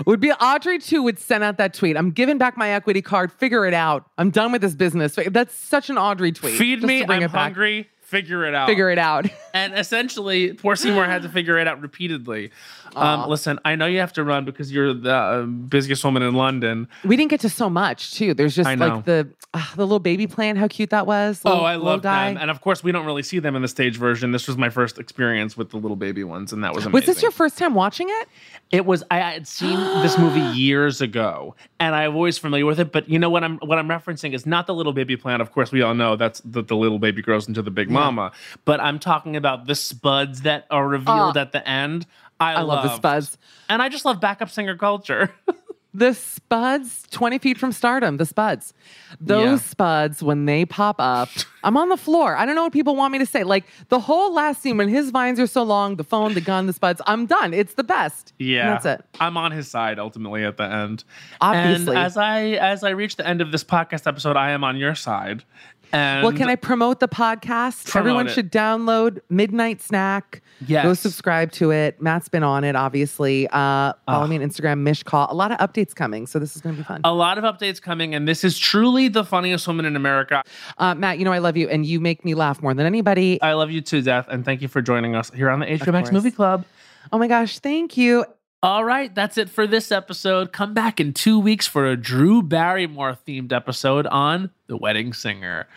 would 0.06 0.20
be 0.20 0.30
Audrey 0.32 0.78
II 0.92 1.00
would 1.00 1.18
send 1.18 1.42
out 1.42 1.56
that 1.58 1.74
tweet. 1.74 1.96
I'm 1.96 2.10
giving 2.10 2.38
back 2.38 2.56
my 2.56 2.70
equity 2.70 3.02
card. 3.02 3.32
Figure 3.32 3.66
it 3.66 3.74
out. 3.74 4.08
I'm 4.18 4.30
done 4.30 4.52
with 4.52 4.62
this 4.62 4.74
business. 4.74 5.18
That's 5.28 5.54
such 5.54 5.90
an 5.90 5.98
Audrey 5.98 6.32
tweet. 6.32 6.56
Feed 6.56 6.82
me. 6.82 7.04
I'm 7.04 7.22
it 7.22 7.32
back. 7.32 7.56
Figure 8.06 8.44
it 8.44 8.54
out. 8.54 8.68
Figure 8.68 8.88
it 8.88 8.98
out. 8.98 9.26
And 9.52 9.76
essentially, 9.76 10.52
poor 10.52 10.76
Seymour 10.76 11.06
had 11.06 11.22
to 11.22 11.28
figure 11.28 11.58
it 11.58 11.66
out 11.66 11.80
repeatedly. 11.80 12.52
Um, 12.94 13.28
listen, 13.28 13.58
I 13.64 13.74
know 13.74 13.86
you 13.86 13.98
have 13.98 14.12
to 14.12 14.22
run 14.22 14.44
because 14.44 14.70
you're 14.70 14.94
the 14.94 15.12
uh, 15.12 15.42
busiest 15.42 16.04
woman 16.04 16.22
in 16.22 16.34
London. 16.34 16.86
We 17.04 17.16
didn't 17.16 17.30
get 17.30 17.40
to 17.40 17.48
so 17.48 17.68
much 17.68 18.12
too. 18.14 18.32
There's 18.32 18.54
just 18.54 18.68
like 18.78 19.04
the 19.06 19.28
uh, 19.54 19.64
the 19.74 19.84
little 19.84 19.98
baby 19.98 20.26
plant. 20.26 20.58
How 20.58 20.68
cute 20.68 20.90
that 20.90 21.06
was. 21.06 21.40
Oh, 21.44 21.60
I 21.60 21.76
love 21.76 22.02
them, 22.02 22.36
and 22.36 22.50
of 22.50 22.60
course, 22.60 22.84
we 22.84 22.92
don't 22.92 23.06
really 23.06 23.22
see 23.22 23.38
them 23.38 23.56
in 23.56 23.62
the 23.62 23.68
stage 23.68 23.96
version. 23.96 24.30
This 24.30 24.46
was 24.46 24.56
my 24.56 24.70
first 24.70 24.98
experience 24.98 25.56
with 25.56 25.70
the 25.70 25.76
little 25.78 25.96
baby 25.96 26.22
ones, 26.22 26.52
and 26.52 26.62
that 26.62 26.74
was 26.74 26.84
amazing. 26.84 26.92
Was 26.92 27.06
this 27.06 27.22
your 27.22 27.32
first 27.32 27.58
time 27.58 27.74
watching 27.74 28.08
it? 28.08 28.28
It 28.70 28.86
was. 28.86 29.02
I 29.10 29.18
had 29.18 29.48
seen 29.48 29.78
this 30.02 30.16
movie 30.16 30.40
years 30.58 31.00
ago, 31.00 31.56
and 31.80 31.94
I'm 31.94 32.14
always 32.14 32.38
familiar 32.38 32.66
with 32.66 32.78
it. 32.78 32.92
But 32.92 33.08
you 33.08 33.18
know 33.18 33.30
what 33.30 33.42
I'm 33.42 33.58
what 33.58 33.78
I'm 33.78 33.88
referencing 33.88 34.32
is 34.32 34.46
not 34.46 34.66
the 34.66 34.74
little 34.74 34.92
baby 34.92 35.16
plant. 35.16 35.42
Of 35.42 35.50
course, 35.50 35.72
we 35.72 35.82
all 35.82 35.94
know 35.94 36.14
that's 36.16 36.40
that 36.40 36.68
the 36.68 36.76
little 36.76 36.98
baby 36.98 37.22
grows 37.22 37.48
into 37.48 37.62
the 37.62 37.70
big 37.70 37.90
mama. 38.00 38.32
But 38.64 38.80
I'm 38.80 38.98
talking 38.98 39.36
about 39.36 39.66
the 39.66 39.74
spuds 39.74 40.42
that 40.42 40.66
are 40.70 40.86
revealed 40.86 41.36
Oh. 41.36 41.40
at 41.40 41.52
the 41.52 41.66
end. 41.68 42.06
I, 42.38 42.54
I 42.54 42.60
love 42.62 42.82
the 42.84 42.94
spuds. 42.96 43.38
and 43.68 43.80
I 43.80 43.88
just 43.88 44.04
love 44.04 44.20
backup 44.20 44.50
singer 44.50 44.76
culture. 44.76 45.32
The 45.94 46.12
spuds, 46.12 47.04
20 47.10 47.38
feet 47.38 47.56
from 47.56 47.72
stardom, 47.72 48.18
the 48.18 48.26
spuds. 48.26 48.74
Those 49.18 49.60
Yeah. 49.62 49.66
spuds, 49.66 50.22
when 50.22 50.44
they 50.44 50.66
pop 50.66 50.96
up, 50.98 51.30
I'm 51.64 51.78
on 51.78 51.88
the 51.88 51.96
floor. 51.96 52.36
I 52.36 52.44
don't 52.44 52.54
know 52.54 52.64
what 52.64 52.74
people 52.74 52.94
want 52.96 53.12
me 53.14 53.18
to 53.20 53.24
say. 53.24 53.44
Like 53.44 53.64
the 53.88 53.98
whole 53.98 54.34
last 54.34 54.60
scene, 54.60 54.76
when 54.76 54.90
his 54.90 55.08
vines 55.08 55.40
are 55.40 55.46
so 55.46 55.62
long, 55.62 55.96
the 55.96 56.04
phone, 56.04 56.34
the 56.34 56.42
gun, 56.42 56.66
the 56.66 56.74
spuds, 56.74 57.00
I'm 57.06 57.24
done. 57.24 57.54
It's 57.54 57.74
the 57.74 57.82
best. 57.84 58.34
And 58.38 58.46
Yeah, 58.46 58.70
that's 58.78 58.84
it. 58.84 59.04
I'm 59.20 59.38
on 59.38 59.52
his 59.52 59.68
side 59.70 59.98
ultimately 59.98 60.44
at 60.44 60.58
the 60.58 60.64
end. 60.64 61.04
Obviously. 61.40 61.96
and 61.96 62.04
as 62.04 62.18
I 62.18 62.42
as 62.42 62.84
I 62.84 62.90
reach 62.90 63.16
the 63.16 63.26
end 63.26 63.40
of 63.40 63.50
this 63.50 63.64
podcast 63.64 64.06
episode, 64.06 64.36
I 64.36 64.50
am 64.50 64.64
on 64.64 64.76
your 64.76 64.94
side. 64.94 65.44
And 65.92 66.24
Well, 66.24 66.32
can 66.32 66.48
I 66.48 66.56
promote 66.56 67.00
the 67.00 67.08
podcast? 67.08 67.88
Promote 67.90 67.96
Everyone 67.96 68.26
it. 68.26 68.32
should 68.32 68.50
download 68.50 69.20
Midnight 69.28 69.80
Snack. 69.80 70.42
Yes. 70.66 70.84
Go 70.84 70.94
subscribe 70.94 71.52
to 71.52 71.70
it. 71.70 72.00
Matt's 72.00 72.28
been 72.28 72.42
on 72.42 72.64
it, 72.64 72.76
obviously. 72.76 73.46
Uh, 73.48 73.92
follow 74.06 74.26
me 74.26 74.36
on 74.36 74.42
Instagram, 74.42 74.78
Mish 74.80 75.02
Call. 75.02 75.26
A 75.30 75.34
lot 75.34 75.52
of 75.52 75.58
updates 75.58 75.94
coming, 75.94 76.26
so 76.26 76.38
this 76.38 76.56
is 76.56 76.62
going 76.62 76.74
to 76.76 76.80
be 76.82 76.84
fun. 76.84 77.00
A 77.04 77.12
lot 77.12 77.38
of 77.38 77.44
updates 77.44 77.80
coming, 77.80 78.14
and 78.14 78.26
this 78.26 78.42
is 78.42 78.58
truly 78.58 79.08
the 79.08 79.24
funniest 79.24 79.66
woman 79.66 79.84
in 79.84 79.96
America. 79.96 80.42
Uh, 80.78 80.94
Matt, 80.94 81.18
you 81.18 81.24
know 81.24 81.32
I 81.32 81.38
love 81.38 81.56
you, 81.56 81.68
and 81.68 81.84
you 81.84 82.00
make 82.00 82.24
me 82.24 82.34
laugh 82.34 82.62
more 82.62 82.74
than 82.74 82.86
anybody. 82.86 83.40
I 83.42 83.52
love 83.52 83.70
you 83.70 83.80
to 83.82 84.02
death, 84.02 84.26
and 84.28 84.44
thank 84.44 84.62
you 84.62 84.68
for 84.68 84.80
joining 84.82 85.14
us 85.14 85.30
here 85.34 85.50
on 85.50 85.60
the 85.60 85.66
HBO 85.66 85.92
Max. 85.92 86.10
Movie 86.10 86.30
Club. 86.30 86.64
Oh 87.12 87.18
my 87.18 87.28
gosh, 87.28 87.58
thank 87.60 87.96
you. 87.96 88.24
All 88.62 88.84
right, 88.84 89.14
that's 89.14 89.36
it 89.36 89.50
for 89.50 89.66
this 89.66 89.92
episode. 89.92 90.50
Come 90.52 90.72
back 90.72 90.98
in 90.98 91.12
two 91.12 91.38
weeks 91.38 91.66
for 91.66 91.86
a 91.86 91.96
Drew 91.96 92.42
Barrymore 92.42 93.16
themed 93.26 93.52
episode 93.52 94.06
on 94.06 94.50
The 94.66 94.76
Wedding 94.76 95.12
Singer. 95.12 95.68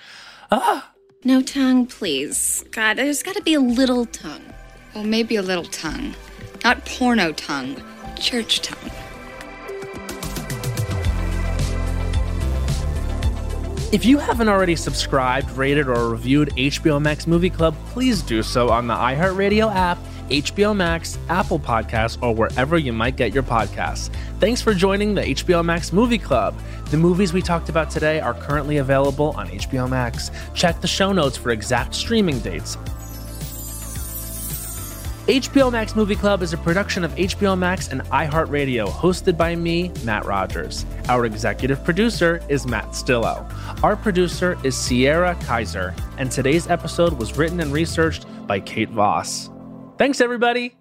Ah. 0.49 0.91
No 1.25 1.41
tongue, 1.41 1.85
please. 1.85 2.63
God, 2.71 2.93
there's 2.97 3.21
got 3.21 3.35
to 3.35 3.41
be 3.43 3.53
a 3.53 3.59
little 3.59 4.05
tongue. 4.05 4.53
Well, 4.95 5.03
maybe 5.03 5.35
a 5.35 5.41
little 5.41 5.65
tongue. 5.65 6.15
Not 6.63 6.85
porno 6.85 7.33
tongue, 7.33 7.83
church 8.17 8.61
tongue. 8.61 8.91
If 13.91 14.05
you 14.05 14.19
haven't 14.19 14.47
already 14.47 14.77
subscribed, 14.77 15.51
rated, 15.51 15.89
or 15.89 16.09
reviewed 16.09 16.49
HBO 16.55 17.01
Max 17.01 17.27
Movie 17.27 17.49
Club, 17.49 17.75
please 17.87 18.21
do 18.21 18.41
so 18.41 18.69
on 18.69 18.87
the 18.87 18.93
iHeartRadio 18.93 19.75
app, 19.75 19.97
HBO 20.29 20.75
Max, 20.75 21.17
Apple 21.29 21.59
Podcasts, 21.59 22.21
or 22.21 22.33
wherever 22.33 22.77
you 22.77 22.93
might 22.93 23.15
get 23.15 23.33
your 23.33 23.43
podcasts. 23.43 24.09
Thanks 24.39 24.61
for 24.61 24.73
joining 24.73 25.15
the 25.15 25.21
HBO 25.21 25.63
Max 25.63 25.91
Movie 25.91 26.17
Club. 26.17 26.59
The 26.85 26.97
movies 26.97 27.33
we 27.33 27.41
talked 27.41 27.69
about 27.69 27.89
today 27.89 28.19
are 28.19 28.33
currently 28.33 28.77
available 28.77 29.31
on 29.31 29.47
HBO 29.49 29.89
Max. 29.89 30.31
Check 30.53 30.81
the 30.81 30.87
show 30.87 31.11
notes 31.11 31.37
for 31.37 31.51
exact 31.51 31.95
streaming 31.95 32.39
dates. 32.39 32.77
HBO 35.29 35.71
Max 35.71 35.95
Movie 35.95 36.15
Club 36.15 36.41
is 36.41 36.53
a 36.53 36.57
production 36.57 37.03
of 37.03 37.11
HBO 37.11 37.55
Max 37.55 37.89
and 37.89 38.01
iHeartRadio, 38.05 38.87
hosted 38.87 39.37
by 39.37 39.55
me, 39.55 39.91
Matt 40.03 40.25
Rogers. 40.25 40.87
Our 41.07 41.27
executive 41.27 41.83
producer 41.83 42.41
is 42.49 42.65
Matt 42.65 42.87
Stillo. 42.93 43.45
Our 43.83 43.95
producer 43.95 44.57
is 44.63 44.75
Sierra 44.75 45.35
Kaiser, 45.43 45.93
and 46.17 46.31
today's 46.31 46.67
episode 46.67 47.13
was 47.13 47.37
written 47.37 47.59
and 47.59 47.71
researched 47.71 48.25
by 48.47 48.59
Kate 48.59 48.89
Voss. 48.89 49.51
Thanks, 49.99 50.21
everybody. 50.21 50.77